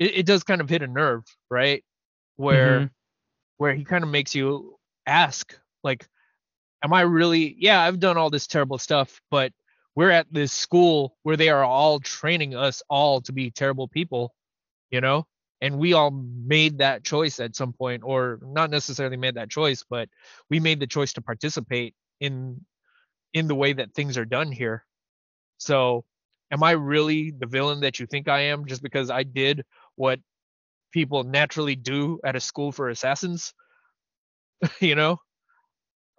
[0.02, 1.86] it, it does kind of hit a nerve right?
[2.38, 2.92] Where Mhm.
[3.58, 6.08] where he kind of makes you ask like
[6.84, 9.54] am i really yeah i've done all this terrible stuff but
[9.96, 14.34] we're at this school where they are all training us all to be terrible people
[14.92, 15.28] you know?
[15.62, 19.84] And we all made that choice at some point or not necessarily made that choice
[19.90, 20.10] but
[20.50, 22.66] we made the choice to participate in
[23.34, 24.86] in the way that things are done here.
[25.58, 26.06] So
[26.52, 29.64] am i really the villain that you think i am just because i did
[30.02, 30.20] what
[30.92, 33.54] people naturally do at a school for assassins
[34.80, 35.18] you know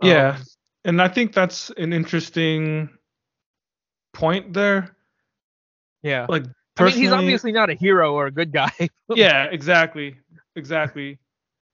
[0.02, 0.36] Yeah.
[0.36, 0.42] Um,
[0.84, 2.88] And I think that's an interesting
[4.12, 4.96] point there.
[6.02, 8.72] yeah Like i mean personally, he's obviously not a hero or a good guy
[9.14, 10.16] yeah, exactly,
[10.56, 11.18] exactly.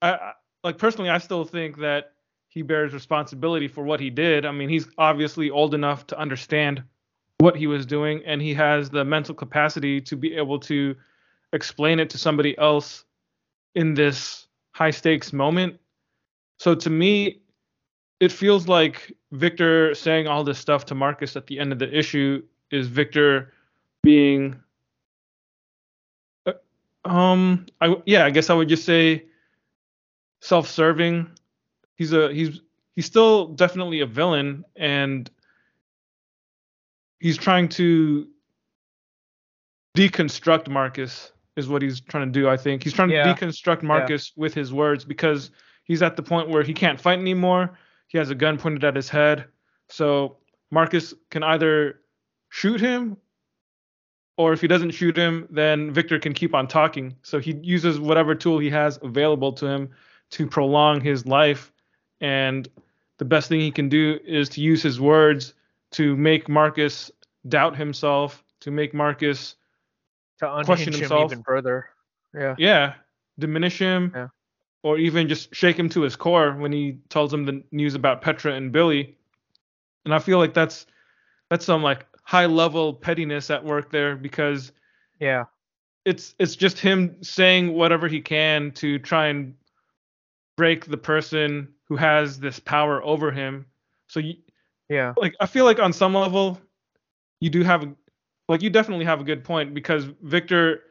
[0.01, 0.31] I, I
[0.63, 2.13] like personally, I still think that
[2.49, 4.45] he bears responsibility for what he did.
[4.45, 6.83] I mean, he's obviously old enough to understand
[7.37, 10.95] what he was doing, and he has the mental capacity to be able to
[11.53, 13.05] explain it to somebody else
[13.75, 15.79] in this high stakes moment.
[16.57, 17.41] So to me,
[18.19, 21.97] it feels like Victor saying all this stuff to Marcus at the end of the
[21.97, 23.53] issue is Victor
[24.03, 24.59] being
[26.45, 26.53] uh,
[27.05, 29.25] um I yeah, I guess I would just say
[30.41, 31.29] self-serving.
[31.95, 32.61] He's a he's
[32.95, 35.29] he's still definitely a villain and
[37.19, 38.27] he's trying to
[39.95, 42.83] deconstruct Marcus is what he's trying to do, I think.
[42.83, 43.31] He's trying Yeah.
[43.31, 45.51] to deconstruct Marcus with his words because
[45.83, 47.77] he's at the point where he can't fight anymore.
[48.07, 49.45] He has a gun pointed at his head.
[49.87, 50.37] So
[50.71, 51.99] Marcus can either
[52.49, 53.17] shoot him
[54.37, 57.15] or if he doesn't shoot him, then Victor can keep on talking.
[57.23, 59.89] So he uses whatever tool he has available to him
[60.31, 61.73] to prolong his life.
[62.21, 62.67] And
[63.17, 65.55] the best thing he can do is to use his words
[65.91, 67.11] to make Marcus
[67.49, 69.55] doubt himself, to make Marcus
[70.39, 71.31] to question himself.
[71.31, 71.89] even further.
[72.33, 72.55] Yeah.
[72.57, 72.93] yeah,
[73.39, 74.27] diminish him, Yeah.
[74.83, 78.21] or even just shake him to his core when he tells him the news about
[78.21, 79.17] Petra and Billy.
[80.05, 80.85] And I feel like that's
[81.49, 84.71] that's some like high level pettiness at work there because
[85.19, 85.45] Yeah.
[86.05, 89.55] it's it's just him saying whatever he can to try and
[90.55, 93.65] break the person who has this power over him.
[94.07, 94.35] So you,
[94.89, 95.13] Yeah.
[95.17, 96.61] like I feel like on some level
[97.39, 97.95] you do have a,
[98.49, 100.81] like you definitely have a good point because Victor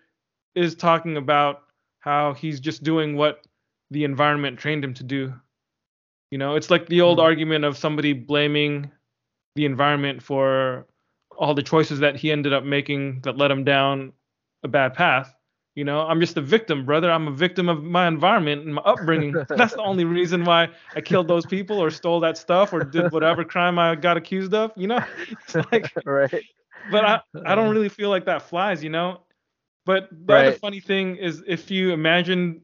[0.55, 1.64] is talking about
[2.01, 3.47] how he's just doing what
[3.90, 5.35] the environment trained him to do.
[6.30, 7.24] You know, it's like the old Mhm.
[7.24, 8.90] argument of somebody blaming
[9.56, 10.86] the environment for
[11.39, 14.12] all the choices that he ended up making that led him down
[14.64, 15.35] a bad path.
[15.76, 17.10] You know, I'm just a victim, brother.
[17.10, 19.43] I'm a victim of my environment and my upbringing.
[19.55, 23.10] That's the only reason why I killed those people or stole that stuff or did
[23.12, 24.72] whatever crime I got accused of.
[24.76, 26.44] You know, it's like, right.
[26.90, 28.82] But I, I don't really feel like that flies.
[28.82, 29.20] You know,
[29.85, 32.62] but the other funny thing is if you imagine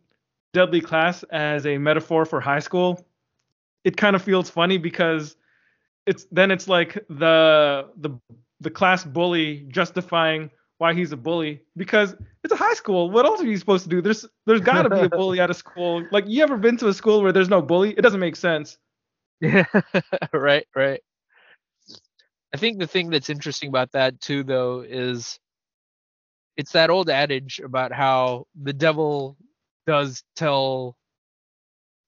[0.53, 3.07] Deadly Class as a metaphor for high school,
[3.85, 5.37] it kind of feels funny because
[6.07, 8.11] it's then it's like the the
[8.61, 13.11] the class bully justifying why he's a bully because it's a high school.
[13.11, 14.03] What else are you supposed to do?
[14.03, 16.05] There's there's got to be a bully at a school.
[16.11, 17.91] Like you ever been to a school where there's no bully?
[17.91, 18.79] It doesn't make sense.
[19.41, 19.65] Yeah.
[20.33, 21.03] right, right.
[22.55, 25.41] I think the thing that's interesting about that too though is
[26.57, 29.37] it's that old adage about how the devil
[29.89, 30.97] does tell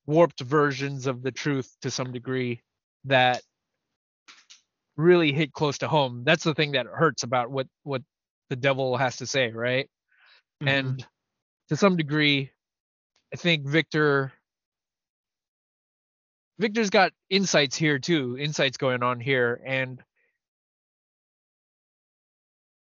[0.07, 2.63] warped versions of the truth to some degree
[3.07, 3.43] that
[4.97, 6.23] really hit close to home.
[6.25, 8.03] That's the thing that hurts about what what
[8.49, 9.91] the devil has to say, right?
[10.63, 10.69] Mhm.
[10.69, 11.07] and
[11.69, 12.51] to some degree
[13.33, 14.33] i think victor
[16.59, 20.03] victor's got insights here too insights going on here and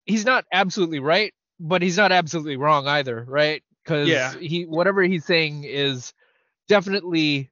[0.05, 4.37] he's not absolutely right but he's not absolutely wrong either right because Yeah.
[4.39, 6.13] he whatever he's saying is
[6.67, 7.51] definitely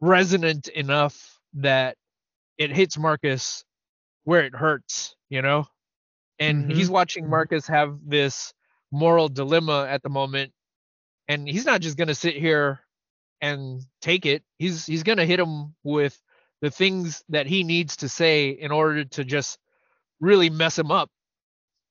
[0.00, 1.96] resonant enough that
[2.58, 3.64] it hits marcus
[4.24, 5.66] where it hurts you know
[6.38, 6.76] and Mhm.
[6.76, 8.54] he's watching marcus have this
[8.92, 10.52] moral dilemma at the moment
[11.28, 12.80] and he's not just going to sit here
[13.40, 16.20] and take it he's he's going to hit him with
[16.62, 19.58] the things that he needs to say in order to just
[20.20, 21.10] really mess him up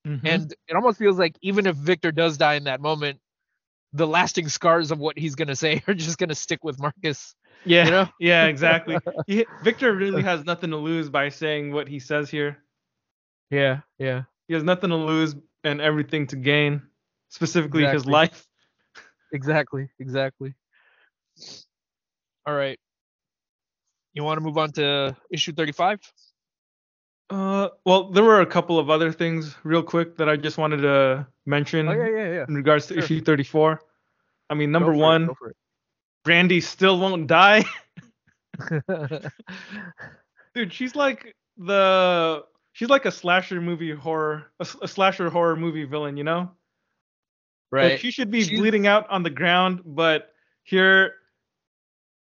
[0.08, 0.26] Mhm.
[0.26, 3.20] and it almost feels like even if victor does die in that moment
[3.94, 6.80] the lasting scars of what he's going to say are just going to stick with
[6.80, 7.36] marcus
[7.66, 8.08] yeah, you know?
[8.20, 8.98] yeah, exactly.
[9.28, 12.58] He, Victor really has nothing to lose by saying what he says here.
[13.52, 16.82] yeah yeah He has nothing to lose and everything to gain,
[17.30, 18.48] specifically his life.
[19.34, 20.56] exactly exactly
[22.48, 22.80] all right
[24.14, 26.00] you want to move on to issue 35
[27.30, 30.78] Uh, well, there were a couple of other things real quick that I just wanted
[30.82, 33.04] to mention oh yeah yeah yeah in regards to Sure.
[33.04, 33.80] issue 34.
[34.50, 35.54] I mean, Go number for it, one, go for
[36.24, 37.64] Brandy still won't die.
[40.56, 42.44] Dude, she's like the
[42.74, 46.52] she's like a slasher movie horror, a slasher horror movie villain, you know?
[47.72, 50.34] right Like she should be She's- bleeding out on the ground, but
[50.64, 51.14] here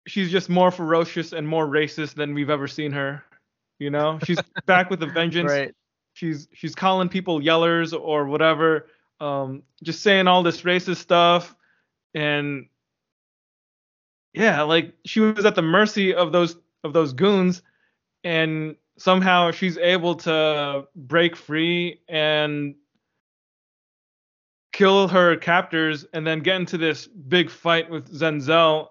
[0.09, 3.23] she's just more ferocious and more racist than we've ever seen her.
[3.79, 5.51] You know, she's back with a vengeance.
[5.51, 5.75] right.
[6.15, 8.89] She's she's calling people yellers or whatever,
[9.21, 11.55] um, just saying all this racist stuff,
[12.15, 12.69] and
[14.33, 17.63] yeah, like she was at the mercy of those of those goons,
[18.25, 22.75] and somehow she's able to break free and
[24.73, 28.89] kill her captors and then get into this big fight with Zenzel,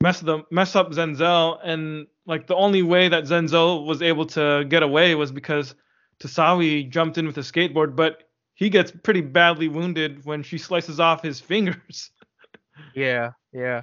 [0.00, 4.64] mess them mess up Zenzel, and like the only way that Zenzel was able to
[4.68, 5.74] get away was because
[6.20, 8.22] Tosawi jumped in with a skateboard, but
[8.54, 12.10] he gets pretty badly wounded when she slices off his fingers.
[12.94, 13.82] yeah yeah.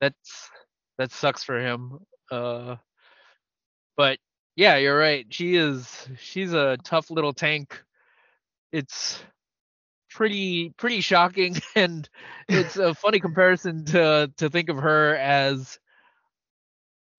[0.00, 0.50] That's
[0.98, 2.00] that sucks for him
[2.30, 2.76] uh
[3.96, 4.18] but
[4.56, 5.26] yeah you're right.
[5.30, 7.80] She is she's a tough little tank.
[8.72, 9.22] It's
[10.10, 12.08] pretty pretty shocking and
[12.48, 15.78] it's a funny comparison to to think of her as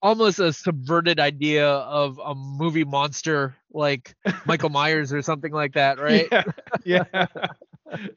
[0.01, 4.15] almost a subverted idea of a movie monster like
[4.45, 6.27] Michael Myers or something like that, right?
[6.83, 7.03] Yeah.
[7.13, 7.25] yeah.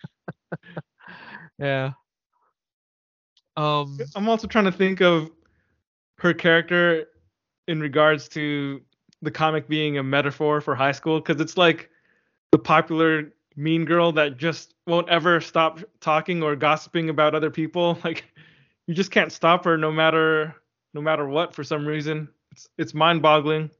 [1.58, 1.92] Yeah.
[3.56, 5.30] Um I'm also trying to think of
[6.18, 7.06] her character
[7.66, 8.80] in regards to
[9.22, 11.90] the comic being a metaphor for high school because it's like
[12.52, 17.98] the popular mean girl that just won't ever stop talking or gossiping about other people.
[18.04, 18.24] Like
[18.86, 20.54] you just can't stop her no matter
[20.94, 22.28] no matter what for some reason.
[22.52, 23.70] It's it's mind-boggling.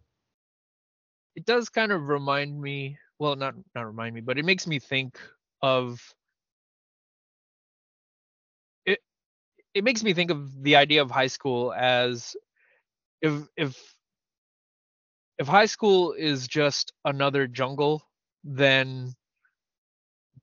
[1.37, 4.79] It does kind of remind me, well, not not remind me, but it makes me
[4.79, 5.19] think
[5.63, 6.01] of
[8.87, 9.01] it
[9.75, 12.37] it makes me think of the idea of high school as
[13.23, 13.97] if if
[15.39, 18.03] if high school is just another jungle,
[18.45, 19.15] then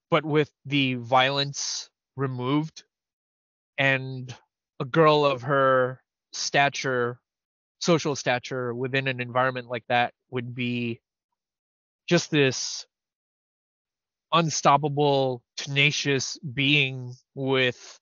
[0.10, 2.84] but with the violence removed
[3.78, 4.34] and
[4.80, 6.00] a girl of her
[6.36, 7.20] stature
[7.80, 10.99] social stature within an environment like that would be
[12.07, 12.86] just this
[14.34, 17.99] unstoppable tenacious being with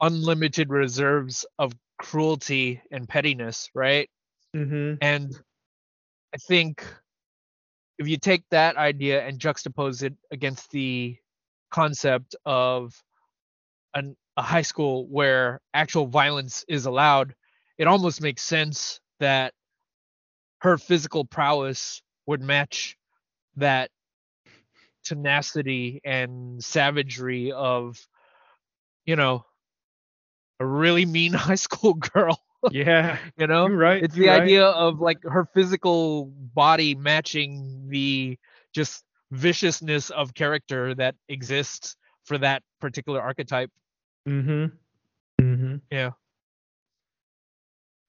[0.00, 4.08] unlimited reserves of cruelty and pettiness right
[4.54, 4.94] Mm-hmm.
[5.02, 5.38] and
[6.34, 6.82] i think
[7.98, 11.16] if you take that idea and juxtapose it against the
[11.70, 12.94] concept of
[13.94, 17.34] an, a high school where actual violence is allowed,
[17.78, 19.52] it almost makes sense that
[20.60, 22.96] her physical prowess would match
[23.56, 23.90] that
[25.04, 27.98] tenacity and savagery of,
[29.04, 29.44] you know,
[30.60, 32.40] a really mean high school girl.
[32.70, 33.18] Yeah.
[33.38, 34.02] you know, right.
[34.02, 34.42] it's the right.
[34.42, 38.38] idea of like her physical body matching the
[38.74, 43.70] just viciousness of character that exists for that particular archetype.
[44.26, 44.66] Mm-hmm.
[45.40, 45.76] Mm-hmm.
[45.90, 46.10] Yeah.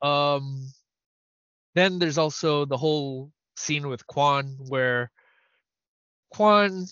[0.01, 0.67] Um
[1.75, 5.11] then there's also the whole scene with Quan where
[6.31, 6.85] Quan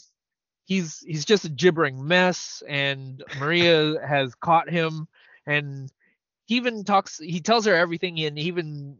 [0.65, 5.07] he's he's just a gibbering mess and Maria has caught him
[5.45, 5.91] and
[6.45, 8.97] he even talks he tells her everything and he even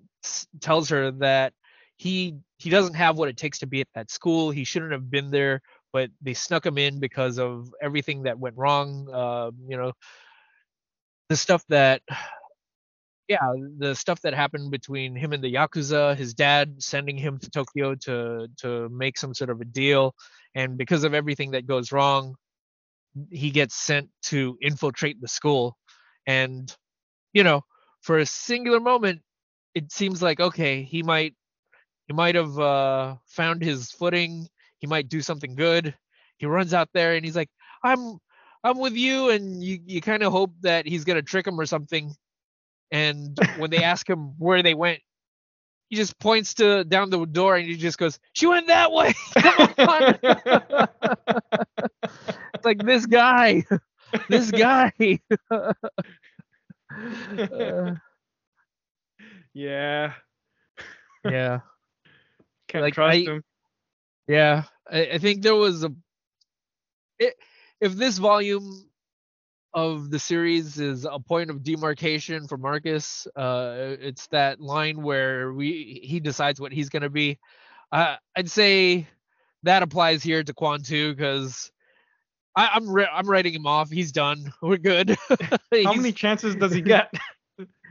[0.60, 1.54] tells her that
[1.98, 5.10] he he doesn't have what it takes to be at that school he shouldn't have
[5.10, 5.62] been there
[5.96, 9.94] but they snuck him in because of everything that went wrong uh, you know.
[11.30, 12.02] The stuff that
[13.30, 13.48] yeah
[13.78, 17.96] the stuff that happened between him and the yakuza his dad sending him to tokyo
[17.96, 20.14] to to make some sort of a deal
[20.54, 22.36] and because of everything that goes wrong
[23.32, 25.78] he gets sent to infiltrate the school.
[26.28, 26.76] And
[27.34, 27.62] you know
[28.02, 29.22] for a singular moment
[29.74, 31.36] it seems like okay he might
[32.08, 34.50] he might have uh found his footing
[34.80, 35.96] he might do something good.
[36.38, 37.50] He runs out there and he's like
[37.84, 38.18] i'm
[38.64, 41.60] i'm with you and you you kind of hope that he's going to trick him
[41.60, 42.14] or something.
[42.92, 45.00] And when they ask him where they went
[45.90, 49.14] he just points to down the door and he just goes she went that way.
[52.56, 53.64] It's like this guy.
[54.30, 54.92] This guy.
[55.52, 55.74] Uh,
[59.54, 60.14] yeah.
[61.24, 61.60] yeah.
[62.68, 63.44] Can't Like, trust I- him.
[64.28, 65.92] Yeah, I, I think there was a.
[67.20, 67.36] It,
[67.80, 68.90] if this volume
[69.74, 75.52] of the series is a point of demarcation for Marcus, uh, it's that line where
[75.54, 77.38] we he decides what he's gonna be.
[77.92, 79.08] Uh, I'd say
[79.64, 81.72] that applies here to Quan too, because
[82.56, 83.90] I'm ri- I'm writing him off.
[83.90, 84.54] He's done.
[84.62, 85.18] We're good.
[85.84, 87.14] How many chances does he get?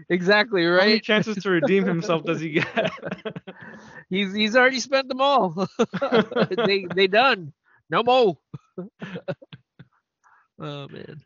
[0.08, 0.80] exactly right.
[0.80, 2.90] How many chances to redeem himself does he get?
[4.10, 5.68] He's he's already spent them all.
[6.66, 7.52] they they done.
[7.90, 8.38] No more.
[10.60, 11.22] oh man.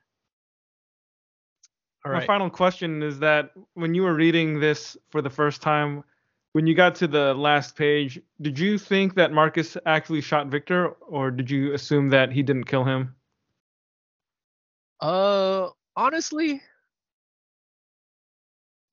[2.04, 6.04] All My final question is that when you were reading this for the first time,
[6.52, 10.88] when you got to the last page, did you think that Marcus actually shot Victor,
[10.88, 13.14] or did you assume that he didn't kill him?
[15.00, 16.62] Uh honestly,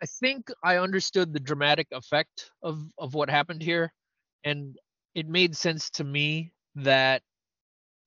[0.02, 3.92] I think I understood the dramatic effect of of what happened here
[4.44, 4.78] and
[5.16, 7.24] it made sense to me that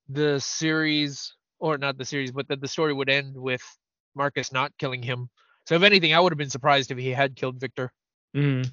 [0.08, 3.62] the series or not the series but that the story would end with
[4.14, 5.30] Marcus not killing him.
[5.66, 7.92] So if anything, I would have been surprised if he had killed Victor.
[8.36, 8.64] Mm,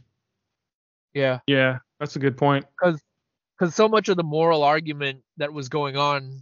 [1.14, 1.40] Yeah.
[1.48, 2.66] yeah, that's a good point.
[2.82, 6.42] because so much of the moral argument that was going on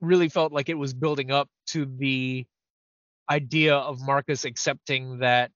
[0.00, 2.46] really felt like it was building up to the
[3.30, 5.50] idea of Marcus accepting that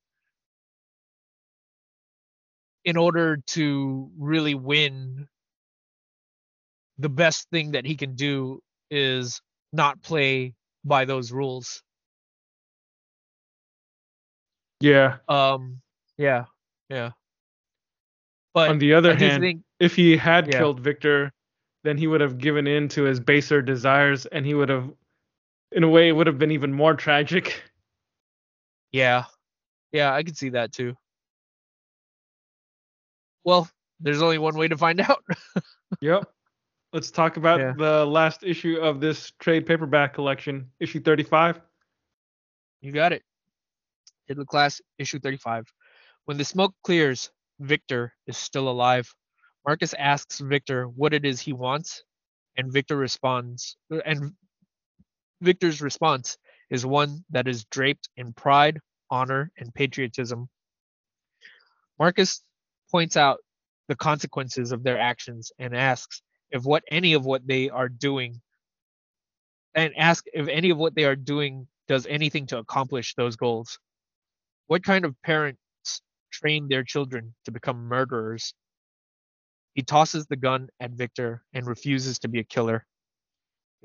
[2.85, 5.27] in order to really win,
[6.99, 8.61] the best thing that he can do
[8.91, 9.41] is
[9.73, 11.83] not play by those rules.
[14.81, 15.17] Yeah.
[15.29, 15.81] Um,
[16.17, 16.45] yeah,
[16.89, 17.11] yeah.
[18.55, 20.59] But On the other hand, think if he had Yeah.
[20.59, 21.33] killed Victor,
[21.85, 24.91] then he would have given in to his baser desires, and he would have,
[25.73, 27.63] in a way, it would have been even more tragic.
[28.93, 29.25] Yeah.
[29.93, 30.97] Yeah, I could see that too.
[33.45, 33.69] Well,
[34.01, 35.23] there's only one way to find out.
[36.01, 36.31] Yep.
[36.93, 37.73] Let's talk about Yeah.
[37.77, 41.61] the last issue of this trade paperback collection, issue 35.
[42.81, 43.23] You got it.
[44.29, 45.67] The class, issue 35.
[46.25, 47.31] When the smoke clears,
[47.61, 49.13] Victor is still alive.
[49.67, 52.03] Marcus asks Victor what it is he wants,
[52.57, 54.33] and Victor responds, and
[55.41, 56.39] Victor's response
[56.71, 58.81] is one that is draped in pride,
[59.11, 60.49] honor, and patriotism.
[61.99, 62.43] Marcus
[62.91, 63.39] points out
[63.89, 68.41] the consequences of their actions and asks if what any of what they are doing
[69.75, 73.79] and ask if any of what they are doing does anything to accomplish those goals.
[74.67, 75.61] What kind of parents
[76.33, 78.55] train their children to become murderers?
[79.75, 82.87] He tosses the gun at Victor and refuses to be a killer.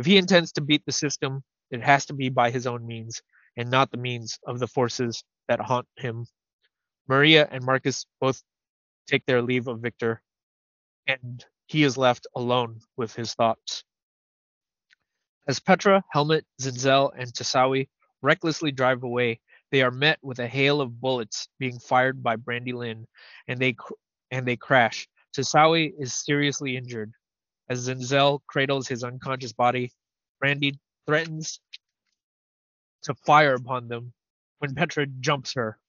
[0.02, 3.22] If he intends to beat the system, it has to be by his own means
[3.56, 6.26] and not the means of the forces that haunt him.
[7.07, 8.41] Maria and Marcus both
[9.06, 10.23] take their leave of Victor,
[11.06, 13.84] and he is left alone with his thoughts.
[15.48, 17.88] As Petra, Helmut, Zenzele, and Tosawi
[18.23, 22.73] recklessly drive away, they are met with a hail of bullets being fired by Brandy
[22.73, 23.06] Lynn,
[23.48, 23.94] and they cr-
[24.32, 25.07] and they crash.
[25.38, 27.14] Tosawi is seriously injured.
[27.72, 29.93] As Zenzele cradles his unconscious body,
[30.41, 31.61] Randy threatens
[33.03, 34.11] to fire upon them
[34.60, 35.80] when Petra jumps her.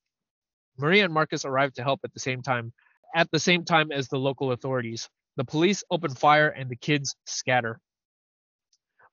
[0.78, 2.72] Maria and Marcus arrive to help at the same time,
[3.16, 5.08] at the same time as the local authorities.
[5.34, 7.80] The police open fire and the kids scatter.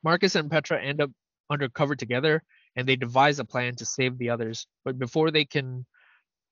[0.04, 1.10] Marcus and Petra end up
[1.50, 2.44] undercover together
[2.76, 4.68] and they devise a plan to save the others.
[4.86, 5.88] But before they can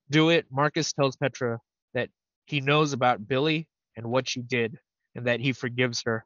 [0.10, 1.60] do it, Marcus tells Petra
[1.94, 2.10] that
[2.48, 4.80] he knows about Billy and what she did
[5.18, 6.24] and that he forgives her.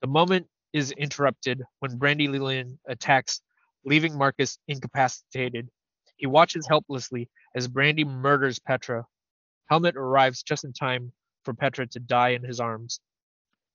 [0.00, 3.40] The moment is interrupted when Brandy Lillian attacks,
[3.84, 5.68] leaving Marcus incapacitated.
[6.16, 9.04] He watches helplessly as Brandy murders Petra.
[9.68, 11.12] Helmut arrives just in time
[11.44, 13.00] for Petra to die in his arms.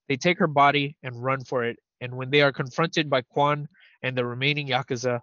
[0.10, 3.68] They take her body and run for it, and when they are confronted by Quan
[4.02, 5.22] and the remaining Yakuza,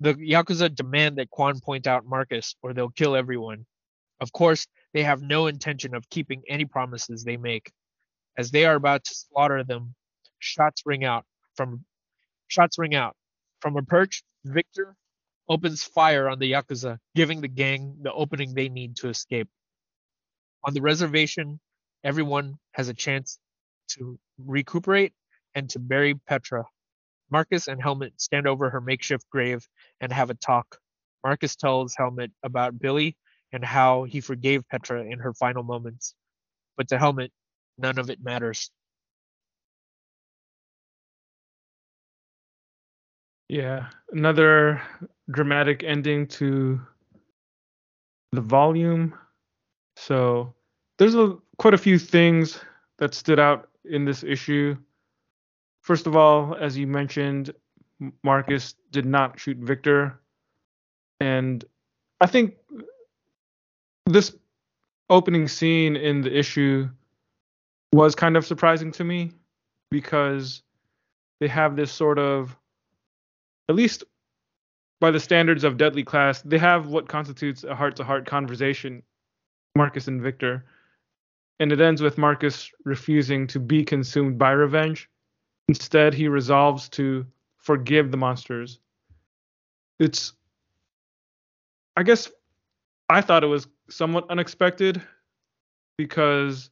[0.00, 3.66] the Yakuza demand that Quan point out Marcus or they'll kill everyone.
[4.20, 7.70] Of course, they have no intention of keeping any promises they make.
[8.38, 9.94] As they are about to slaughter them,
[10.38, 11.84] shots ring out from
[12.48, 13.16] shots ring out.
[13.60, 14.96] From a perch, Victor
[15.48, 19.48] opens fire on the Yakuza, giving the gang the opening they need to escape.
[20.64, 21.60] On the reservation,
[22.04, 23.38] everyone has a chance
[23.88, 25.12] to recuperate
[25.54, 26.64] and to bury Petra.
[27.30, 29.66] Marcus and Helmut stand over her makeshift grave
[30.00, 30.78] and have a talk.
[31.24, 33.16] Marcus tells Helmut about Billy
[33.52, 36.14] and how he forgave Petra in her final moments.
[36.76, 37.30] But to Helmut,
[37.78, 38.70] none of it matters.
[43.48, 44.80] Yeah, another
[45.30, 46.80] dramatic ending to
[48.32, 49.14] the volume.
[49.96, 50.54] So
[50.98, 52.58] there's a quite a few things
[52.98, 54.76] that stood out in this issue.
[55.82, 57.52] First of all, as you mentioned,
[58.24, 60.18] Marcus did not shoot Victor,
[61.20, 61.64] and
[62.20, 62.54] I think
[64.06, 64.34] this
[65.10, 66.88] opening scene in the issue
[67.92, 69.32] was kind of surprising to me
[69.90, 70.62] because
[71.40, 72.56] they have this sort of
[73.68, 74.04] at least
[75.00, 79.02] by the standards of deadly class they have what constitutes a heart-to-heart conversation
[79.76, 80.64] marcus and victor.
[81.60, 85.08] And it ends with marcus refusing to be consumed by revenge.
[85.68, 87.26] Instead he resolves to
[87.58, 88.80] forgive the monsters.
[90.00, 90.32] It's
[91.96, 92.30] i guess
[93.10, 95.00] i thought it was somewhat unexpected
[95.98, 96.70] because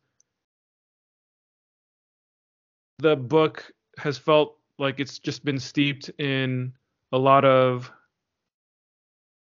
[3.00, 6.72] the book has felt like it's just been steeped in
[7.12, 7.90] a lot of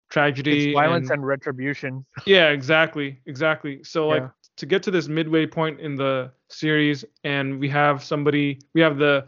[0.10, 2.06] tragedy It's violence and, and retribution.
[2.26, 7.60] yeah exactly exactly so like to get to this midway point in the series and
[7.60, 9.28] we have somebody we have the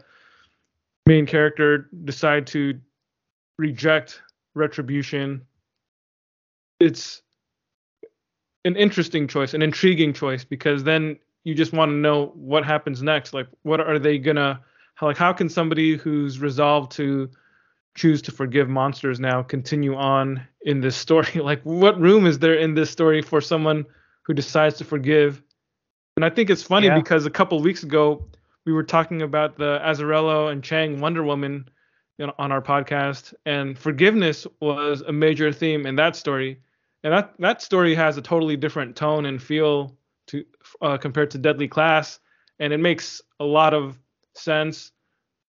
[1.06, 2.78] main character decide to
[3.58, 4.22] reject
[4.54, 5.42] retribution
[6.80, 7.22] it's
[8.64, 13.02] an interesting choice an intriguing choice because then you just want to know what happens
[13.02, 14.60] next like what are they gonna
[14.94, 17.30] how, like how can somebody who's resolved to
[17.94, 21.28] choose to forgive monsters now continue on in this story?
[21.34, 23.84] Like what room is there in this story for someone
[24.22, 25.42] who decides to forgive?
[26.16, 26.98] And i think it's funny Yeah.
[26.98, 28.24] because a couple weeks ago
[28.64, 31.68] we were talking about the Azzarello and Chiang wonder woman
[32.18, 36.60] you know, on our podcast and forgiveness was a major theme in that story.
[37.04, 39.96] And that that story has a totally different tone and feel
[40.28, 40.44] to
[40.80, 42.20] uh, compared to deadly class
[42.58, 43.98] and it makes a lot of
[44.34, 44.92] sense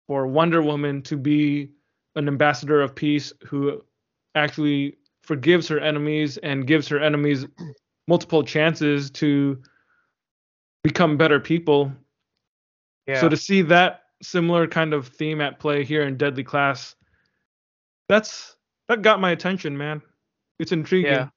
[0.08, 1.72] for wonder woman to be
[2.16, 3.82] an ambassador of peace who
[4.36, 7.46] actually forgives her enemies and gives her enemies
[8.08, 9.62] multiple chances to
[10.84, 11.92] become better people.
[13.06, 13.22] Yeah.
[13.22, 16.96] So to see that similar kind of theme at play here in Deadly Class,
[18.08, 18.56] that's
[18.88, 20.02] that got my attention, man.
[20.58, 21.14] It's intriguing.
[21.14, 21.30] Yeah.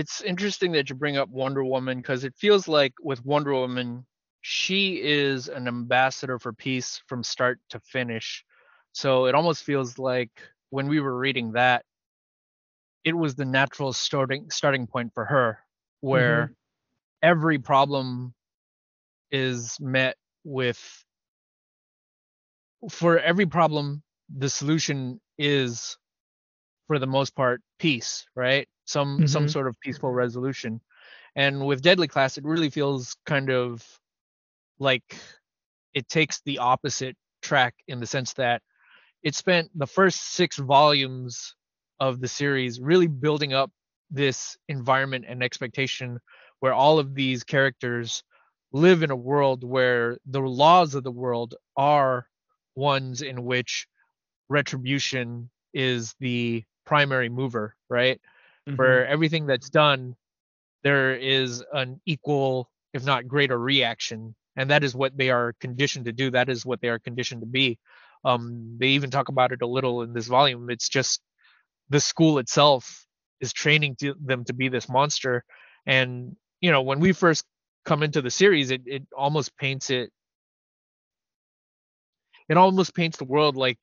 [0.00, 4.06] It's interesting that you bring up Wonder Woman because it feels like with Wonder Woman,
[4.40, 8.44] she is an ambassador for peace from start to finish.
[8.92, 10.30] So it almost feels like
[10.70, 11.84] when we were reading that,
[13.04, 15.58] it was the natural starting starting point for her,
[16.00, 16.54] where Mm-hmm.
[17.22, 18.34] every problem
[19.30, 21.04] is met with
[22.90, 24.02] for every problem
[24.36, 25.98] the solution is
[26.90, 29.50] for the most part peace right some some Mhm.
[29.52, 30.80] sort of peaceful resolution
[31.36, 33.86] and with deadly class it really feels kind of
[34.80, 35.16] like
[35.94, 38.60] it takes the opposite track in the sense that
[39.22, 41.54] it spent the first six volumes
[42.00, 43.70] of the series really building up
[44.10, 46.18] this environment and expectation
[46.58, 48.24] where all of these characters
[48.72, 52.26] live in a world where the laws of the world are
[52.74, 53.86] ones in which
[54.48, 58.20] retribution is the primary mover, right?
[58.68, 58.76] Mhm.
[58.76, 60.16] For everything that's done,
[60.82, 64.34] there is an equal, if not greater, reaction.
[64.56, 66.30] And that is what they are conditioned to do.
[66.30, 67.78] That is what they are conditioned to be.
[68.24, 70.70] Um, they even talk about it a little in this volume.
[70.70, 71.22] It's just
[71.90, 73.06] the school itself
[73.40, 75.44] is training to, them to be this monster.
[75.86, 77.44] And, you know, when we first
[77.84, 80.10] come into the series, it, it almost paints it
[82.48, 83.78] it almost paints the world like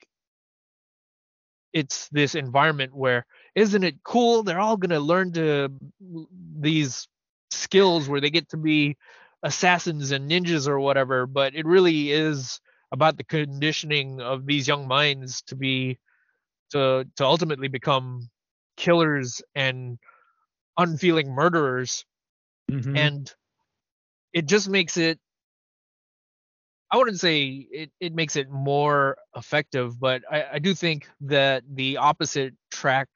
[1.77, 3.25] it's this environment where
[3.55, 5.69] isn't it cool they're all going to learn to
[6.59, 7.07] these
[7.51, 8.97] skills where they get to be
[9.43, 12.59] assassins and ninjas or whatever but it really is
[12.91, 15.99] about the conditioning of these young minds to be
[16.71, 18.27] to to ultimately become
[18.75, 19.99] killers and
[20.77, 22.05] unfeeling murderers
[22.71, 22.97] Mhm.
[22.97, 23.35] and
[24.33, 25.19] it just makes it
[26.91, 31.64] i wouldn't say it, it makes it more effective but I, I do think that
[31.69, 33.09] the opposite track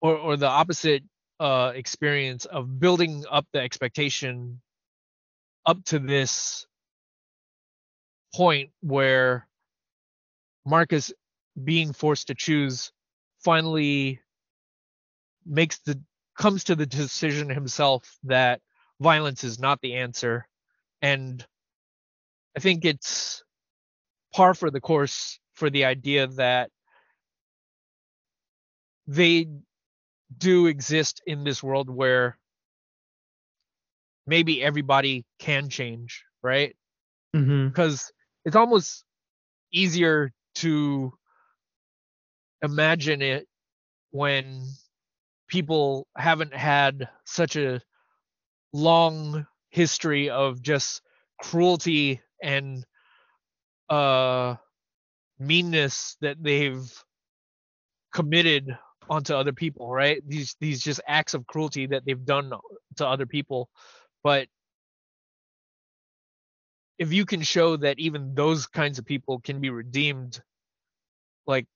[0.00, 1.02] or, or the opposite
[1.38, 4.60] uh, experience of building up the expectation
[5.66, 6.66] up to this
[8.34, 9.46] point where
[10.64, 11.12] marcus
[11.62, 12.92] being forced to choose
[13.42, 14.20] finally
[15.46, 16.00] makes the
[16.38, 18.60] comes to the decision himself that
[19.00, 20.46] violence is not the answer
[21.02, 21.46] and
[22.56, 23.42] i think it's
[24.34, 26.70] par for the course for the idea that
[29.06, 29.46] they
[30.36, 32.38] do exist in this world where
[34.26, 36.74] maybe everybody can change right?
[37.34, 37.68] Mm-hmm.
[37.68, 38.12] Because
[38.44, 39.04] it's almost
[39.72, 41.12] easier to
[42.62, 43.46] imagine it
[44.10, 44.64] when
[45.48, 47.80] people haven't had such a
[48.72, 51.02] long history of just
[51.42, 52.84] cruelty and
[53.88, 54.56] uh
[55.38, 57.04] meanness that they've
[58.12, 58.76] committed
[59.08, 60.22] onto other people right?
[60.26, 62.52] These these just acts of cruelty that they've done
[62.96, 63.68] to other people.
[64.22, 64.48] But
[66.98, 70.40] if you can show that even those kinds of people can be redeemed
[71.46, 71.66] like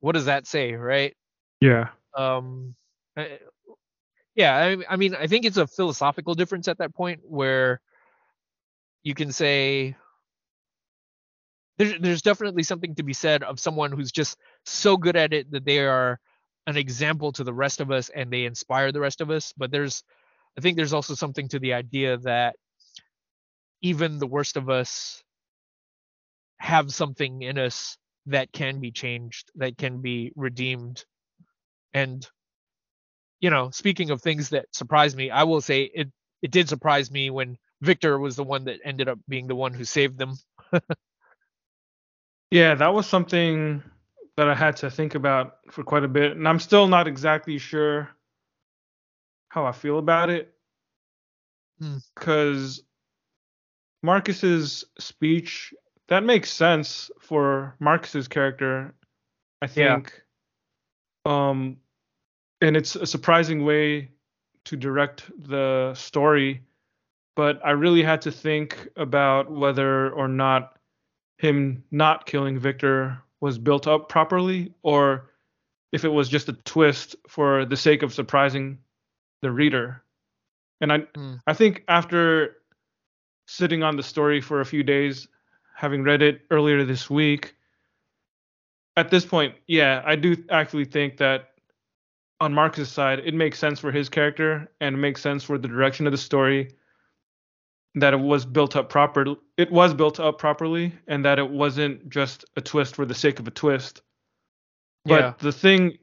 [0.00, 1.14] what does that say right?
[1.60, 1.88] Yeah.
[2.16, 2.74] um
[3.16, 3.38] I-
[4.34, 7.80] yeah I, I mean i think it's a philosophical difference at that point where
[9.02, 9.96] you can say
[11.78, 15.50] there's, there's definitely something to be said of someone who's just so good at it
[15.50, 16.18] that they are
[16.66, 19.52] an example to the rest of us and they inspire the rest of us.
[19.56, 20.02] But there's
[20.58, 22.56] i think there's also something to the idea that
[23.80, 25.22] even the worst of us
[26.58, 27.96] have something in us
[28.26, 31.04] that can be changed that can be redeemed.
[31.92, 32.26] And
[33.40, 36.08] you know speaking of things that surprised me i will say it
[36.40, 39.74] it did surprise me when victor was the one that ended up being the one
[39.74, 40.34] who saved them
[42.52, 43.82] Yeah, that was something
[44.36, 47.56] that I had to think about for quite a bit, and I'm still not exactly
[47.56, 48.10] sure
[49.48, 50.52] how I feel about it.
[51.80, 51.96] Hmm.
[52.14, 52.82] Because
[54.02, 55.72] Marcus's speech
[56.08, 58.94] that makes sense for Marcus's character,
[59.62, 59.78] I think.
[59.78, 59.94] Yeah.
[59.94, 60.22] think.
[61.24, 61.76] Um,
[62.60, 64.10] and it's a surprising way
[64.66, 66.60] to direct the story,
[67.34, 70.78] but I really had to think about whether or not
[71.38, 75.30] him not killing Victor was built up properly or
[75.92, 78.78] if it was just a twist for the sake of surprising
[79.40, 80.02] the reader.
[80.80, 81.34] And I Hmm.
[81.46, 82.58] I think after
[83.46, 85.28] sitting on the story for a few days,
[85.74, 87.54] having read it earlier this week,
[88.96, 91.54] at this point, yeah, I do actually think that
[92.40, 95.68] on Marcus' side, it makes sense for his character and it makes sense for the
[95.68, 96.68] direction of the story
[97.94, 102.08] that it was built up proper it was built up properly and that it wasn't
[102.08, 104.00] just a twist for the sake of a twist.
[105.04, 105.34] But Yeah.
[105.38, 105.98] the thing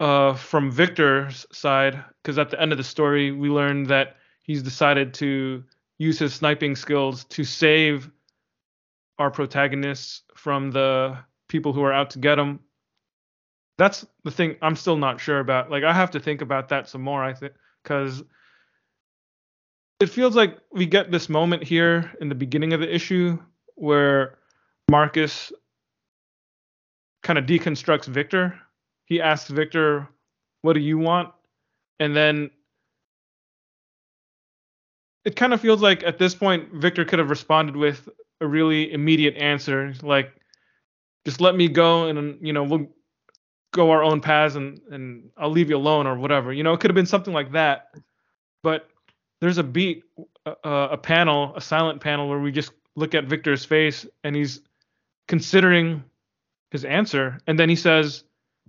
[0.00, 4.62] uh, from Victor's side, because at the end of the story we learned that he's
[4.62, 5.62] decided to
[5.98, 8.10] use his sniping skills to save
[9.18, 12.58] our protagonists from the people who are out to get him.
[13.76, 15.70] That's the thing I'm still not sure about.
[15.70, 17.22] Like I have to think about that some more.
[17.22, 17.52] I think
[17.82, 18.22] because
[20.00, 23.38] it feels like we get this moment here in the beginning of the issue
[23.76, 24.38] where
[24.90, 25.52] Marcus
[27.22, 28.58] kind of deconstructs Victor.
[29.04, 30.08] He asks Victor,
[30.62, 31.32] "What do you want?"
[31.98, 32.50] And then
[35.24, 38.08] it kind of feels like at this point Victor could have responded with
[38.40, 40.34] a really immediate answer, like,
[41.26, 42.88] "Just let me go, and you know we'll
[43.72, 46.80] go our own paths, and and I'll leave you alone, or whatever." You know, it
[46.80, 47.94] could have been something like that.
[48.62, 48.89] But
[49.40, 50.04] there's a beat,
[50.46, 50.52] a,
[50.92, 54.60] a panel, a silent panel where we just look at Victor's face, and he's
[55.28, 56.04] considering
[56.70, 58.24] his answer, and then he says,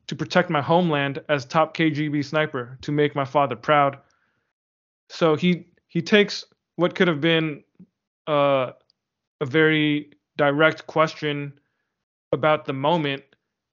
[0.07, 3.99] "To protect my homeland as top KGB sniper, to make my father proud."
[5.10, 6.45] So he he takes
[6.77, 7.64] what could have been
[8.27, 8.72] uh,
[9.41, 11.60] a very direct question
[12.31, 13.23] about the moment,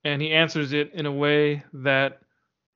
[0.05, 2.21] and he answers it in a way that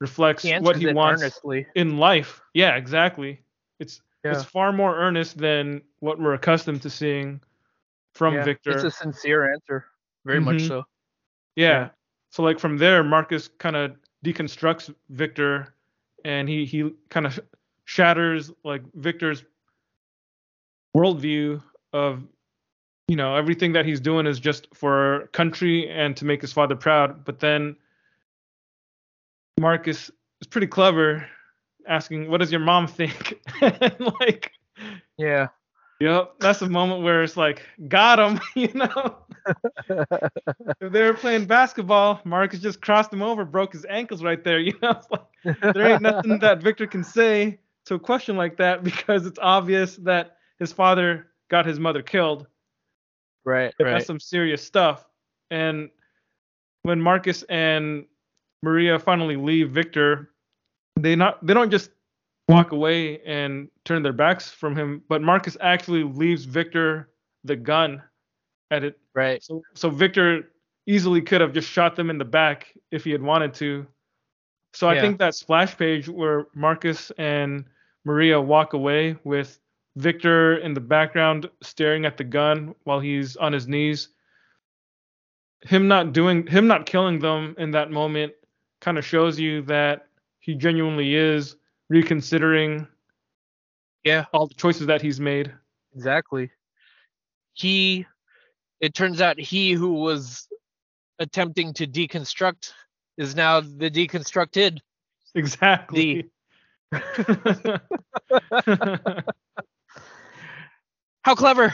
[0.00, 1.66] reflects He what he wants earnestly.
[1.74, 2.40] in life.
[2.54, 3.40] Yeah, exactly.
[3.80, 4.32] It's Yeah.
[4.32, 7.40] it's far more earnest than what we're accustomed to seeing
[8.14, 8.70] from Yeah, Victor.
[8.72, 9.86] It's a sincere answer.
[10.24, 10.68] Very much Mhm.
[10.68, 10.84] so.
[11.56, 11.68] Yeah.
[11.70, 11.88] Yeah.
[12.30, 15.74] So like from there, Marcus kind of deconstructs Victor,
[16.24, 17.40] and he he kind of
[17.84, 19.44] shatters like Victor's
[20.96, 21.62] worldview
[21.92, 22.22] of
[23.08, 26.76] you know everything that he's doing is just for country and to make his father
[26.76, 27.24] proud.
[27.24, 27.76] But then
[29.58, 31.26] Marcus is pretty clever,
[31.88, 34.52] asking, "What does your mom think?" and like.
[35.18, 35.48] Yeah.
[36.02, 39.18] Yep, that's the moment where it's like, got him, you know.
[39.88, 44.58] if they were playing basketball, Marcus just crossed him over, broke his ankles right there.
[44.58, 48.82] You know, like, there ain't nothing that Victor can say to a question like that
[48.82, 52.48] because it's obvious that his father got his mother killed.
[53.78, 53.94] right.
[53.94, 55.06] That's some serious stuff.
[55.52, 55.88] And
[56.82, 58.06] when Marcus and
[58.64, 60.31] Maria finally leave Victor,
[60.96, 61.90] they not they don't just
[62.48, 67.08] walk away and turn their backs from him, but Marcus actually leaves Victor
[67.44, 68.02] the gun
[68.70, 68.98] at it.
[69.14, 69.42] Right.
[69.42, 70.50] So so Victor
[70.86, 73.86] easily could have just shot them in the back if he had wanted to.
[74.72, 75.02] So I Yeah.
[75.02, 77.64] think that splash page where Marcus and
[78.04, 79.60] Maria walk away with
[79.96, 84.08] Victor in the background staring at the gun while he's on his knees.
[85.62, 88.32] Him not doing him not killing them in that moment
[88.80, 90.08] kind of shows you that
[90.42, 91.56] he genuinely is
[91.88, 92.86] reconsidering
[94.04, 94.26] Yeah.
[94.34, 95.52] all the choices that he's made.
[95.94, 96.50] Exactly.
[97.54, 98.06] He.
[98.80, 100.48] It turns out he who was
[101.20, 102.72] attempting to deconstruct
[103.16, 104.78] is now the deconstructed.
[105.36, 106.28] Exactly.
[111.24, 111.72] How clever!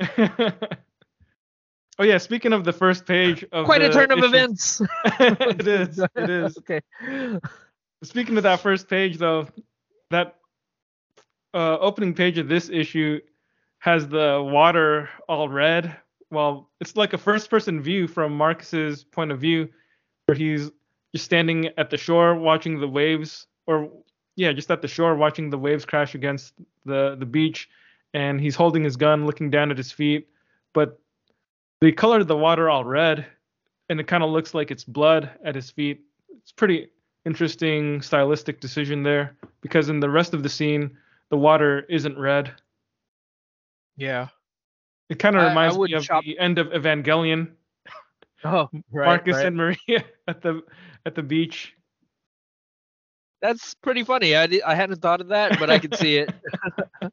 [0.18, 4.82] oh yeah, speaking of the first page of Quite a turn of issue- events.
[5.20, 5.98] it is.
[6.14, 6.58] It is.
[6.58, 6.80] okay.
[8.02, 9.46] Speaking of that first page though,
[10.10, 10.36] that
[11.52, 13.20] uh, opening page of this issue
[13.78, 15.96] has the water all red.
[16.30, 19.68] Well, it's like a first person view from Marcus's point of view
[20.26, 20.70] where he's
[21.12, 23.90] just standing at the shore watching the waves or
[24.36, 26.54] yeah, just at the shore watching the waves crash against
[26.86, 27.68] the the beach
[28.14, 30.28] and he's holding his gun looking down at his feet,
[30.72, 30.98] but
[31.80, 33.26] they colored the water all red
[33.88, 36.00] and it kind of looks like it's blood at his feet.
[36.38, 36.88] It's pretty
[37.24, 40.96] interesting stylistic decision there because in the rest of the scene
[41.30, 42.52] the water isn't red.
[43.96, 44.28] Yeah.
[45.08, 47.52] It kind of reminds me of chop- the end of Evangelion.
[48.42, 49.04] Oh, right.
[49.04, 49.44] Marcus right.
[49.44, 50.62] and Maria at the
[51.04, 51.74] at the beach.
[53.42, 54.34] That's pretty funny.
[54.34, 56.32] I, I hadn't thought of that, but I could see it.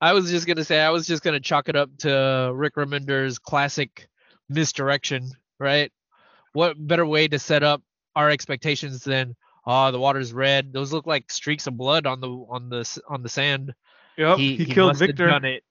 [0.00, 3.40] I was just gonna say I was just gonna chalk it up to Rick Remender's
[3.40, 4.06] classic
[4.48, 5.90] misdirection, right?
[6.52, 7.82] What better way to set up
[8.16, 9.36] our expectations then
[9.66, 10.72] oh the water's red.
[10.72, 13.72] Those look like streaks of blood on the on the on the sand.
[14.16, 15.26] Yep, he, killed must have Victor.
[15.28, 15.62] Done it.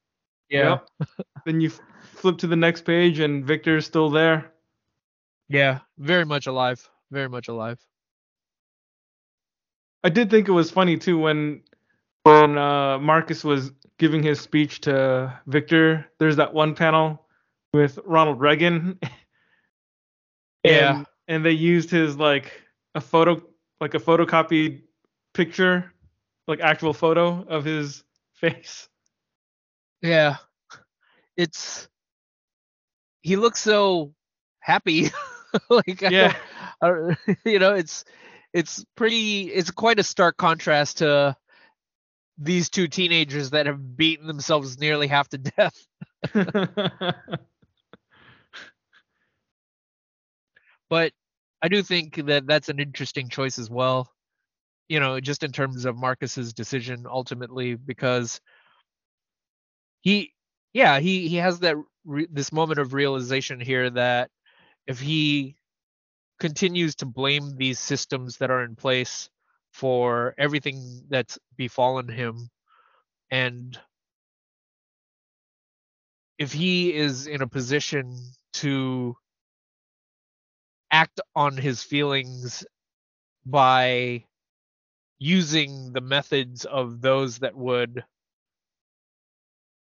[0.49, 1.09] Yeah, Yep.
[1.45, 1.71] then you
[2.13, 4.53] flip to the next page and Victor's still there.
[5.49, 7.79] yeah, very much alive, very much alive.
[10.03, 11.63] I did think it was funny too when
[12.23, 16.05] when uh, Marcus was giving his speech to Victor.
[16.19, 17.25] There's that one panel
[17.73, 18.99] with Ronald Reagan.
[20.63, 21.03] Yeah.
[21.27, 22.51] And, they used his like
[22.93, 23.41] a photo
[23.81, 24.83] like a photocopied
[25.33, 25.91] picture,
[26.47, 28.03] like actual photo of his
[28.35, 28.87] face.
[30.01, 30.37] Yeah.
[31.35, 31.87] It's
[33.21, 34.13] he looks so
[34.59, 35.09] happy.
[35.69, 36.35] like I Yeah.
[36.81, 38.05] don't- I- you know, it's
[38.53, 41.35] it's pretty it's quite a stark contrast to
[42.37, 45.87] these two teenagers that have beaten themselves nearly half to death.
[50.89, 51.13] But
[51.61, 54.11] I do think that that's an interesting choice as well.
[54.87, 58.39] You know, just in terms of Marcus's decision ultimately, because
[60.01, 60.33] he,
[60.73, 61.75] yeah, he he has that
[62.05, 64.29] re- this moment of realization here that
[64.87, 65.55] if he
[66.39, 69.29] continues to blame these systems that are in place
[69.73, 72.49] for everything that's befallen him,
[73.31, 73.79] and
[76.37, 78.17] if he is in a position
[78.53, 79.15] to
[80.95, 82.65] act on his feelings
[83.45, 84.23] by
[85.19, 88.05] using the methods of those that would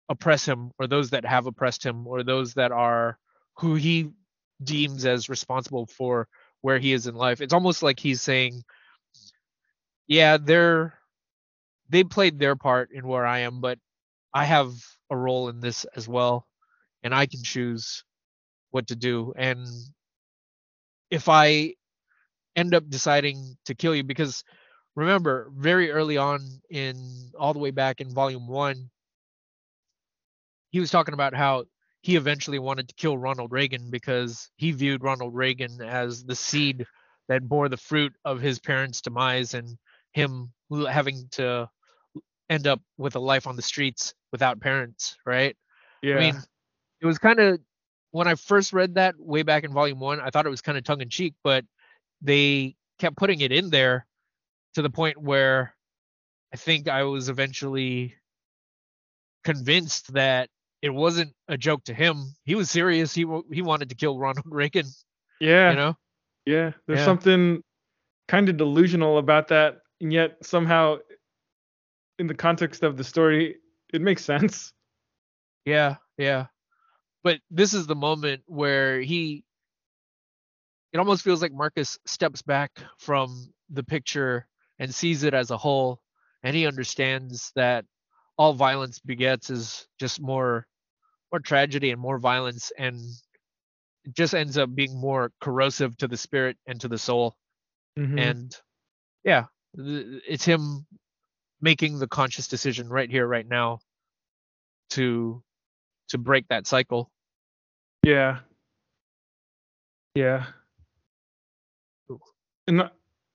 [0.08, 3.18] oppress him or those that have oppressed him or those that are
[3.58, 4.10] who he
[4.64, 6.28] deems as responsible for
[6.62, 7.40] where he is in life.
[7.42, 8.62] It's almost like he's saying
[10.08, 10.94] yeah they're
[11.90, 13.78] they played their part in where i am but
[14.34, 14.72] i have
[15.10, 16.46] a role in this as well
[17.04, 18.04] and i can choose
[18.72, 19.34] what to do.
[19.36, 19.66] And
[21.12, 21.74] if I
[22.56, 24.42] end up deciding to kill you because
[24.96, 26.40] remember very early on
[26.70, 28.90] in all the way back in volume 1
[30.70, 31.64] he was talking about how
[32.00, 36.86] he eventually wanted to kill Ronald Reagan because he viewed Ronald Reagan as the seed
[37.28, 39.78] that bore the fruit of his parents' demise and
[40.12, 40.50] him
[40.90, 41.68] having to
[42.50, 45.56] end up with a life on the streets without parents, right?
[46.02, 46.16] yeah.
[46.16, 46.42] I mean,
[47.00, 47.60] it was kind of
[48.12, 50.78] when I first read that way back in volume one, I thought it was kind
[50.78, 51.64] of tongue in cheek, but
[52.22, 54.06] they kept putting it in there
[54.74, 55.74] to the point where
[56.52, 58.14] I think I was eventually
[59.44, 60.48] convinced that
[60.82, 62.34] it wasn't a joke to him.
[62.44, 63.14] He was serious.
[63.14, 64.86] He he wanted to kill Ronald Reagan.
[65.40, 65.70] yeah.
[65.70, 65.96] You know?
[66.44, 67.04] Yeah, there's Yeah.
[67.04, 67.62] something
[68.28, 70.98] kind of delusional about that, and yet somehow,
[72.18, 73.56] in the context of the story,
[73.92, 74.72] it makes sense.
[75.64, 76.46] Yeah, yeah.
[77.22, 79.44] But this is the moment where he
[80.92, 84.46] it almost feels like Marcus steps back from the picture
[84.78, 86.00] and sees it as a whole
[86.42, 87.84] and he understands that
[88.36, 90.66] all violence begets is just more
[91.32, 93.00] more tragedy and more violence and
[94.04, 97.36] it just ends up being more corrosive to the spirit and to the soul
[97.98, 98.18] Mhm.
[98.18, 98.56] and
[99.24, 99.46] yeah
[99.76, 100.86] th- it's him
[101.60, 103.78] making the conscious decision right here right now
[104.90, 105.42] to
[106.08, 107.10] to break that cycle
[108.04, 108.40] yeah,
[110.14, 110.46] yeah.
[112.66, 112.90] And I-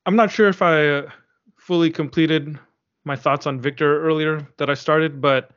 [0.06, 1.12] I'm not sure if I uh,
[1.58, 2.60] fully completed
[3.06, 5.52] my thoughts on Victor earlier that I started, but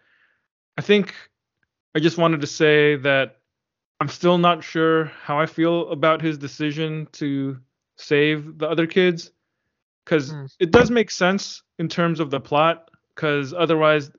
[0.78, 1.14] I think
[1.94, 3.38] I just wanted to say that
[4.00, 7.58] I'm still not sure how I feel about his decision to
[7.96, 9.32] save the other kids
[10.04, 10.46] because Hmm.
[10.58, 14.10] it does make sense in terms of the plot because otherwise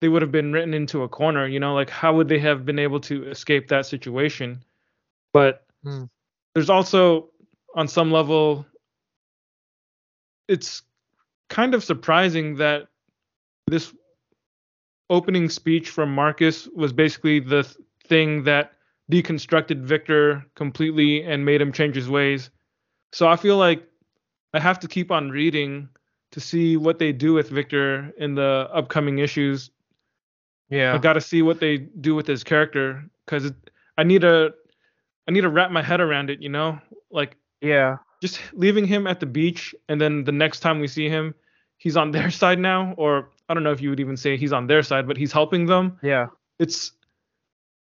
[0.00, 2.64] they would have been written into a corner you know like how would they have
[2.64, 4.62] been able to escape that situation
[5.32, 6.04] but Hmm.
[6.54, 7.30] there's also
[7.76, 8.66] on some level
[10.48, 10.82] it's
[11.48, 12.88] kind of surprising that
[13.66, 13.94] this
[15.10, 17.76] opening speech from Marcus was basically the th-
[18.06, 18.72] thing that
[19.10, 22.50] deconstructed Victor completely and made him change his ways.
[23.12, 23.86] So I feel like
[24.52, 25.88] I have to keep on reading
[26.32, 29.70] to see what they do with Victor in the upcoming issues.
[30.70, 30.94] Yeah.
[30.94, 33.52] I got to see what they do with his character cuz
[33.96, 34.54] I need to
[35.26, 36.78] I need to wrap my head around it, you know?
[37.10, 37.98] Like yeah.
[38.22, 41.34] just leaving him at the beach and then the next time we see him
[41.76, 42.94] he's on their side now?
[42.96, 45.32] Or I don't know if you would even say he's on their side but he's
[45.32, 45.98] helping them?
[46.02, 46.28] Yeah.
[46.58, 46.92] It's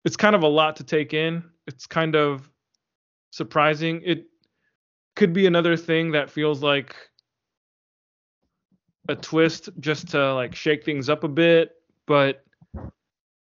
[0.03, 1.43] it's kind of a lot to take in.
[1.65, 2.49] It's kind of
[3.31, 4.01] surprising.
[4.05, 4.25] It
[5.15, 6.95] could be another thing that feels like
[9.07, 11.75] a twist just to like shake things up a bit
[12.05, 12.44] but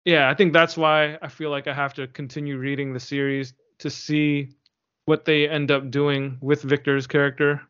[0.06, 3.52] yeah i think that's why i feel like i have to continue reading the series
[3.78, 4.48] to see
[5.06, 7.62] what they end up doing with victor's character.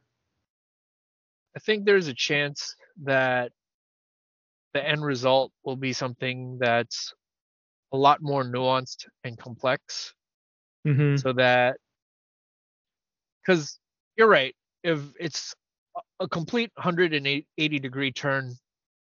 [1.55, 3.53] I think there's a chance that
[4.75, 7.15] the end result will be something that's
[7.93, 10.13] a lot more nuanced and complex.
[10.87, 11.17] Mm-hmm.
[11.17, 11.79] so that
[13.45, 13.81] because
[14.17, 14.55] you're right
[14.85, 15.53] if it's
[15.97, 18.55] a- a complete 180 degree turn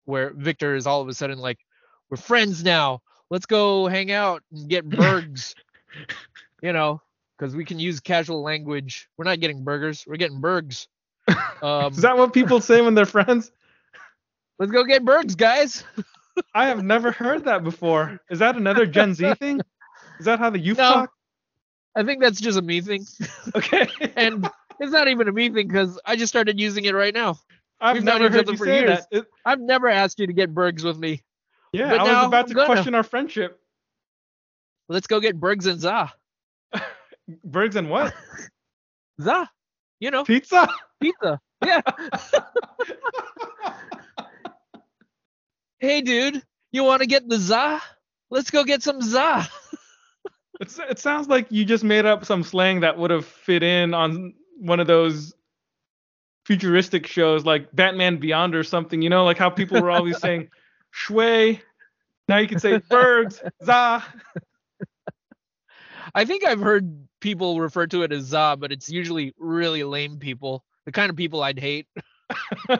[0.05, 1.57] where victor is all of a sudden like
[2.09, 5.55] we're friends now let's go hang out and get burgers
[6.61, 7.01] you know
[7.37, 10.87] because we can use casual language we're not getting burgers we're getting burgers
[11.61, 13.51] Um, Is that what people say when they're friends?
[14.59, 15.83] let's go get Bergs, guys.
[16.53, 18.19] I have never heard that before.
[18.29, 19.63] Is that another Gen Z thing?
[20.19, 20.85] Is that how the youth No.
[20.85, 21.11] talk?
[21.95, 23.05] I think that's just a me thing,
[23.55, 23.87] Okay.
[24.15, 27.37] and it's not even a me thing because I just started using it right now.
[27.79, 28.99] I've we've never heard you say years.
[28.99, 29.07] that.
[29.11, 31.23] It- I've never asked you to get Bergs with me.
[31.73, 32.65] Yeah, But I was about I'm to gonna.
[32.67, 33.59] question our friendship.
[34.89, 36.13] Let's go get Bergs and Za.
[37.43, 38.13] Bergs and what?
[39.21, 39.49] Za,
[39.99, 40.67] you know, Pizza?
[41.01, 41.39] pizza.
[41.65, 41.81] Yeah.
[45.79, 46.41] hey, dude,
[46.71, 47.81] you want to get the Za?
[48.29, 49.47] Let's go get some Za.
[50.59, 53.93] It's, it sounds like you just made up some slang that would have fit in
[53.93, 55.33] on one of those
[56.45, 59.01] futuristic shows like Batman Beyond or something.
[59.01, 60.49] You know, like how people were always saying
[60.93, 61.61] Schway.
[62.27, 64.03] Now you can say Bergs, Za.
[66.15, 70.19] I think I've heard people refer to it as Za, but it's usually really lame
[70.19, 71.87] people, the kind of people I'd hate.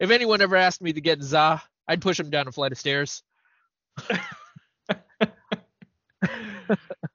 [0.00, 2.78] If anyone ever asked me to get Za, I'd push him down a flight of
[2.78, 3.22] stairs.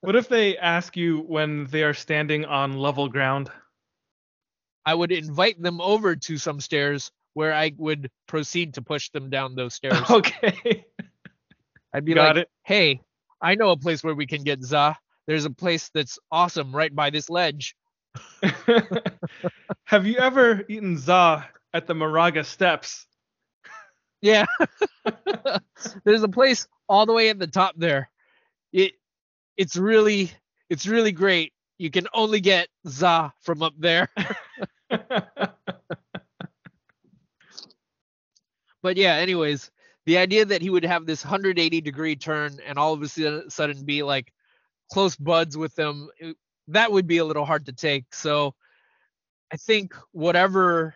[0.02, 3.52] what if they ask you when they are standing on level ground?
[4.86, 9.30] I would invite them over to some stairs where I would proceed to push them
[9.30, 9.98] down those stairs.
[10.10, 10.86] Okay.
[11.94, 13.02] I'd be Got like, "Hey,
[13.42, 14.98] I know a place where we can get Za.
[15.28, 17.76] There's a place that's awesome right by this ledge."
[19.86, 23.06] Have you ever eaten za at the Moraga Steps?
[24.22, 24.46] Yeah.
[26.04, 28.10] There's a place all the way at the top there.
[28.74, 28.94] It
[29.58, 30.32] it's really
[30.70, 31.54] it's really great.
[31.78, 34.10] You can only get za from up there.
[38.82, 39.72] But yeah, anyways,
[40.06, 43.86] the idea that he would have this 180 degree turn and all of a sudden-
[43.86, 44.34] be like
[44.92, 46.38] close buds with them, it-
[46.68, 48.14] that would be a little hard to take.
[48.14, 48.56] So
[49.52, 50.96] I think whatever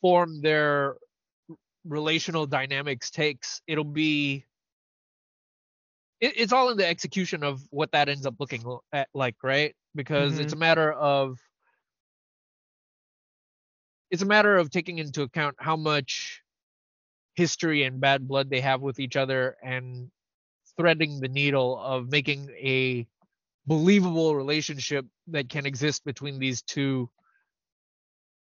[0.00, 0.96] form their
[1.84, 4.44] relational dynamics takes, it'll be
[6.20, 8.64] it, it's all in the execution of what that ends up looking
[9.14, 9.74] like, right?
[9.94, 10.62] Because it's mm-hmm.
[10.62, 11.38] a matter of
[14.10, 16.42] it's a matter of taking into account how much
[17.34, 20.10] history and bad blood they have with each other and
[20.76, 23.06] threading the needle of making a
[23.66, 27.08] believable relationship that can exist between these two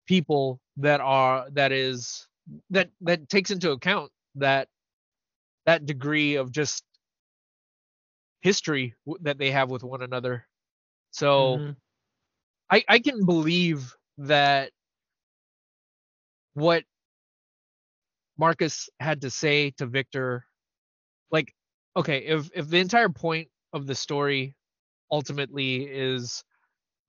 [0.07, 2.27] people that are that is
[2.69, 4.69] that that takes into account that
[5.65, 6.83] that degree of just
[8.41, 10.47] history w- that they have with one another
[11.11, 11.75] so Mhm.
[12.69, 14.71] I, I can believe that
[16.57, 16.83] what
[18.39, 20.43] Marcus had to say to Victor,
[21.31, 21.53] like,
[21.95, 24.55] okay, if if the entire point of the story
[25.11, 26.43] ultimately is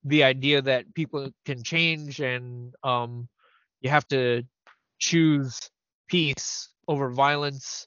[0.05, 3.29] the idea that people can change and um
[3.81, 4.43] you have to
[4.99, 5.71] choose
[6.09, 7.87] peace over violence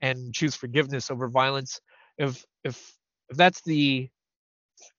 [0.00, 1.80] and choose forgiveness over violence
[2.18, 2.92] if if
[3.30, 4.08] if that's the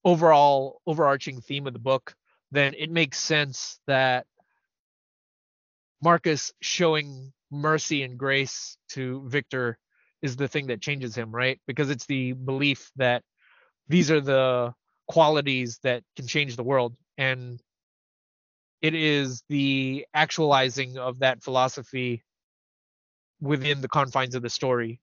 [0.05, 2.15] overall overarching theme of the book
[2.51, 4.25] then it makes sense that
[6.03, 9.77] Marcus showing mercy and grace to Victor
[10.21, 11.59] is the thing that changes him, right?
[11.67, 13.23] Because it's the belief that
[13.87, 14.73] these are the
[15.07, 16.95] qualities that can change the world.
[17.17, 17.61] And
[18.81, 22.23] it is the actualizing of that philosophy
[23.41, 24.99] within the confines of the story.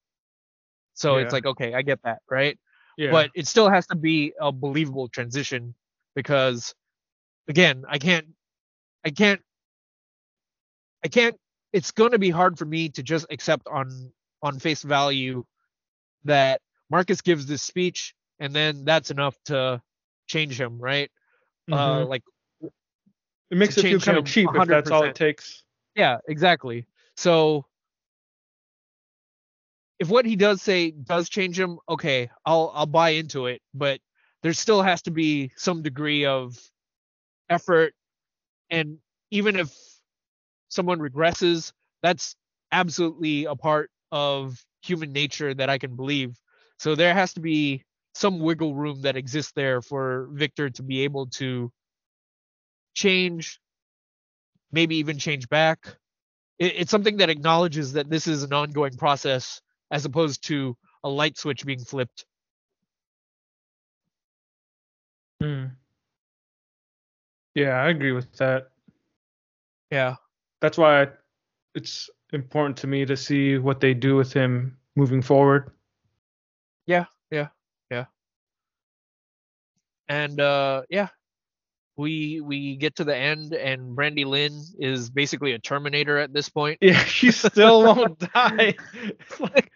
[0.94, 1.22] So Yeah.
[1.24, 2.58] it's like, okay, I get that, right?
[2.98, 3.12] Yeah.
[3.12, 5.74] but it still has to be a believable transition
[6.14, 6.74] because
[7.48, 8.26] again i can't
[9.06, 9.40] i can't
[11.04, 11.36] i can't
[11.72, 14.12] it's going to be hard for me to just accept on
[14.42, 15.44] on face value
[16.24, 16.60] that
[16.90, 19.80] marcus gives this speech and then that's enough to
[20.26, 21.10] change him right
[21.70, 22.08] uh Mhm.
[22.08, 22.22] like
[23.50, 25.64] it makes it feel kind of cheap if that's all it takes.
[25.94, 26.86] yeah exactly
[27.16, 27.64] so
[29.98, 34.00] if what he does say does change him okay i'll i'll buy into it but
[34.42, 36.56] there still has to be some degree of
[37.50, 37.92] effort
[38.70, 38.98] and
[39.30, 39.70] even if
[40.70, 41.72] someone regresses
[42.02, 42.34] that's
[42.72, 46.38] absolutely a part of human nature that i can believe
[46.78, 47.84] so there has to be
[48.14, 51.70] some wiggle room that exists there for victor to be able to
[52.94, 53.60] change
[54.72, 55.96] maybe even change back
[56.60, 59.60] it, it's something that acknowledges that this is an ongoing process
[59.90, 62.26] as opposed to a light switch being flipped.
[65.40, 65.66] Hmm.
[67.54, 68.70] Yeah, I agree with that.
[69.90, 70.16] Yeah.
[70.60, 71.08] That's why
[71.74, 75.70] it's important to me to see what they do with him moving forward.
[76.86, 77.48] Yeah, yeah,
[77.90, 78.06] yeah.
[80.08, 81.08] And uh yeah.
[81.96, 86.48] we we get to the end and Brandy Lynn is basically a Terminator at this
[86.48, 86.78] point.
[86.82, 88.74] Yeah, she still won't die.
[88.94, 89.70] It's like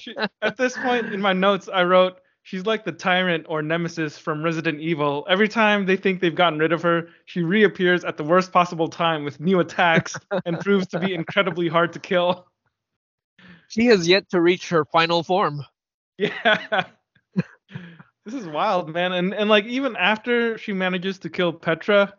[0.00, 2.18] she, at this point in my notes, I wrote
[2.48, 5.26] she's like the tyrant or nemesis from Resident Evil.
[5.28, 8.88] Every time they think they've gotten rid of her, she reappears at the worst possible
[8.88, 10.16] time with new attacks
[10.46, 12.46] and proves to be incredibly hard to kill.
[13.68, 15.62] She has yet to reach her final form.
[16.16, 16.84] Yeah.
[18.24, 19.12] this is wild, man.
[19.12, 22.14] And and like even after she manages to kill Petra,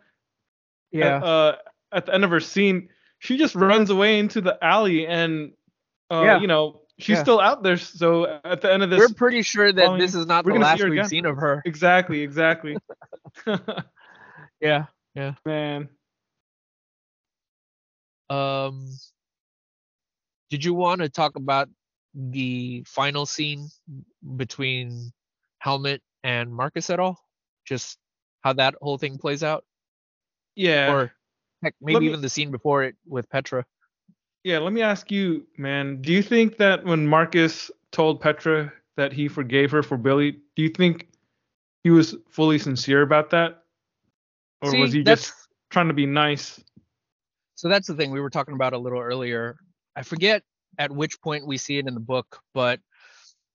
[0.92, 1.16] Yeah.
[1.16, 1.56] at, uh,
[1.90, 2.88] at the end of her scene,
[3.18, 5.54] she just runs away into the alley and
[6.08, 6.40] uh, Yeah.
[6.40, 7.22] you know, she's Yeah.
[7.22, 7.76] still out there.
[7.76, 10.54] So at the end of this We're pretty sure that following- this is not the
[10.54, 11.08] last we've again.
[11.08, 11.62] seen of her.
[11.64, 12.76] Exactly, exactly.
[14.60, 15.34] Yeah, yeah.
[15.46, 15.88] Man.
[18.28, 18.88] Um
[20.50, 21.68] did you want to talk about
[22.14, 23.68] the final scene
[24.36, 25.12] between
[25.60, 27.18] Helmut and Marcus at all?
[27.66, 27.98] Just
[28.42, 29.64] how that whole thing plays out?
[30.56, 30.92] Yeah.
[30.92, 31.12] Or
[31.62, 33.64] heck, maybe me- even the scene before it with Petra.
[34.44, 39.12] Yeah, let me ask you, man, do you think that when Marcus told Petra that
[39.12, 41.08] he forgave her for Billy, do you think
[41.82, 43.64] he was fully sincere about that?
[44.62, 45.32] Or was he just
[45.70, 46.62] trying to be nice?
[47.60, 49.58] so that's the thing we were talking about a little earlier.
[49.94, 50.42] I forget
[50.78, 52.80] at which point we see it in the book, but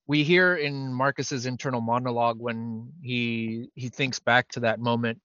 [0.06, 5.22] we hear in Marcus's internal monologue when he he thinks back to that moment.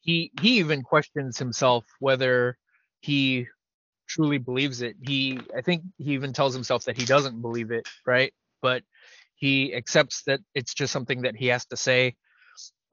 [0.00, 2.58] He he even questions himself whether
[2.98, 3.46] he
[4.08, 4.96] truly believes it.
[5.02, 8.32] He I think he even tells himself that he doesn't believe it, right?
[8.62, 8.82] But
[9.36, 12.16] he accepts that it's just something that he has to say.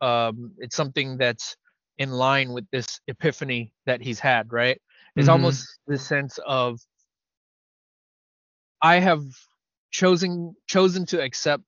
[0.01, 1.57] Um, it's something that's
[1.97, 4.81] in line with this epiphany that he's had, right?
[5.15, 5.29] It's Mhm.
[5.29, 6.79] almost this sense of
[8.81, 9.23] I have
[9.91, 11.63] chosen chosen to accept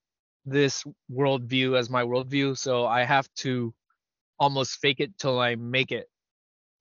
[0.45, 3.73] this worldview as my worldview, so I have to
[4.39, 6.09] almost fake it till I make it.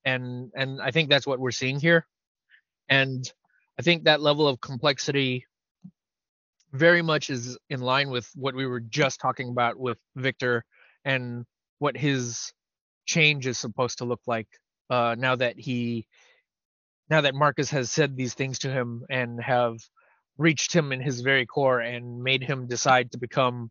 [0.05, 2.07] And and I think that's what we're seeing here.
[2.89, 3.31] And
[3.79, 5.47] I think that level of complexity
[6.73, 10.65] very much is in line with what we were just talking about with Victor
[11.05, 11.45] and
[11.79, 12.53] what his
[13.07, 14.49] change is supposed to look like
[14.91, 16.07] uh, now that he
[17.11, 19.77] now that Marcus has said these things to him and have
[20.39, 23.71] reached him in his very core and made him decide to become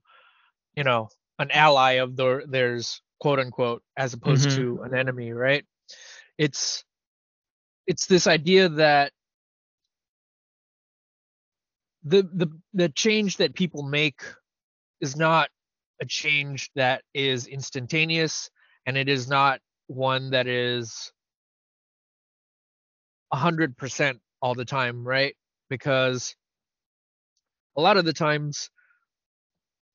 [0.76, 1.10] you know
[1.40, 4.56] an ally of the theirs quote unquote as opposed Mhm.
[4.56, 5.66] to an enemy right
[6.38, 6.84] it's
[7.88, 9.12] it's this idea that
[12.04, 14.22] the the the change that people make
[15.02, 15.50] is not
[16.02, 18.50] a change that is instantaneous
[18.86, 21.12] and it is not one that is
[23.32, 25.36] a hundred percent all the time, right?
[25.70, 26.36] Because
[27.78, 28.70] a lot of the times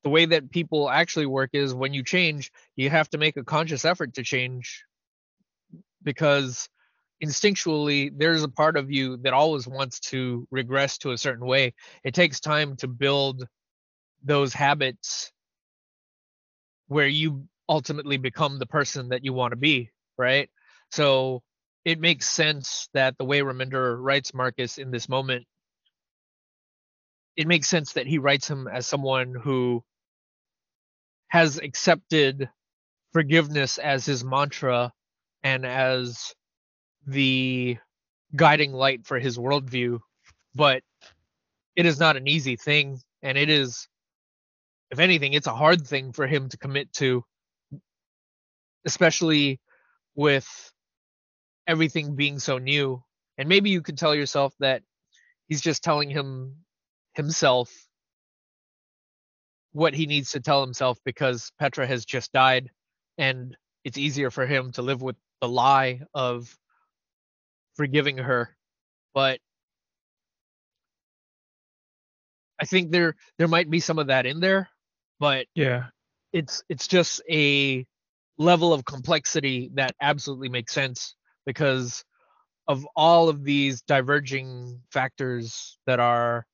[0.03, 3.45] the way that people actually work is when you change, you have to make a
[3.45, 4.85] conscious effort to change
[6.03, 6.69] because
[7.23, 11.75] instinctually there's a part of you that always wants to regress to a certain way.
[12.05, 13.47] It takes time to build
[14.23, 15.33] those habits
[16.89, 20.49] where you ultimately become the person that you want to be, right?
[20.91, 21.43] So
[21.85, 25.45] it makes sense that the way Remender writes Marcus in this moment,
[27.37, 29.85] it makes sense that he writes him as someone who
[31.29, 32.49] has accepted
[33.13, 34.93] forgiveness as his mantra
[35.43, 36.35] and as
[37.09, 37.79] the
[38.37, 40.01] guiding light for his worldview.
[40.55, 40.83] But
[41.77, 43.89] it is not an easy thing, and it is,
[44.91, 47.25] if anything, it's a hard thing for him to commit to,
[48.85, 49.61] especially
[50.15, 50.73] with
[51.67, 53.03] everything being so new.
[53.37, 54.83] And maybe you could tell yourself that
[55.47, 56.57] he's just telling him
[57.15, 57.71] himself
[59.73, 62.71] what he needs to tell himself because Petra has just died
[63.17, 66.57] and it's easier for him to live with the lie of
[67.79, 68.55] forgiving her.
[69.15, 69.41] But
[72.61, 74.69] I think there there might be some of that in there,
[75.21, 75.87] but Yeah.
[76.33, 77.87] it's it's just a
[78.37, 81.15] level of complexity that absolutely makes sense
[81.47, 82.05] because
[82.67, 86.47] of all of these diverging factors that are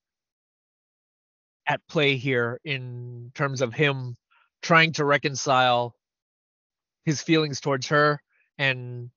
[1.67, 4.15] at play here in terms of him
[4.61, 5.95] trying to reconcile
[7.05, 8.21] his feelings towards her
[8.57, 9.09] and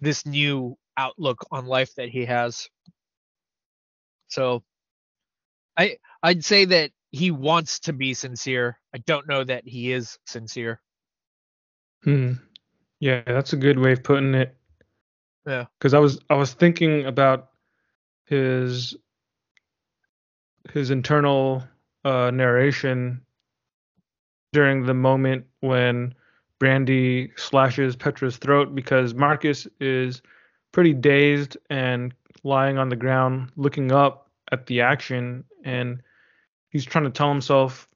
[0.00, 2.68] this new outlook on life that he has
[4.28, 4.62] so
[5.76, 10.18] i i'd say that he wants to be sincere i don't know that he is
[10.26, 10.80] sincere
[12.04, 12.32] Hmm.
[13.00, 14.56] Yeah, that's a good way of putting it.
[15.46, 15.66] Yeah.
[15.78, 17.50] Because I was I was thinking about
[18.26, 18.96] his
[20.72, 21.62] his internal
[22.04, 23.20] uh, narration
[24.52, 26.14] during the moment when
[26.58, 30.22] Brandy slashes Petra's throat because Marcus is
[30.72, 36.02] pretty dazed and lying on the ground looking up at the action and
[36.70, 37.88] he's trying to tell himself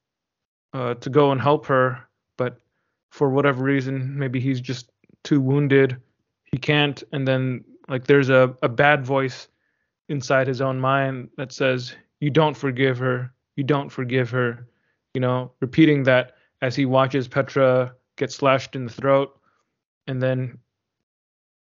[0.72, 1.98] uh, to go and help her
[2.36, 2.60] but
[3.10, 4.90] for whatever reason maybe he's just
[5.24, 5.96] too wounded
[6.44, 9.48] he can't and then like there's a, a bad voice
[10.08, 14.66] inside his own mind that says you don't forgive her you don't forgive her
[15.14, 19.38] you know repeating that as he watches petra get slashed in the throat
[20.06, 20.58] and then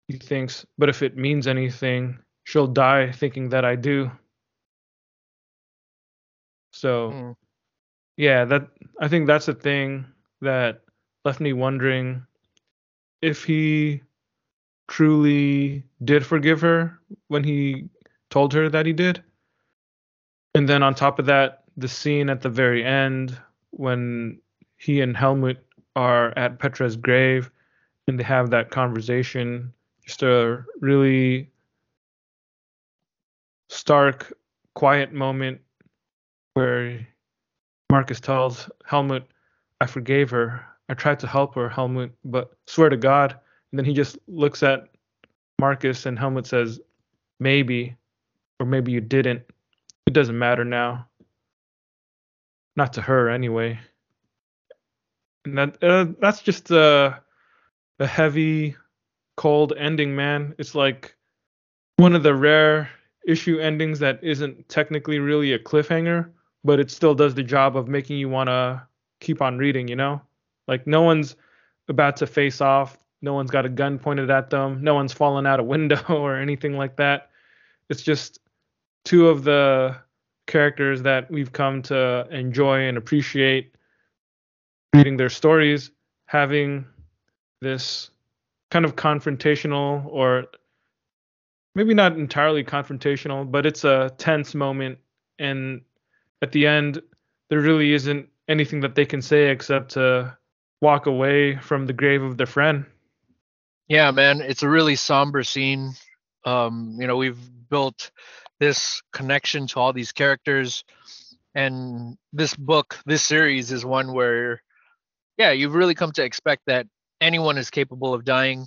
[0.09, 4.11] he thinks but if it means anything she'll die thinking that i do
[6.73, 7.37] so Mm.
[8.17, 8.69] yeah that
[9.01, 10.05] i think that's the thing
[10.41, 10.83] that
[11.25, 12.25] left me wondering
[13.23, 14.03] if he
[14.89, 17.89] truly did forgive her when he
[18.31, 19.23] told her that he did
[20.55, 23.37] and then on top of that the scene at the very end
[23.71, 24.39] when
[24.77, 25.65] he and helmut
[25.97, 27.51] are at petra's grave
[28.07, 29.73] and they have that conversation
[30.07, 31.51] just a really
[33.69, 34.33] stark
[34.75, 35.61] quiet moment
[36.55, 37.07] where
[37.91, 39.27] marcus tells helmut
[39.81, 40.65] i forgave her.
[40.89, 43.33] I tried to help her helmut but swear to god.
[43.73, 44.89] And then he just looks at
[45.61, 46.81] marcus and helmut says
[47.41, 47.97] maybe
[48.61, 49.43] or maybe you didn't.
[50.07, 51.07] It doesn't matter now.
[52.77, 53.79] Not to her anyway.
[55.45, 57.21] And that uh, that's just a
[57.99, 58.77] a heavy
[59.37, 60.55] cold ending man.
[60.59, 61.15] It's like
[61.97, 62.91] one of the rare
[63.27, 66.31] issue endings that isn't technically really a cliffhanger
[66.67, 68.83] but it still does the job of making you want to
[69.21, 70.21] keep on reading you know?
[70.67, 71.37] Like no one's
[71.89, 72.99] about to face off.
[73.23, 74.83] No one's got a gun pointed at them.
[74.83, 77.31] No one's fallen out a window or anything like that.
[77.89, 78.41] It's just
[79.05, 79.97] two of the
[80.47, 83.75] characters that we've come to enjoy and appreciate
[84.95, 85.91] reading their stories
[86.27, 86.85] having
[87.61, 88.11] this
[88.71, 90.47] kind of confrontational or
[91.75, 94.99] maybe not entirely confrontational but it's a tense moment.
[95.39, 95.83] And
[96.43, 97.01] at the end
[97.49, 100.37] there really isn't anything that they can say except to
[100.81, 102.87] walk away from the grave of their friend.
[103.89, 105.93] Yeah, man, it's a really somber scene.
[106.45, 107.39] Um, you know, we've
[107.69, 108.11] built
[108.59, 110.85] this connection to all these characters,
[111.55, 114.63] and this book, this series, is one where,
[115.39, 116.87] yeah, you've really come to expect that
[117.21, 118.67] anyone is capable of dying.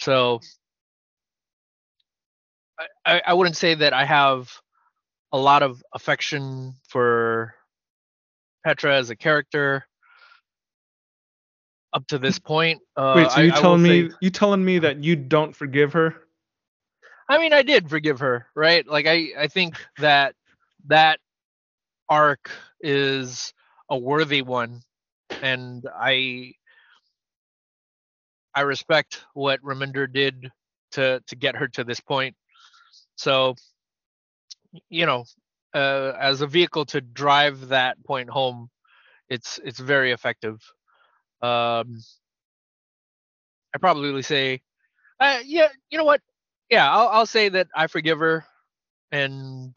[0.00, 0.40] So,
[2.78, 2.86] I,
[3.16, 4.52] I, I wouldn't say that I have
[5.32, 7.54] a lot of affection for
[8.64, 9.84] Petra as a character
[11.92, 12.80] up to this point.
[12.96, 15.92] Uh, wait so you I telling me say- you telling me that you don't forgive
[15.94, 16.16] her
[17.28, 18.86] I mean, I did forgive her, right?
[18.86, 20.34] Like, I I think that
[20.86, 21.18] that
[22.08, 22.50] arc
[22.80, 23.54] is
[23.88, 24.82] a worthy one,
[25.40, 26.54] and I
[28.54, 30.50] I respect what Remender did
[30.92, 32.36] to to get her to this point.
[33.16, 33.54] So,
[34.88, 35.24] you know,
[35.74, 38.70] uh, as a vehicle to drive that point home,
[39.28, 40.60] it's it's very effective.
[41.42, 41.98] Um,
[43.74, 44.60] I probably say,
[45.20, 46.20] uh, yeah, you know what?
[46.70, 48.44] Yeah, I'll I'll say that I forgive her,
[49.10, 49.76] and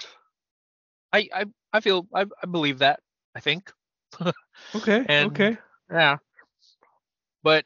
[1.14, 3.00] I I I feel I I believe that.
[3.36, 3.72] I think.
[4.76, 5.58] okay And- okay
[5.92, 6.18] Yeah.
[7.44, 7.66] But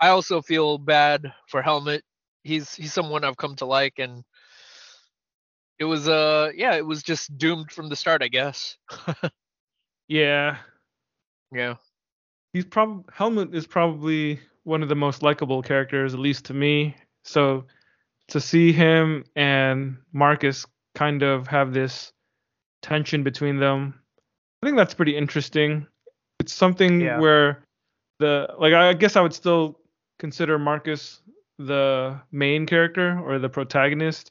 [0.00, 2.02] I also feel bad for Helmut.
[2.44, 4.22] He's he's someone I've come to like and
[5.78, 8.76] it was uh yeah, it was just doomed from the start, I guess.
[10.08, 10.58] yeah
[11.52, 11.74] Yeah.
[12.52, 16.94] he's probably Helmut is probably one of the most likable characters, at least to me.
[17.24, 17.64] So
[18.28, 22.12] to see him and Marcus kind of have this
[22.82, 23.94] tension between them,
[24.62, 25.86] I think that's pretty interesting.
[26.40, 27.18] It's something Yeah.
[27.18, 27.64] where
[28.18, 29.78] the like I guess I would still
[30.18, 31.20] consider Marcus
[31.58, 34.30] the main character or the protagonist.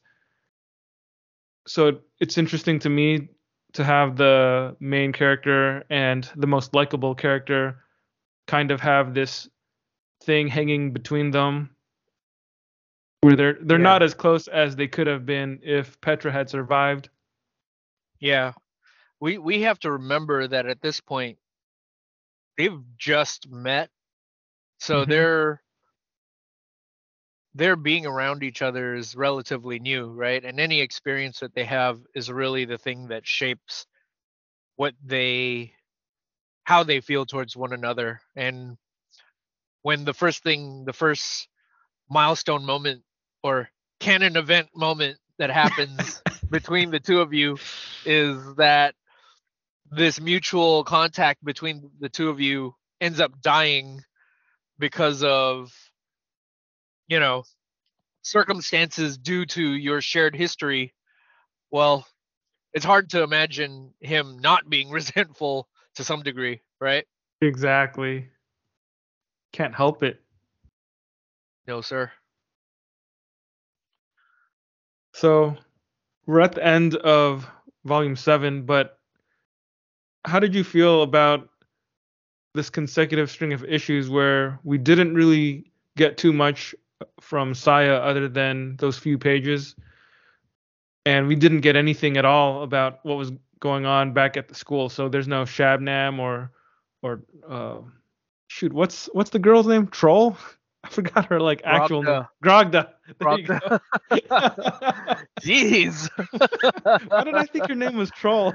[1.68, 3.30] So it's interesting to me
[3.74, 7.84] to have the main character and the most likable character
[8.48, 9.50] kind of have this
[10.24, 11.76] thing hanging between them
[13.22, 13.84] where they're they're Yeah.
[13.84, 17.10] not as close as they could have been if Petra had survived.
[18.20, 18.54] Yeah.
[19.20, 21.40] We we have to remember that at this point
[22.58, 23.90] they've just met.
[24.80, 25.08] So Mhm.
[25.10, 25.62] they're
[27.56, 30.44] their being around each other is relatively new, right?
[30.44, 33.88] And any experience that they have is really the thing that shapes
[34.76, 35.72] what they
[36.66, 38.20] how they feel towards one another.
[38.36, 38.76] And
[39.84, 41.48] when the first thing, the first
[42.10, 43.04] milestone moment
[43.42, 43.70] or
[44.00, 47.58] canon event moment that happens between the two of you
[48.04, 48.96] is that
[49.92, 54.02] this mutual contact between the two of you ends up dying
[54.78, 55.72] because of
[57.08, 57.44] you know
[58.22, 60.94] circumstances due to your shared history
[61.72, 62.06] well
[62.74, 67.06] it's hard to imagine him not being resentful to some degree right
[67.42, 68.30] Exactly.
[69.52, 70.22] Can't help it.
[71.68, 72.12] no sir
[75.14, 75.56] So
[76.26, 77.48] we're at the end of
[77.86, 79.00] volume seven, but
[80.26, 81.48] how did you feel about
[82.54, 86.76] this consecutive string of issues where we didn't really get too much
[87.20, 89.76] from Saya other than those few pages?
[91.06, 94.56] And we didn't get anything at all about what was going on back at the
[94.56, 94.90] school.
[94.90, 96.52] So there's no Shabnam or
[97.02, 97.78] or uh,
[98.48, 99.88] shoot, what's what's the girl's name?
[99.88, 100.38] Troll?
[100.84, 102.26] I forgot her like actual name.
[102.44, 102.90] Grogda.
[103.08, 103.60] You go.
[105.42, 106.10] jeez
[107.10, 108.54] Why did I think your name was Troll?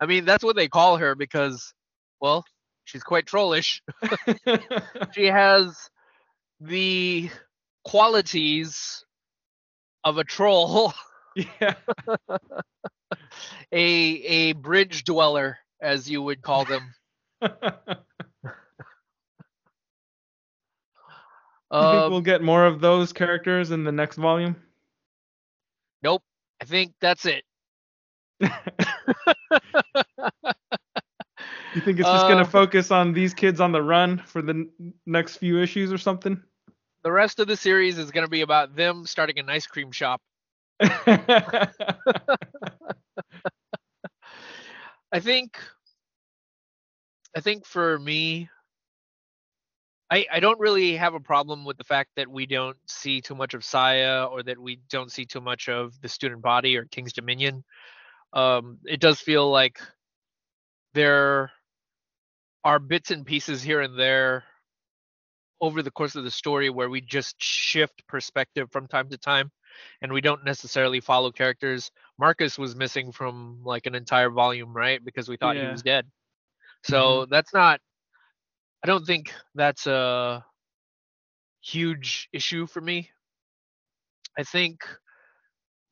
[0.00, 1.74] i mean that's what they call her because
[2.20, 2.44] well
[2.84, 3.82] she's quite trollish
[5.12, 5.90] she has
[6.60, 7.30] the
[7.84, 9.04] qualities
[10.04, 10.92] of a troll
[11.34, 11.74] yeah.
[13.72, 16.94] a a bridge dweller as you would call them
[21.78, 24.56] I think Um, we'll get more of those characters in the next volume?
[26.02, 26.22] nope
[26.60, 27.44] i think that's it
[31.72, 34.52] You think it's just gonna Uh, focus on these kids on the run for the
[34.52, 36.42] n- next few issues or something?
[37.02, 39.92] The rest of the series is going to be about them starting an ice cream
[39.92, 40.20] shop
[40.80, 41.68] I
[45.20, 45.58] think
[47.36, 48.48] I think for me
[50.10, 53.34] I I don't really have a problem with the fact that we don't see too
[53.34, 56.86] much of Saya or that we don't see too much of the student body or
[56.86, 57.64] King's Dominion.
[58.32, 59.80] Um it does feel like
[60.94, 61.50] there
[62.64, 64.44] are bits and pieces here and there
[65.60, 69.50] over the course of the story where we just shift perspective from time to time
[70.02, 75.02] and we don't necessarily follow characters Marcus was missing from like an entire volume, right?
[75.02, 76.06] Because we thought he was dead.
[76.84, 77.30] So mm-hmm.
[77.30, 77.80] that's not
[78.82, 80.44] I don't think that's a
[81.60, 83.10] huge issue for me.
[84.38, 84.86] I think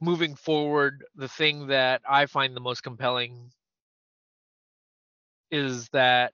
[0.01, 3.51] moving forward, the thing that I find the most compelling
[5.51, 6.32] is that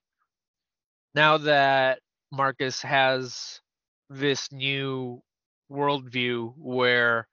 [1.15, 2.01] now that
[2.35, 3.61] Marcus has
[4.11, 5.23] this new
[5.71, 7.27] worldview where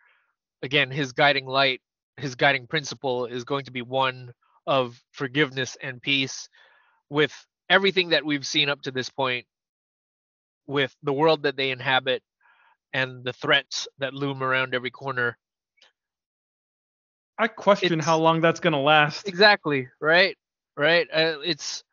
[0.63, 1.81] again his guiding light
[2.17, 4.31] his guiding principle is going to be one
[4.67, 6.47] of forgiveness and peace.
[7.09, 7.33] With
[7.69, 9.45] everything that we've seen up to this point
[10.67, 12.21] with the world that they inhabit
[12.93, 15.37] and the threats that loom around every corner
[17.37, 19.27] I question It's- how long that's gonna last.
[19.27, 20.37] exactly right?
[20.77, 21.07] Right?
[21.11, 21.83] Uh, it's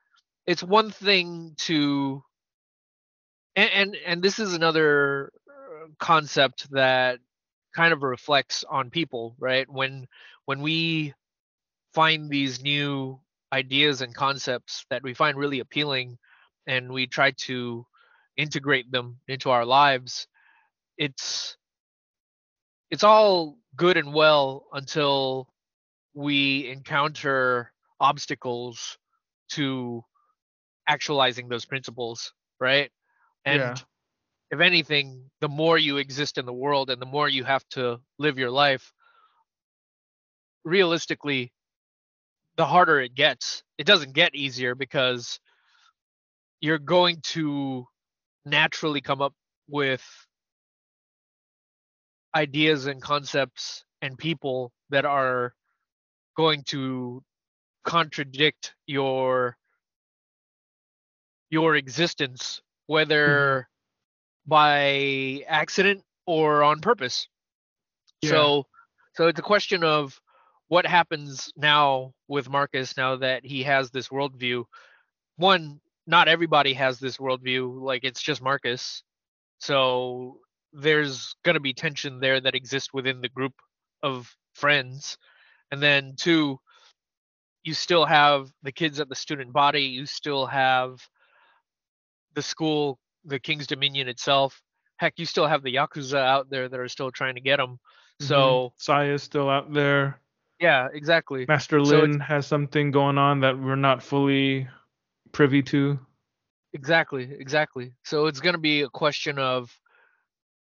[0.46, 2.22] it's one thing to
[3.58, 7.18] and, and and this is another uh, concept that
[7.74, 9.68] kind of reflects on people right?
[9.68, 10.06] When
[10.46, 11.14] when we
[11.94, 13.20] find these new
[13.52, 16.18] ideas and concepts that we find really appealing
[16.66, 17.84] and we try to
[18.36, 20.28] integrate them into our lives
[20.98, 21.56] it's
[22.90, 25.48] it's all good and well until
[26.14, 28.98] we encounter obstacles
[29.48, 30.04] to
[30.88, 32.90] actualizing those principles right
[33.48, 33.76] and Yeah.
[34.50, 38.00] if anything the more you exist in the world and the more you have to
[38.18, 38.92] live your life
[40.64, 41.52] realistically
[42.56, 45.40] the harder it gets it doesn't get easier because
[46.60, 47.86] you're going to
[48.44, 49.34] naturally come up
[49.68, 50.04] with
[52.34, 55.54] ideas and concepts and people that are
[56.36, 57.22] going to
[57.84, 59.56] contradict your
[61.50, 63.68] your existence whether
[64.48, 64.50] mm-hmm.
[64.50, 67.28] by accident or on purpose
[68.22, 68.30] Yeah.
[68.30, 68.66] so
[69.14, 70.20] so it's a question of
[70.68, 74.64] what happens now with Marcus now that he has this worldview.
[75.36, 79.02] One, not everybody has this worldview, like it's just Marcus.
[79.58, 80.38] So
[80.72, 83.54] there's gonna be tension there that exists within the group
[84.02, 85.18] of friends.
[85.72, 86.60] And then two,
[87.64, 91.00] you still have the kids at the student body, you still have
[92.38, 94.62] the school, the King's Dominion itself.
[94.96, 97.70] Heck, you still have the Yakuza out there that are still trying to get him.
[97.70, 98.26] Mm-hmm.
[98.26, 100.20] So Saya's still out there.
[100.60, 101.46] yeah, exactly.
[101.48, 104.68] Master So Lin has something going on that we're not fully
[105.32, 105.98] privy to.
[106.74, 107.92] Exactly, exactly.
[108.04, 109.76] So it's going to be a question of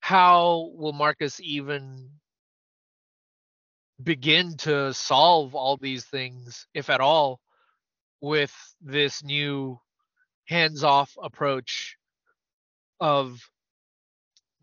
[0.02, 2.10] how will Marcus even
[4.04, 7.40] begin to solve all these things, if at all,
[8.22, 9.80] with this new
[10.46, 11.98] hands-off approach
[13.00, 13.42] of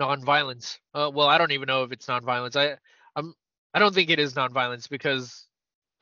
[0.01, 0.79] nonviolence.
[0.95, 2.57] Uh, well, I don't even know if it's nonviolence.
[2.57, 2.77] I
[3.17, 3.35] I'm
[3.75, 5.47] I don't think it is nonviolence because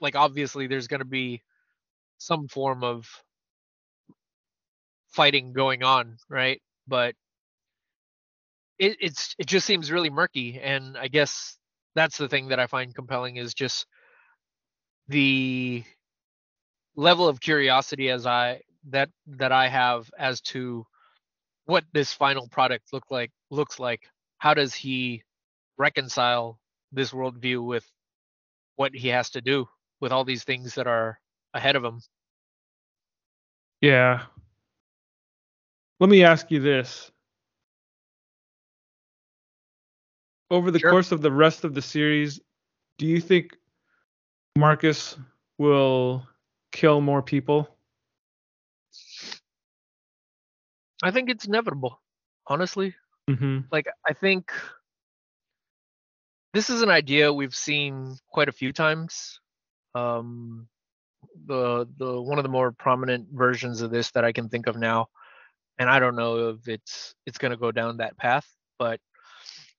[0.00, 1.42] like obviously there's going to be
[2.18, 3.08] some form of
[5.08, 6.60] fighting going on, right?
[6.86, 7.14] But
[8.78, 11.56] it, it's it just seems really murky, and I guess
[11.94, 13.86] that's the thing that I find compelling is just
[15.08, 15.84] the
[16.96, 20.86] level of curiosity as I that that I have as to
[21.66, 24.02] what this final product look like looks like.
[24.38, 25.22] How does he
[25.78, 26.58] reconcile
[26.92, 27.88] this worldview with
[28.76, 29.68] what he has to do
[30.00, 31.20] with all these things that are
[31.54, 32.00] ahead of him?
[33.80, 34.22] Yeah.
[36.00, 37.10] Let me ask you this.
[40.50, 40.90] Over the Sure.
[40.90, 42.40] course of the rest of the series,
[42.98, 43.56] do you think
[44.56, 45.16] Marcus
[45.58, 46.26] will
[46.72, 47.76] kill more people?
[51.02, 52.00] I think it's inevitable,
[52.46, 52.94] honestly.
[53.28, 53.58] Mm-hmm.
[53.70, 54.50] like I think
[56.52, 59.38] this is an idea we've seen quite a few times.
[59.94, 60.66] Um,
[61.46, 64.76] the the one of the more prominent versions of this that I can think of
[64.76, 65.06] now,
[65.78, 68.46] and I don't know if it's it's going to go down that path,
[68.78, 68.98] but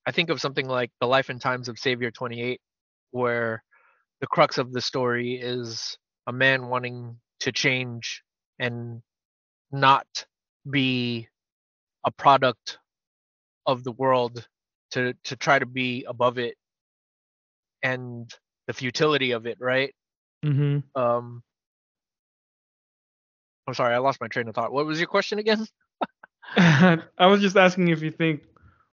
[0.05, 2.61] I think of something like the life and times of Savior 28,
[3.11, 3.63] where
[4.21, 8.23] the crux of the story is a man wanting to change
[8.59, 9.01] and
[9.71, 10.07] not
[10.69, 11.27] be
[12.05, 12.77] a product
[13.65, 14.47] of the world
[14.91, 16.55] to to try to be above it
[17.83, 18.31] and
[18.67, 19.93] the futility of it right?
[20.45, 20.79] Mm-hmm.
[20.99, 21.43] um
[23.67, 24.71] i'm sorry i lost my train of thought.
[24.71, 25.65] What was your question again?
[26.57, 28.43] I was just asking if you think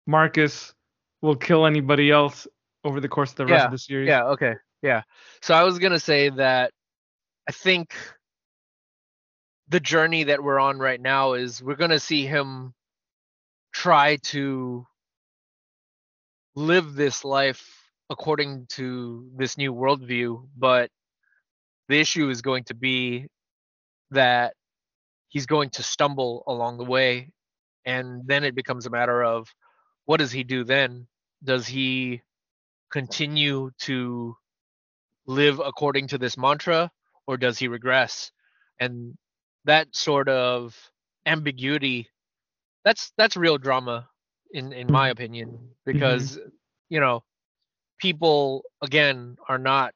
[0.05, 0.73] Marcus
[1.21, 2.45] will kill anybody else
[2.83, 4.07] over the course of the rest Yeah, of the series.
[4.07, 4.53] yeah okay
[4.83, 5.01] yeah.
[5.41, 6.71] So i was gonna say that
[7.49, 7.93] i think
[9.69, 12.73] the journey that we're on right now is we're gonna see him
[13.73, 14.85] try to
[16.55, 20.89] live this life according to this new worldview but
[21.89, 23.27] the issue is going to be
[24.11, 24.53] that
[25.29, 27.29] he's going to stumble along the way
[27.85, 29.47] and then it becomes a matter of
[30.05, 31.07] what does he do then?
[31.43, 32.21] Does he
[32.91, 34.35] continue to
[35.25, 36.91] live according to this mantra
[37.27, 38.31] or does he regress?
[38.79, 39.15] And
[39.67, 40.75] that sort of
[41.25, 42.07] ambiguity
[42.83, 44.07] that's that's real drama
[44.51, 45.11] in in my mm-hmm.
[45.11, 45.65] opinion mm-hmm.
[45.85, 46.39] because
[46.89, 47.23] you know
[47.99, 49.93] people again are not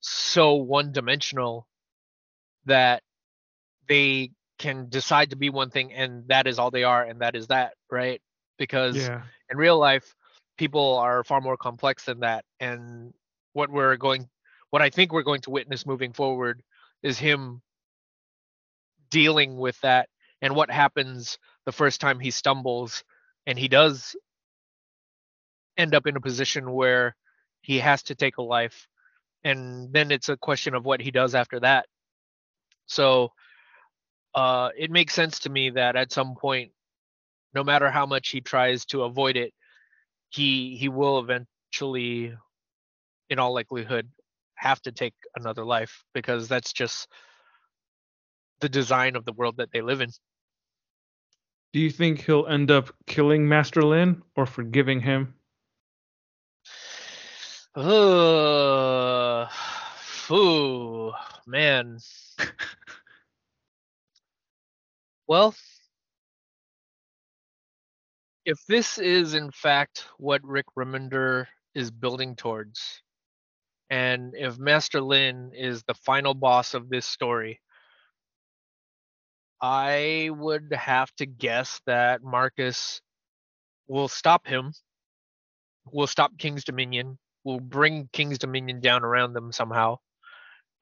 [0.00, 1.68] so one dimensional
[2.64, 3.02] that
[3.88, 7.34] they can decide to be one thing and that is all they are and that
[7.34, 8.20] is that right?
[8.58, 9.22] Because Yeah.
[9.50, 10.14] in real life
[10.56, 12.44] people are far more complex than that.
[12.60, 13.12] And
[13.52, 14.28] what we're going
[14.70, 16.62] what i think we're going to witness moving forward
[17.02, 17.60] is him
[19.10, 20.08] dealing with that
[20.42, 23.04] and what happens the first time he stumbles
[23.46, 24.16] and he does
[25.76, 27.16] end up in a position where
[27.62, 28.86] he has to take a life.
[29.44, 31.86] And then it's a question of what he does after that.
[32.86, 33.32] So
[34.34, 36.70] uh it makes sense to me that at some point
[37.54, 39.52] no matter how much he tries to avoid it
[40.28, 42.32] he he will eventually
[43.28, 44.08] in all likelihood
[44.54, 47.08] have to take another life because that's just
[48.60, 50.10] the design of the world that they live in
[51.72, 55.34] Do you think he'll end up killing Master Lin or forgiving him?
[60.32, 61.12] Ooh,
[61.46, 61.98] man.
[65.28, 65.54] well,
[68.44, 73.02] if this is in fact what Rick Remender is building towards,
[73.88, 77.60] and if Master Lin is the final boss of this story,
[79.60, 83.00] I would have to guess that Marcus
[83.88, 84.72] will stop him,
[85.92, 89.98] will stop King's Dominion, will bring King's Dominion down around them somehow,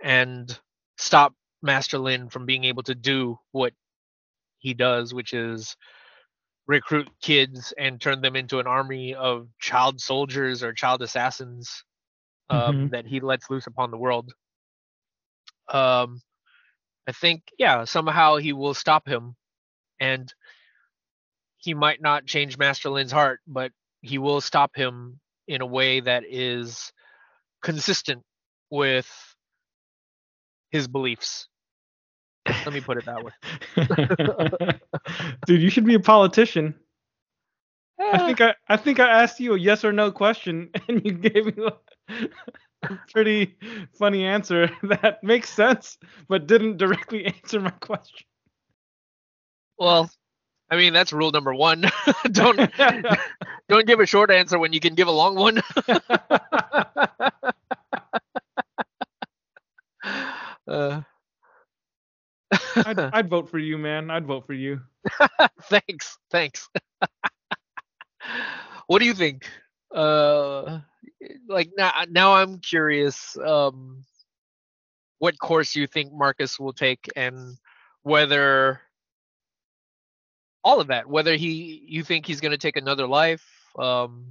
[0.02, 0.58] and
[0.96, 3.72] stop Master Lin from being able to do what
[4.58, 5.76] he does, which is
[6.66, 11.82] recruit kids and turn them into an army of child soldiers or child assassins
[12.50, 14.32] um, that he lets loose upon the world.
[15.72, 16.20] Um,
[17.08, 19.36] I think, yeah, somehow he will stop him,
[20.00, 20.32] and
[21.58, 23.72] he might not change Master Lin's heart, but
[24.02, 26.92] he will stop him in a way that is
[27.62, 28.22] consistent
[28.70, 29.08] with
[30.70, 31.48] his beliefs.
[32.66, 33.32] Let me put it that way.
[35.46, 36.74] Dude, you should be a politician.
[38.12, 41.04] I Eh, think I, I think I asked you a yes or no question and
[41.04, 41.68] you gave me.
[43.12, 43.56] pretty
[43.98, 45.98] funny answer that makes sense,
[46.28, 48.26] but didn't directly answer my question.
[49.78, 50.10] Well,
[50.70, 51.84] I mean that's rule number one.
[52.32, 52.58] don't
[53.68, 55.62] don't give a short answer when you can give a long one.
[60.68, 61.02] uh,
[62.76, 64.10] I'd, I'd vote for you, man.
[64.10, 64.80] I'd vote for you.
[65.64, 66.68] thanks, thanks.
[68.86, 69.48] what do you think?
[69.94, 70.80] Uh,
[71.48, 73.36] like now, now I'm curious.
[73.36, 74.04] Um,
[75.18, 77.56] what course you think Marcus will take, and
[78.02, 78.80] whether
[80.62, 83.44] all of that, whether he you think he's going to take another life,
[83.78, 84.30] um,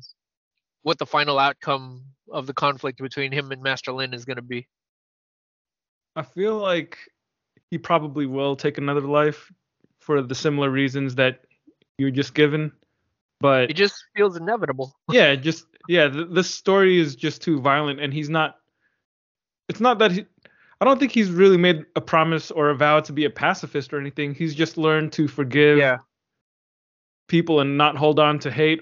[0.84, 4.42] what the final outcome of the conflict between him and Master Lin is going to
[4.42, 4.68] be.
[6.16, 6.98] I feel like
[7.70, 9.52] he probably will take another life
[10.00, 11.42] for the similar reasons that
[11.98, 12.72] you just given.
[13.40, 14.96] But it just feels inevitable.
[15.12, 18.56] yeah, just yeah, th- this story is just too violent, and he's not.
[19.70, 20.26] It's not that he.
[20.80, 23.94] I don't think he's really made a promise or a vow to be a pacifist
[23.94, 24.34] or anything.
[24.36, 25.98] He's just learned to forgive Yeah,
[27.28, 28.82] people and not hold on to hate.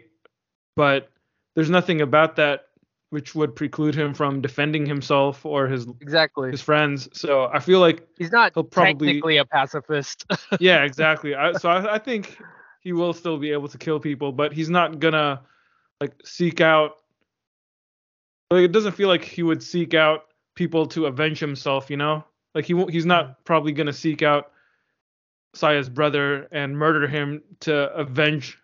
[0.75, 1.09] But
[1.55, 2.65] there's nothing about that
[3.11, 6.51] which would preclude him from defending himself or his exactly.
[6.51, 7.07] his friends.
[7.13, 10.25] So I feel like He's not he'll probably- technically a pacifist.
[10.59, 11.33] yeah, exactly.
[11.33, 12.37] I, so I, I think
[12.85, 15.41] he will still be able to kill people, but he's not gonna
[15.99, 16.91] like seek out.
[18.51, 21.89] Like it doesn't feel like he would seek out people to avenge himself.
[21.89, 22.23] You know,
[22.53, 23.33] like he won't, he's not mm-hmm.
[23.43, 24.51] probably gonna seek out
[25.55, 28.57] Saya's brother and murder him to avenge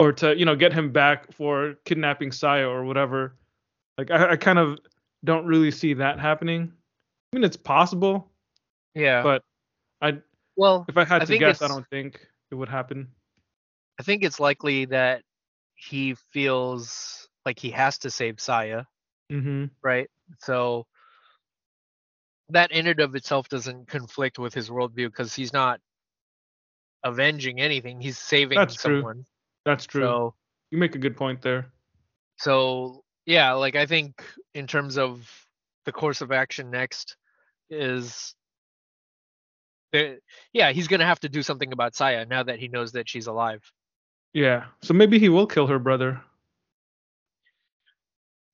[0.00, 3.36] or to you know get him back for kidnapping Saya or whatever.
[3.96, 4.80] Like I, I kind of
[5.24, 6.72] don't really see that happening.
[7.32, 8.28] I mean, it's possible,
[8.96, 9.22] yeah.
[9.22, 9.44] but
[10.00, 10.18] I
[10.56, 13.06] well, if I had I to guess, I don't think it would happen.
[14.02, 15.22] I think it's likely that
[15.76, 18.82] he feels like he has to save Saya,
[19.30, 19.66] Mm-hmm.
[19.80, 20.10] right?
[20.40, 20.86] So
[22.48, 25.78] that in and of itself doesn't conflict with his worldview because he's not
[27.04, 28.00] avenging anything.
[28.00, 28.96] He's saving That's true.
[28.98, 29.24] someone.
[29.64, 30.02] That's true.
[30.02, 30.34] So
[30.72, 31.66] you make a good point there.
[32.38, 34.20] so yeah, like I think
[34.52, 35.30] in terms of
[35.84, 37.16] the course of action next
[37.70, 38.34] is
[40.52, 43.28] yeah, he's gonna have to do something about Saya now that he knows that she's
[43.28, 43.62] alive.
[44.32, 44.66] Yeah.
[44.82, 46.20] So maybe he will kill her brother.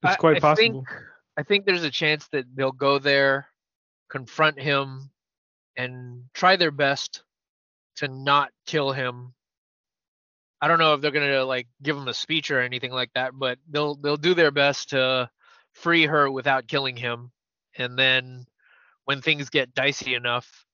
[0.03, 0.85] It's I- quite I possible.
[0.85, 1.03] Think,
[1.37, 3.49] I think there's a chance that they'll go there,
[4.11, 5.11] confront him,
[5.77, 7.23] and try their best
[7.97, 9.35] to not kill him.
[10.61, 13.33] I don't know if they're gonna like give him a speech or anything like that,
[13.35, 15.31] but they'll they'll do their best to
[15.75, 17.31] free her without killing him.
[17.77, 18.47] And then
[19.05, 20.65] when things get dicey enough,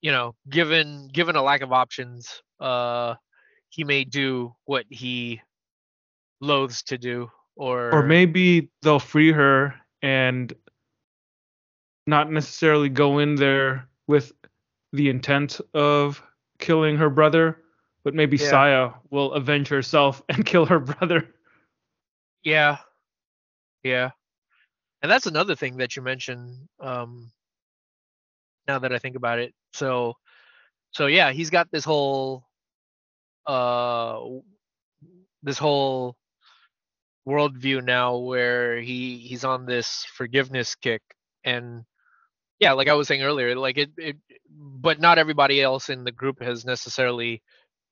[0.00, 3.14] you know, given given a lack of options, uh
[3.74, 5.42] he may do what he
[6.40, 10.52] loathes to do or or maybe they'll free her and
[12.06, 14.32] not necessarily go in there with
[14.92, 16.22] the intent of
[16.60, 17.58] killing her brother,
[18.04, 18.50] but maybe Yeah.
[18.50, 21.34] Saya will avenge herself and kill her brother.
[22.44, 22.76] Yeah.
[23.82, 24.10] Yeah.
[25.02, 27.32] And that's another thing that you mentioned um
[28.68, 29.52] now that I think about it.
[29.72, 30.14] So
[30.92, 32.44] so yeah, he's got this whole
[33.46, 34.20] uh
[35.42, 36.16] this whole
[37.28, 41.02] worldview now where he he's on this forgiveness kick
[41.44, 41.84] and
[42.60, 44.16] yeah, like I was saying earlier, like it, it
[44.48, 47.42] but not everybody else in the group has necessarily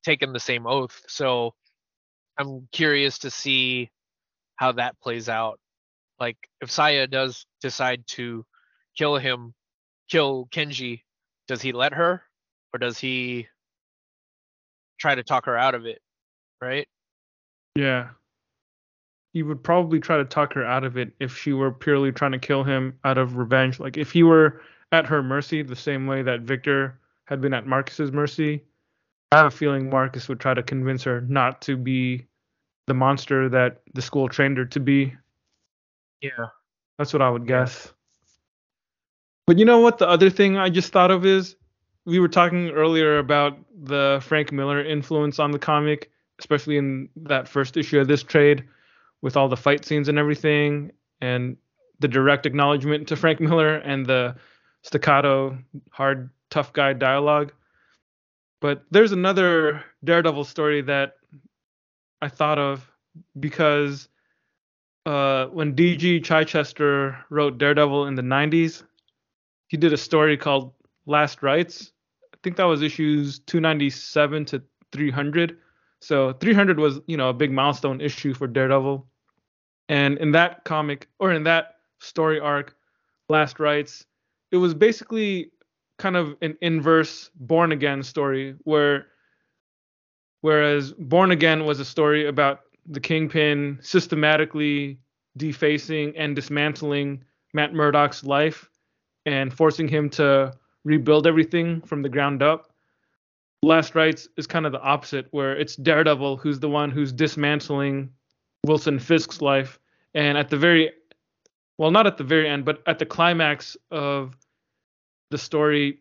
[0.05, 1.03] taken the same oath.
[1.09, 1.55] So
[2.39, 3.91] I'm curious to see
[4.57, 5.59] how that plays out.
[6.21, 8.47] Like if Saya does decide to
[8.97, 9.55] kill him,
[10.11, 11.03] kill Kenji,
[11.49, 12.23] does he let her
[12.73, 13.49] or does he
[15.03, 16.01] try to talk her out of it?
[16.61, 16.87] Right?
[17.75, 18.11] Yeah.
[19.33, 22.33] He would probably try to talk her out of it if she were purely trying
[22.33, 23.81] to kill him out of revenge.
[23.81, 27.67] Like if he were at her mercy the same way that Victor had been at
[27.67, 28.63] Marcus's mercy,
[29.33, 32.27] I have a feeling Marcus would try to convince her not to be
[32.87, 35.15] the monster that the school trained her to be.
[36.21, 36.47] Yeah.
[36.99, 37.93] That's what I would guess.
[39.47, 39.99] But you know what?
[39.99, 41.57] The other thing I just thought of is
[42.05, 47.49] we were talking earlier about the Frank Miller influence on the comic, especially in that
[47.49, 48.65] first issue of this trade
[49.21, 50.91] with all the fight scenes and everything,
[51.21, 51.57] and
[52.01, 54.35] the direct acknowledgement to Frank Miller and the
[54.83, 55.57] staccato,
[55.91, 57.53] hard, tough guy dialogue.
[58.61, 61.15] But there's another Daredevil story that
[62.21, 62.89] I thought of
[63.39, 64.09] because
[65.07, 68.85] uh, when DG Chichester wrote Daredevil in the 90s,
[69.67, 70.73] he did a story called
[71.07, 71.93] Last Rites.
[72.35, 75.59] I think that was issues 297 to 300.
[76.01, 79.07] So 300 was, you know, a big milestone issue for Daredevil.
[79.89, 82.75] And in that comic or in that story arc,
[83.29, 84.05] Last Rites,
[84.51, 85.51] it was basically
[85.99, 89.07] kind of an inverse Born Again story where
[90.41, 94.99] whereas Born Again was a story about the Kingpin systematically
[95.37, 97.23] defacing and dismantling
[97.55, 98.69] Matt Murdock's life
[99.25, 100.53] and forcing him to
[100.85, 102.73] rebuild everything from the ground up.
[103.63, 108.11] Last Rites is kind of the opposite, where it's Daredevil who's the one who's dismantling
[108.67, 109.79] Wilson Fisk's life.
[110.15, 110.91] And at the very,
[111.79, 114.37] well, not at the very end, but at the climax of
[115.31, 116.01] the story,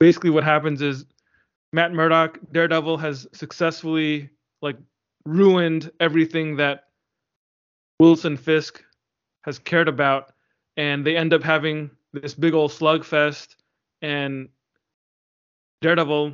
[0.00, 1.04] basically what happens is
[1.72, 4.28] Matt Murdock, Daredevil, has successfully
[4.60, 4.76] like
[5.24, 6.84] ruined everything that
[8.00, 8.82] Wilson Fisk
[9.42, 10.32] has cared about,
[10.76, 13.56] and they end up having this big old slugfest,
[14.02, 14.48] and
[15.80, 16.32] Daredevil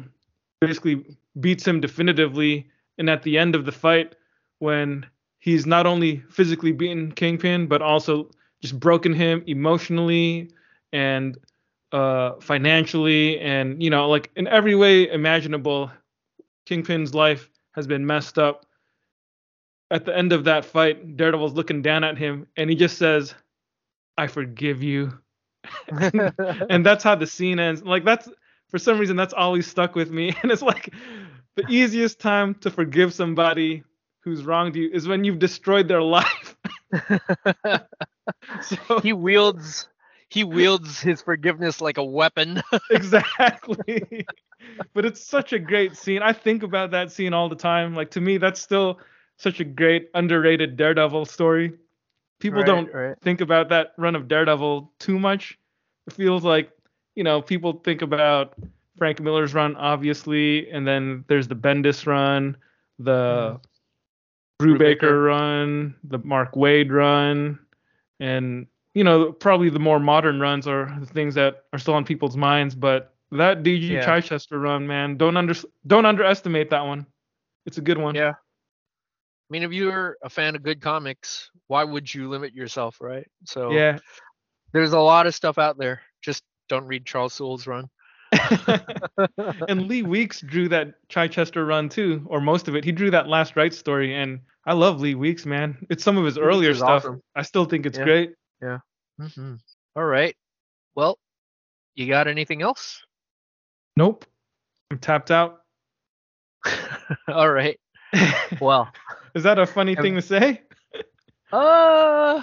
[0.60, 1.04] basically
[1.40, 2.68] beats him definitively.
[2.98, 4.14] And at the end of the fight,
[4.60, 5.04] when
[5.38, 8.30] he's not only physically beaten Kingpin, but also
[8.62, 10.50] just broken him emotionally
[10.92, 11.36] and
[11.92, 15.90] uh, financially, and you know, like in every way imaginable,
[16.66, 18.66] Kingpin's life has been messed up.
[19.90, 23.34] At the end of that fight, Daredevil's looking down at him, and he just says,
[24.16, 25.12] "I forgive you."
[26.70, 27.82] and that's how the scene ends.
[27.82, 28.28] Like that's
[28.70, 30.92] for some reason that's always stuck with me, and it's like
[31.56, 33.84] the easiest time to forgive somebody
[34.20, 36.56] who's wronged you is when you've destroyed their life.
[38.62, 39.88] so, he wields
[40.28, 42.62] he wields his forgiveness like a weapon.
[42.90, 44.26] exactly.
[44.92, 46.22] but it's such a great scene.
[46.22, 47.94] I think about that scene all the time.
[47.94, 48.98] Like to me, that's still
[49.36, 51.74] such a great underrated Daredevil story.
[52.44, 53.16] People right, don't right.
[53.22, 55.58] think about that run of Daredevil too much.
[56.06, 56.70] It feels like,
[57.14, 58.52] you know, people think about
[58.98, 62.54] Frank Miller's run, obviously, and then there's the Bendis run,
[62.98, 63.60] the mm.
[64.60, 67.58] Brubaker, Brubaker run, the Mark Waid run,
[68.20, 72.04] and you know, probably the more modern runs are the things that are still on
[72.04, 72.74] people's minds.
[72.74, 74.04] But that DG yeah.
[74.04, 75.54] Chichester run, man, don't under
[75.86, 77.06] don't underestimate that one.
[77.64, 78.14] It's a good one.
[78.14, 78.32] Yeah.
[78.32, 83.26] I mean, if you're a fan of good comics, why would you limit yourself, right?
[83.44, 83.98] So yeah,
[84.72, 86.02] there's a lot of stuff out there.
[86.22, 87.88] Just don't read Charles Soule's run.
[89.68, 92.84] and Lee Weeks drew that Chichester run too, or most of it.
[92.84, 95.86] He drew that last right story, and I love Lee Weeks, man.
[95.90, 97.04] It's some of his earlier stuff.
[97.04, 97.22] Awesome.
[97.36, 98.04] I still think it's yeah.
[98.04, 98.34] great.
[98.62, 98.78] Yeah.
[99.20, 99.54] Mm-hmm.
[99.96, 100.34] All right.
[100.94, 101.18] Well,
[101.94, 103.04] you got anything else?
[103.96, 104.24] Nope.
[104.90, 105.60] I'm tapped out.
[107.28, 107.78] All right.
[108.60, 108.88] Well,
[109.34, 110.62] is that a funny thing to say?
[111.54, 112.42] Uh,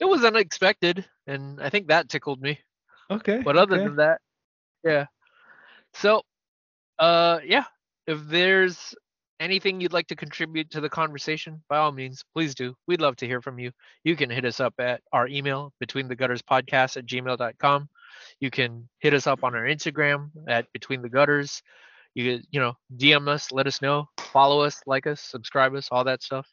[0.00, 2.58] it was unexpected, and I think that tickled me.
[3.10, 3.42] Okay.
[3.42, 3.84] But other okay.
[3.84, 4.20] than that,
[4.82, 5.06] yeah.
[5.94, 6.22] So,
[6.98, 7.64] uh, yeah.
[8.06, 8.94] If there's
[9.40, 12.74] anything you'd like to contribute to the conversation, by all means, please do.
[12.86, 13.70] We'd love to hear from you.
[14.02, 17.88] You can hit us up at our email, between the gutters podcast at gmail.com.
[18.40, 21.62] You can hit us up on our Instagram at between the gutters.
[22.14, 26.04] You you know, DM us, let us know, follow us, like us, subscribe us, all
[26.04, 26.46] that stuff.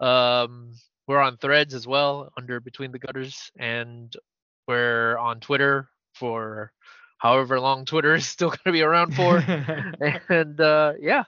[0.00, 0.72] Um,
[1.10, 4.14] we're on threads as well under between the gutters and
[4.68, 6.70] we're on Twitter for
[7.18, 9.38] however long Twitter is still going to be around for.
[10.28, 11.24] and uh, yeah,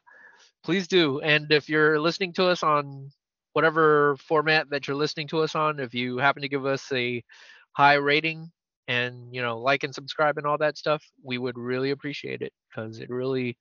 [0.62, 1.18] please do.
[1.18, 3.10] And if you're listening to us on
[3.54, 7.24] whatever format that you're listening to us on, if you happen to give us a
[7.72, 8.52] high rating
[8.86, 12.52] and you know like and subscribe and all that stuff, we would really appreciate it
[12.70, 13.58] because it really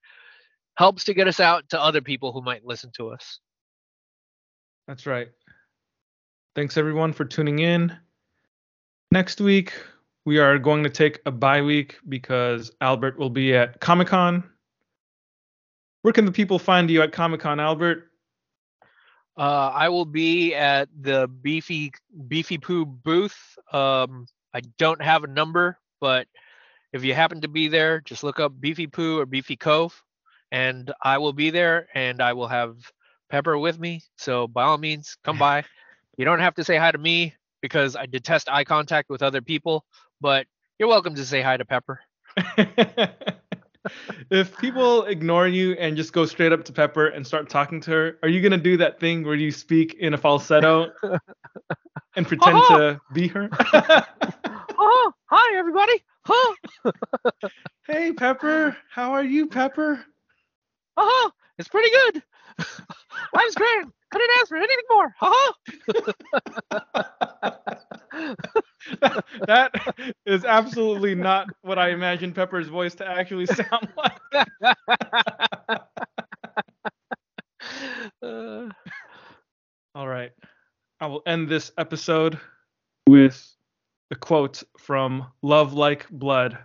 [0.76, 3.40] helps to get us out to other people who might listen to us.
[4.88, 5.30] That's right.
[6.56, 7.96] Thanks everyone for tuning in.
[9.12, 9.74] Next week
[10.26, 14.44] we are going to take a bye week because Albert will be at Comic Con
[16.02, 18.08] where can the people find you at Comic Con, Albert?
[19.38, 21.92] Uh, I will be at the Beefy
[22.28, 23.38] Beefy Poo booth.
[23.72, 26.28] Um, I don't have a number, but
[26.92, 30.02] if you happen to be there, just look up Beefy Poo or Beefy Cove,
[30.52, 32.76] and I will be there, and I will have
[33.30, 34.02] Pepper with me.
[34.18, 35.64] So by all means, come by.
[36.22, 37.34] You don't have to say hi to me
[37.64, 39.84] because I detest eye contact with other people,
[40.22, 40.46] but
[40.78, 42.00] you're welcome to say hi to Pepper.
[44.30, 47.90] if people ignore you and just go straight up to Pepper and start talking to
[47.90, 50.92] her, are you gonna do that thing where you speak in a falsetto
[52.16, 52.78] and pretend uh-huh.
[52.78, 53.50] to be her?
[54.78, 56.04] oh, hi everybody.
[56.24, 56.92] Huh.
[57.88, 60.06] hey Pepper, how are you, Pepper?
[60.98, 61.32] Uh-huh.
[61.58, 62.24] It's pretty good.
[63.34, 63.88] Life's great.
[64.12, 65.16] Couldn't ask for anything more.
[65.22, 65.54] Uh-huh.
[69.48, 69.72] that
[70.26, 74.18] is absolutely not what I imagined Pepper's voice to actually sound like.
[78.22, 78.70] uh.
[79.96, 80.32] All right.
[81.00, 82.40] I will end this episode
[83.08, 83.56] with
[84.10, 86.58] the quote from Love Like Blood,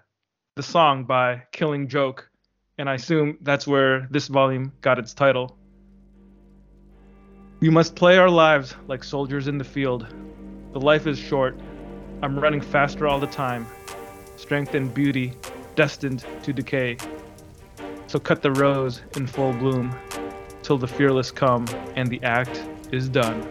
[0.57, 2.29] the song by Killing Joke,
[2.79, 5.59] and I assume that's where this volume got its title.
[7.59, 10.07] We must play our lives like soldiers in the field.
[10.75, 11.59] The life is short.
[12.23, 13.67] I'm running faster all the time.
[14.37, 15.33] Strength and beauty
[15.75, 16.99] destined to decay.
[18.09, 19.95] So cut the rose in full bloom
[20.63, 22.63] till the fearless come and the act
[22.93, 23.49] is done.